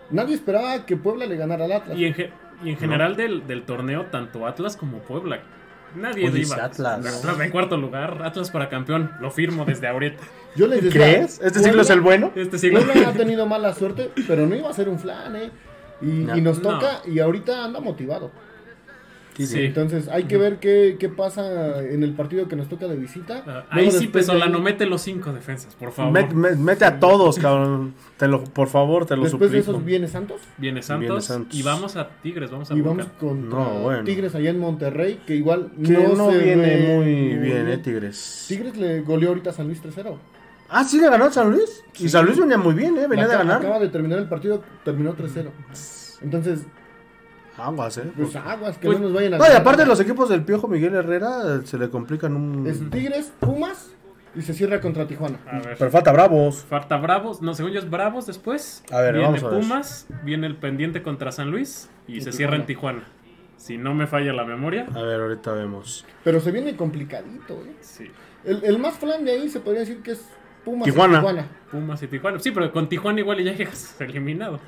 [0.09, 1.97] nadie esperaba que Puebla le ganara al Atlas.
[1.97, 2.31] Y en, ge-
[2.63, 5.39] y en general del, del torneo, tanto Atlas como Puebla.
[5.95, 6.55] Nadie Oye, iba.
[6.63, 7.05] Atlas.
[7.05, 8.21] Atlas en cuarto lugar.
[8.23, 9.11] Atlas para campeón.
[9.19, 10.21] Lo firmo desde ahorita.
[10.55, 11.39] Yo les decía, ¿Crees?
[11.41, 12.31] ¿Este siglo es el bueno?
[12.35, 12.81] Este siglo.
[12.83, 15.49] Puebla ha tenido mala suerte, pero no iba a ser un flan, ¿eh?
[16.01, 16.37] Y, No.
[16.37, 16.69] y nos No.
[16.77, 18.31] toca, y ahorita anda motivado.
[19.37, 19.59] Sí.
[19.65, 23.43] Entonces hay que ver qué, qué pasa en el partido que nos toca de visita.
[23.45, 26.13] Ah, ahí sí de Pesolano ahí- mete los cinco defensas, por favor.
[26.13, 27.93] Met- met- mete a todos, cabrón.
[28.17, 29.71] Te lo, por favor, te lo Después de suplico.
[29.77, 30.41] esos viene Santos.
[30.57, 31.53] Viene Santos, Viene Santos.
[31.59, 34.03] y vamos a Tigres, vamos a Y vamos contra No, bueno.
[34.03, 38.45] Tigres allá en Monterrey, que igual Que no, se viene ve muy bien, eh, Tigres.
[38.47, 40.17] Tigres le goleó ahorita a San Luis 3-0.
[40.69, 41.83] Ah, sí le ganó a San Luis.
[41.99, 43.05] Y San Luis venía muy bien, eh.
[43.07, 43.57] Venía de ganar.
[43.57, 45.51] Acaba de terminar el partido, terminó 3-0.
[46.21, 46.61] Entonces,
[47.57, 48.11] Aguas, eh.
[48.15, 50.67] pues aguas, que Pues- no nos vayan a No, y aparte los equipos del Piojo
[50.67, 52.67] Miguel Herrera eh, se le complican un...
[52.67, 53.91] Es Tigres, Pumas
[54.35, 55.39] y se cierra contra Tijuana.
[55.47, 55.75] A ver.
[55.77, 56.65] Pero falta Bravos.
[56.69, 58.83] Falta Bravos, no, según yo es Bravos después.
[58.91, 59.59] A ver, viene vamos a ver.
[59.59, 63.03] Pumas, viene el pendiente contra San Luis y, se cierra en Tijuana.
[63.57, 64.87] Si no me falla la memoria.
[64.93, 66.05] A ver, ahorita vemos.
[66.23, 67.75] Pero se viene complicadito, ¿eh?
[67.79, 68.11] Sí.
[68.43, 70.25] El, el más flan de ahí se podría decir que es
[70.65, 71.19] Pumas y Tijuana.
[71.19, 71.47] Tijuana.
[71.71, 72.39] Pumas y Tijuana.
[72.39, 74.59] Sí, pero con Tijuana igual ya llegas eliminado.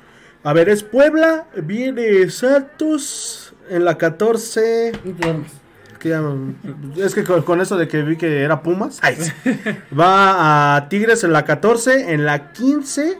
[0.44, 4.92] A ver, es Puebla, viene Santos en la 14.
[5.04, 5.52] No te duermas.
[5.98, 8.98] que ya- es que con, con eso de que vi que era Pumas.
[9.02, 9.32] ay, sí.
[9.98, 12.12] Va a Tigres en la 14.
[12.14, 13.18] En la 15,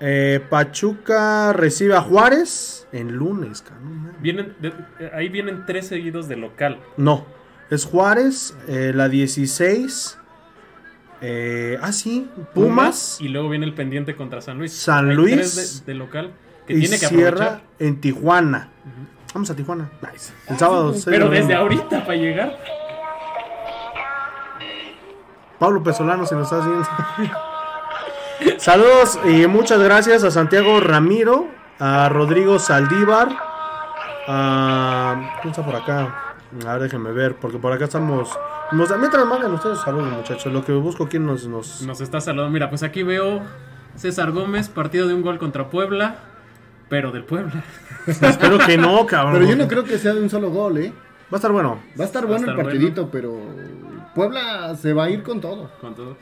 [0.00, 3.62] eh, Pachuca recibe a Juárez en lunes.
[3.62, 4.12] cabrón.
[4.20, 4.72] Vienen, de-
[5.12, 6.78] ahí vienen tres seguidos de local.
[6.96, 7.26] No,
[7.68, 10.18] es Juárez, eh, la 16.
[11.20, 13.18] Eh, ah, sí, Pumas.
[13.20, 14.72] Y luego viene el pendiente contra San Luis.
[14.72, 15.34] San Hay Luis.
[15.34, 16.32] tres de, de local
[16.66, 17.62] que y tiene que cierra aprovechar.
[17.80, 18.68] en Tijuana.
[19.34, 19.90] Vamos a Tijuana.
[20.00, 20.32] Nice.
[20.48, 20.92] El sábado.
[20.92, 22.56] seis de Pero desde ahorita para llegar.
[25.58, 26.86] Pablo Pesolano, si nos está haciendo.
[28.58, 31.48] Saludos y muchas gracias a Santiago Ramiro,
[31.80, 33.28] a Rodrigo Saldívar,
[34.28, 35.38] a.
[35.42, 36.27] ¿Quién está por acá?
[36.66, 38.30] A ver, déjenme ver, porque por acá estamos.
[38.72, 40.52] Nos, mientras mandan ustedes saludos, muchachos.
[40.52, 41.46] Lo que busco, ¿quién nos.?
[41.46, 41.82] nos...
[41.82, 42.52] Nos está saludando.
[42.52, 43.42] Mira, pues aquí veo
[43.96, 46.16] César Gómez, partido de un gol contra Puebla.
[46.88, 47.64] Pero del Puebla.
[48.06, 49.34] Espero que no, cabrón.
[49.34, 50.92] Pero yo no creo que sea de un solo gol, ¿eh?
[51.30, 51.80] Va a estar bueno.
[51.98, 53.38] Va a estar a bueno el partidito, pero
[54.14, 55.70] Puebla se va a ir con todo.
[55.80, 56.16] Con todo.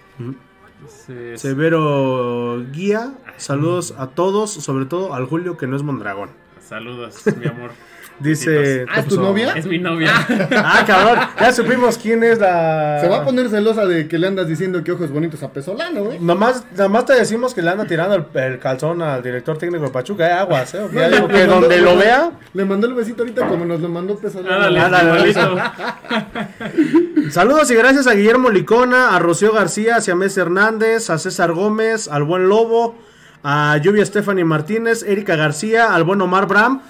[1.37, 6.31] Severo Guía, saludos a todos, sobre todo al Julio que no es Mondragón.
[6.61, 7.71] Saludos, mi amor.
[8.19, 8.87] Dice.
[8.89, 9.53] Ah, ¿es tu novia?
[9.55, 10.11] Es mi novia.
[10.57, 12.99] Ah, cabrón, ya supimos quién es la.
[13.01, 16.11] Se va a poner celosa de que le andas diciendo que ojos bonitos a Pesolano,
[16.13, 16.19] ¿eh?
[16.21, 19.91] Nomás, nomás te decimos que le anda tirando el, el calzón al director técnico de
[19.91, 20.25] Pachuca.
[20.27, 20.87] Hay aguas, ¿eh?
[20.93, 22.31] Ya No, digo le que mandó- donde lo vea.
[22.55, 24.55] Le mandó el besito ahorita como nos lo mandó Pesolano.
[24.55, 25.57] Ándale, Ándale, igualito.
[27.31, 32.09] Saludos y gracias a Guillermo Licona, a Rocío García, a Siamés Hernández, a César Gómez,
[32.09, 32.97] al buen Lobo,
[33.43, 36.83] a Lluvia Stephanie Martínez, Erika García, al buen Omar Bram.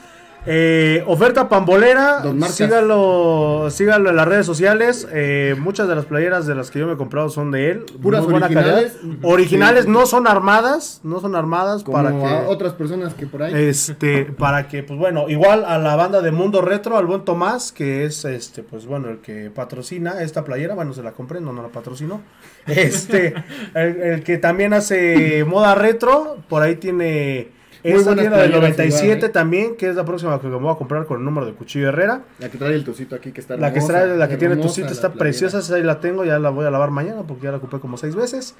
[0.46, 5.08] Eh, oferta pambolera, sígalo, sígalo en las redes sociales.
[5.12, 7.84] Eh, muchas de las playeras de las que yo me he comprado son de él.
[8.00, 8.92] Puras Muy buena originales.
[8.92, 9.18] calidad.
[9.22, 9.90] Originales, Sí.
[9.90, 12.12] no son armadas, no son armadas Como para a
[12.44, 13.52] que otras personas que por ahí.
[13.54, 17.72] este para que pues bueno igual a la banda de Mundo Retro al buen Tomás
[17.72, 21.52] que es este pues bueno el que patrocina esta playera bueno se la compré no
[21.52, 22.20] no la patrocinó
[22.66, 23.34] este
[23.74, 27.48] el, el que también hace moda retro por ahí tiene
[27.82, 29.32] Muy esta buenas tienda del playeras 97 igual, ¿eh?
[29.32, 31.88] también que es la próxima que me voy a comprar con el número de Cuchillo
[31.88, 34.36] Herrera La que trae el tocito aquí que está la que, hermosa, trae, la que
[34.36, 35.18] tiene tu hermosa sitio la está playera.
[35.18, 37.78] preciosa, esa ahí la tengo, ya la voy a lavar mañana porque ya la ocupé
[37.78, 38.54] como seis veces.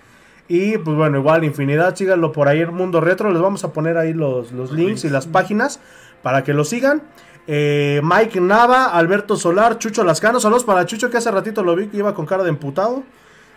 [0.49, 3.99] Y pues bueno, igual infinidad, síganlo por ahí en Mundo Retro, les vamos a poner
[3.99, 5.81] ahí los, los links y las páginas
[6.23, 7.03] para que lo sigan.
[7.49, 11.87] Eh, Mike Nava, Alberto Solar, Chucho Lascano, saludos para Chucho que hace ratito lo vi
[11.87, 13.05] que iba con cara de emputado.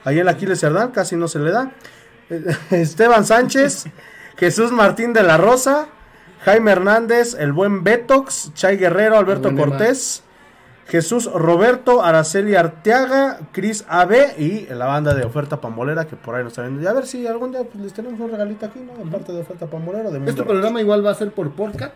[0.06, 1.72] Ahí en la Aquiles Cerdán, casi no se le da.
[2.72, 3.86] Esteban Sánchez,
[4.40, 5.88] Jesús Martín de la Rosa,
[6.46, 9.54] Jaime Hernández, el buen Betox, Chay Guerrero, Alberto.
[9.54, 10.24] Cortés.
[10.88, 16.44] Jesús Roberto, Araceli Arteaga, Cris AB y la banda de oferta pambolera que por ahí
[16.44, 16.82] nos está viendo.
[16.82, 19.00] Y a ver si algún día pues, les tenemos un regalito aquí, ¿no?
[19.00, 20.10] En parte de oferta pambolera.
[20.10, 21.94] De Este programa igual va a ser por podcast.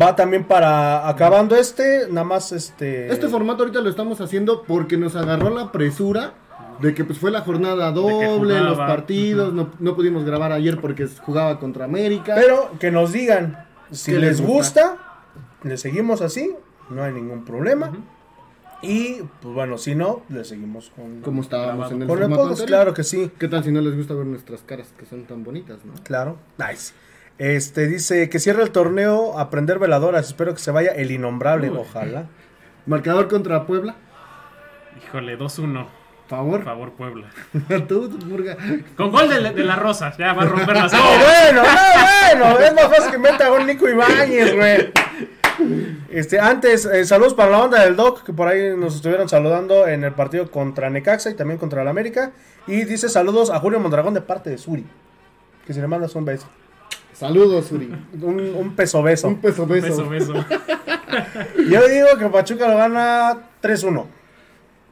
[0.00, 3.10] Va también para acabando este, nada más este.
[3.10, 6.34] Este formato ahorita lo estamos haciendo porque nos agarró la presura
[6.82, 11.06] de que pues fue la jornada doble, los partidos, no, no pudimos grabar ayer porque
[11.06, 12.34] jugaba contra América.
[12.34, 15.22] Pero que nos digan si ¿Qué les gusta,
[15.62, 16.54] le seguimos así,
[16.90, 17.92] no hay ningún problema.
[18.82, 22.48] Y pues bueno, si no, le seguimos con, como estábamos en el con el formato
[22.48, 23.30] podcast, claro que sí.
[23.38, 25.92] ¿Qué tal si no les gusta ver nuestras caras que son tan bonitas, no?
[26.02, 26.92] Claro, nice.
[27.38, 30.26] Este dice que cierre el torneo, aprender veladoras.
[30.26, 31.76] Espero que se vaya el innombrable, Uy.
[31.78, 32.26] ojalá.
[32.86, 33.94] Marcador contra Puebla.
[34.98, 36.01] Híjole, 2-1.
[36.28, 36.58] Favor.
[36.58, 37.26] Por favor, Puebla.
[37.88, 38.56] Tú, Murga.
[38.96, 40.14] Con gol de, de la Rosa.
[40.18, 41.04] Ya va a romper la No, serie.
[41.18, 44.92] bueno, no, bueno, es más fácil que meta un Nico Ibáñez, güey.
[46.10, 49.86] Este, antes, eh, saludos para la banda del Doc, que por ahí nos estuvieron saludando
[49.86, 52.32] en el partido contra Necaxa y también contra el América.
[52.66, 54.86] Y dice saludos a Julio Mondragón de parte de Suri.
[55.66, 56.46] Que si le mandas un beso.
[57.12, 57.92] Saludos, Uri.
[58.20, 59.28] Un, un peso beso.
[59.28, 60.08] Un peso beso.
[60.08, 60.44] Beso, beso.
[61.70, 64.06] Yo digo que Pachuca lo gana 3-1.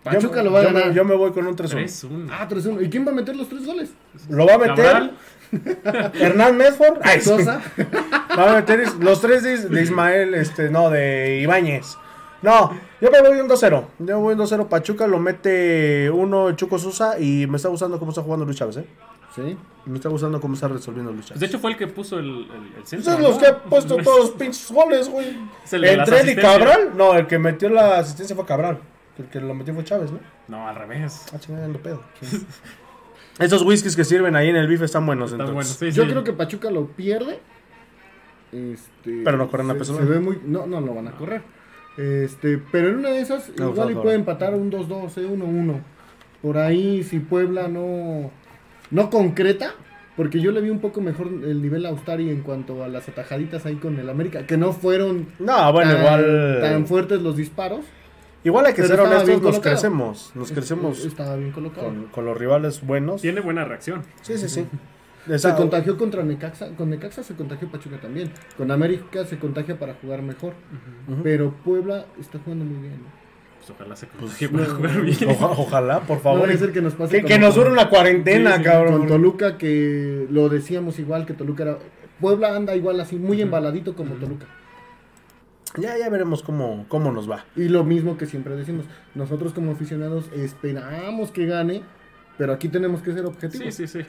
[0.03, 0.95] Pachuca Yo- lo va a yo me- ganar.
[0.95, 1.85] yo me voy con un 3-1.
[1.85, 2.29] 3-1.
[2.33, 2.81] Ah, 3-1.
[2.83, 3.91] ¿Y quién va a meter los tres goles?
[4.29, 5.11] Lo va a meter.
[6.15, 6.99] Hernán Medford.
[7.03, 7.21] Ay.
[7.21, 7.61] Sosa.
[8.39, 11.97] Va a meter los tres de, de Ismael, este, no, de Ibáñez.
[12.43, 12.71] No,
[13.01, 13.85] yo me voy un 2-0.
[13.99, 14.69] Yo voy un 2-0.
[14.69, 18.57] Pachuca lo mete uno el Chuco Sosa y me está gustando cómo está jugando Luis
[18.57, 18.87] Chávez, ¿eh?
[19.35, 19.57] Sí.
[19.87, 21.41] Me está gustando cómo está resolviendo Luis Pues Chávez.
[21.41, 23.13] de hecho fue el que puso el, el, el centro.
[23.13, 23.29] Esos son ¿no?
[23.29, 25.37] los que ha puesto todos los pinches goles, güey.
[25.71, 26.37] Entre él y.
[26.37, 26.93] Cabral.
[26.97, 28.79] No, el que metió la asistencia fue Cabral.
[29.21, 30.19] El que lo metió fue Chávez, ¿no?
[30.49, 31.27] No, al revés.
[31.35, 32.03] Ah, chingada, ando pedo.
[33.39, 35.79] Esos whiskies que sirven ahí en el bife están buenos, Está entonces.
[35.79, 35.93] bueno.
[35.93, 36.11] Sí, Yo sí.
[36.11, 37.39] creo que Pachuca lo pierde.
[38.53, 40.07] Este, Pero no corren a se- Pesolano.
[40.07, 40.41] Se ve muy.
[40.45, 41.43] No, no lo van a correr.
[41.97, 45.81] Este, pero en una de esas, No, igual y puede empatar un 2-2, eh, 1-1.
[46.43, 48.31] Por ahí, si Puebla no,
[48.91, 49.75] no concreta,
[50.17, 53.09] porque yo le vi un poco mejor el nivel a Austari en cuanto a las
[53.09, 56.59] atajaditas ahí con el América, que no fueron No, bueno, tan, igual.
[56.63, 57.85] tan fuertes los disparos.
[58.43, 59.73] Igual hay que Pero ser honestos, bien nos colocado.
[59.75, 60.33] crecemos.
[60.35, 61.87] Nos crecemos Estaba bien colocado.
[61.89, 63.21] con, con los rivales buenos.
[63.23, 64.03] Tiene buena reacción.
[64.23, 64.67] Sí, sí, sí.
[65.39, 68.33] Se contagió contra Necaxa, con Necaxa se contagió Pachuca también.
[68.57, 70.55] Con América se contagia para jugar mejor.
[71.23, 73.01] Pero Puebla está jugando muy bien.
[73.59, 75.29] Pues ojalá se contagie para jugar bien.
[75.29, 76.51] Oja- ojalá, por No favor.
[76.51, 78.99] a ser que nos pase que, nos dure una cuarentena, Sí, sí, cabrón.
[79.01, 81.79] Con Toluca, que lo decíamos igual que Toluca era.
[82.19, 84.47] Puebla anda igual así, muy embaladito como Toluca.
[85.77, 87.45] Ya, ya veremos cómo, cómo nos va.
[87.57, 91.83] Y lo mismo que siempre decimos, nosotros como aficionados esperamos que gane,
[92.39, 93.75] pero aquí tenemos que ser objetivos.
[93.75, 94.09] Sí, sí, sí.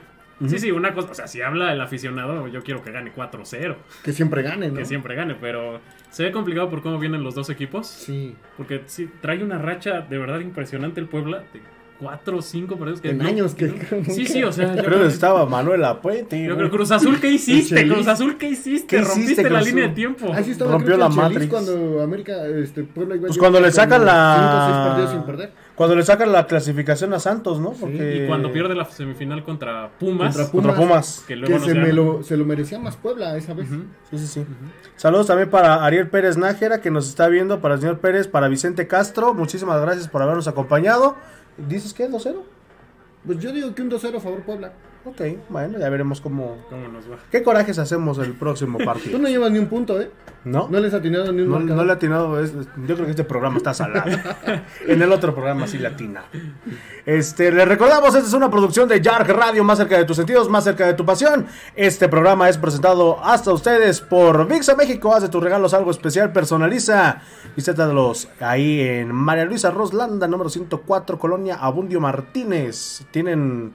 [0.50, 3.76] Sí, sí, una cosa, o sea, si habla el aficionado, yo quiero que gane 4-0,
[4.04, 4.74] Que siempre gane, ¿no?
[4.74, 5.80] que siempre gane, pero
[6.10, 8.36] se ve complicado por cómo vienen los dos equipos, Sí.
[8.58, 11.44] porque sí, trae una racha de verdad impresionante el Puebla,
[12.02, 14.84] 4 o 5 partidos que En no- años que no- Sí, sí, o sea, yo
[14.84, 16.44] Creo que estaba Manuel Apuente.
[16.44, 17.88] Yo creo Cruz Azul, ¿qué hiciste?
[17.88, 18.88] Cruz Azul, ¿qué hiciste?
[18.98, 20.34] ¿Qué hiciste, Rompiste la Cruz línea de tiempo.
[20.34, 21.48] Así estaba Rompió la Matrix.
[21.50, 25.72] cuando América, este, Puebla iba Pues cuando le sacan la- cinco seis partidos sin perder.
[25.76, 27.72] Cuando le sacan la clasificación a Santos, ¿no?
[27.72, 28.24] Porque...
[28.24, 31.24] Y cuando pierde la semifinal contra Pumas, Contra Contra Pumas.
[31.28, 33.72] que luego Que se, me lo, se lo merecía más Puebla esa vez.
[33.72, 33.84] Ujú.
[34.12, 34.46] Sí, sí, sí.
[34.96, 38.48] Saludos también para Ariel Pérez Nájera, que nos está viendo, para el señor Pérez, para
[38.48, 39.34] Vicente Castro.
[39.34, 41.16] Muchísimas gracias por habernos acompañado.
[41.58, 42.10] ¿Dices qué?
[42.10, 42.42] ¿2-0?
[43.26, 44.74] Pues yo digo que un 2-0 a favor Puebla.
[45.04, 45.20] Ok,
[45.50, 46.58] bueno, ya veremos cómo...
[46.70, 47.18] ¿Cómo nos va?
[47.32, 49.18] ¿Qué corajes hacemos el próximo Tú partido?
[49.18, 50.12] no llevas ni un punto, ¿eh?
[50.44, 50.68] ¿No?
[50.70, 51.78] No les ha atinado ni un No, marcador.
[51.78, 54.12] no le ha atinado, es- yo creo que este programa está salado.
[54.88, 56.24] en el otro programa sí le atina.
[57.06, 60.50] Este, le recordamos, esta es una producción de Yark Radio, más cerca de tus sentidos,
[60.50, 61.48] más cerca de tu pasión.
[61.76, 65.16] Este programa es presentado hasta ustedes por VIXA México.
[65.16, 67.22] Haz de tus regalos algo especial, personaliza.
[67.56, 73.04] Visítalos ahí en María Luisa Roslanda, número 104, Colonia Abundio Martínez.
[73.12, 73.74] Tienen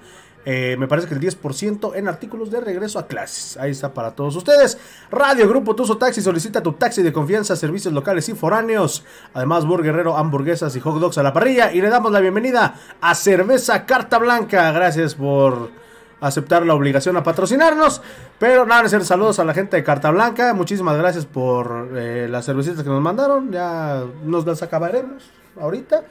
[0.48, 3.56] eh, me parece que el 10% en artículos de regreso a clases.
[3.56, 4.78] Ahí está para todos ustedes.
[5.10, 9.04] Radio Grupo Tuso Taxi solicita tu taxi de confianza, servicios locales y foráneos.
[9.34, 11.72] Además, Burguerrero, hamburguesas y hot dogs a la parrilla.
[11.72, 14.70] Y le damos la bienvenida a Cerveza Carta Blanca.
[14.70, 15.72] Gracias por
[16.20, 18.00] aceptar la obligación a patrocinarnos.
[18.38, 20.54] Pero nada, hacer saludos a la gente de Carta Blanca.
[20.54, 23.50] Muchísimas gracias por eh, las cervecitas que nos mandaron.
[23.50, 25.28] Ya nos las acabaremos
[25.60, 26.04] ahorita.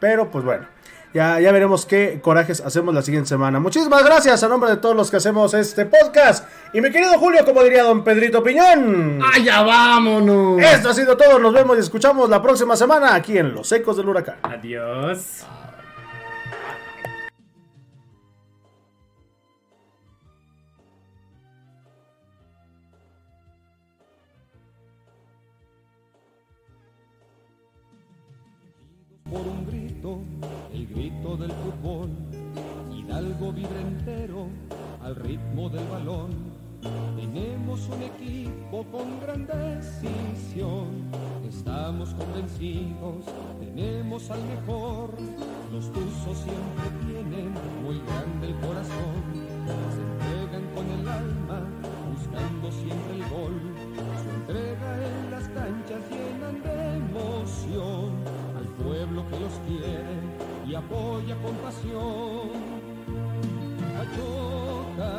[0.00, 0.75] Pero pues bueno.
[1.16, 3.58] Ya, ya veremos qué corajes hacemos la siguiente semana.
[3.58, 6.46] Muchísimas gracias a nombre de todos los que hacemos este podcast.
[6.74, 9.18] Y mi querido Julio, como diría don Pedrito Piñón.
[9.34, 10.60] ¡Allá vámonos!
[10.60, 11.38] Esto ha sido todo.
[11.38, 14.36] Nos vemos y escuchamos la próxima semana aquí en Los Ecos del Huracán.
[14.42, 15.46] Adiós.
[30.96, 32.08] Grito del fútbol.
[32.90, 34.48] Hidalgo vibra entero
[35.02, 36.30] al ritmo del balón.
[37.16, 41.10] Tenemos un equipo con gran decisión.
[41.46, 43.24] Estamos convencidos,
[43.60, 45.10] tenemos al mejor.
[45.72, 47.52] Los tuzos siempre tienen
[47.84, 49.20] muy grande el corazón.
[49.94, 51.60] Se entregan con el alma,
[52.10, 53.56] buscando siempre el gol.
[54.22, 58.12] Su entrega en las canchas llenan de emoción
[58.56, 60.25] al pueblo que los quiere
[60.76, 62.50] apoya con pasión.
[63.96, 65.12] Pachuca,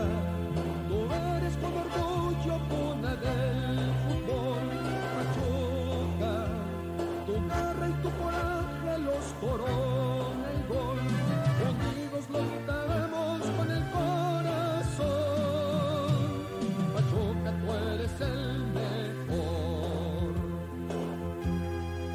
[0.87, 4.67] tú eres con orgullo cuna del fútbol.
[5.15, 6.33] Pachuca,
[7.25, 10.06] tu garra y tu coraje los coros.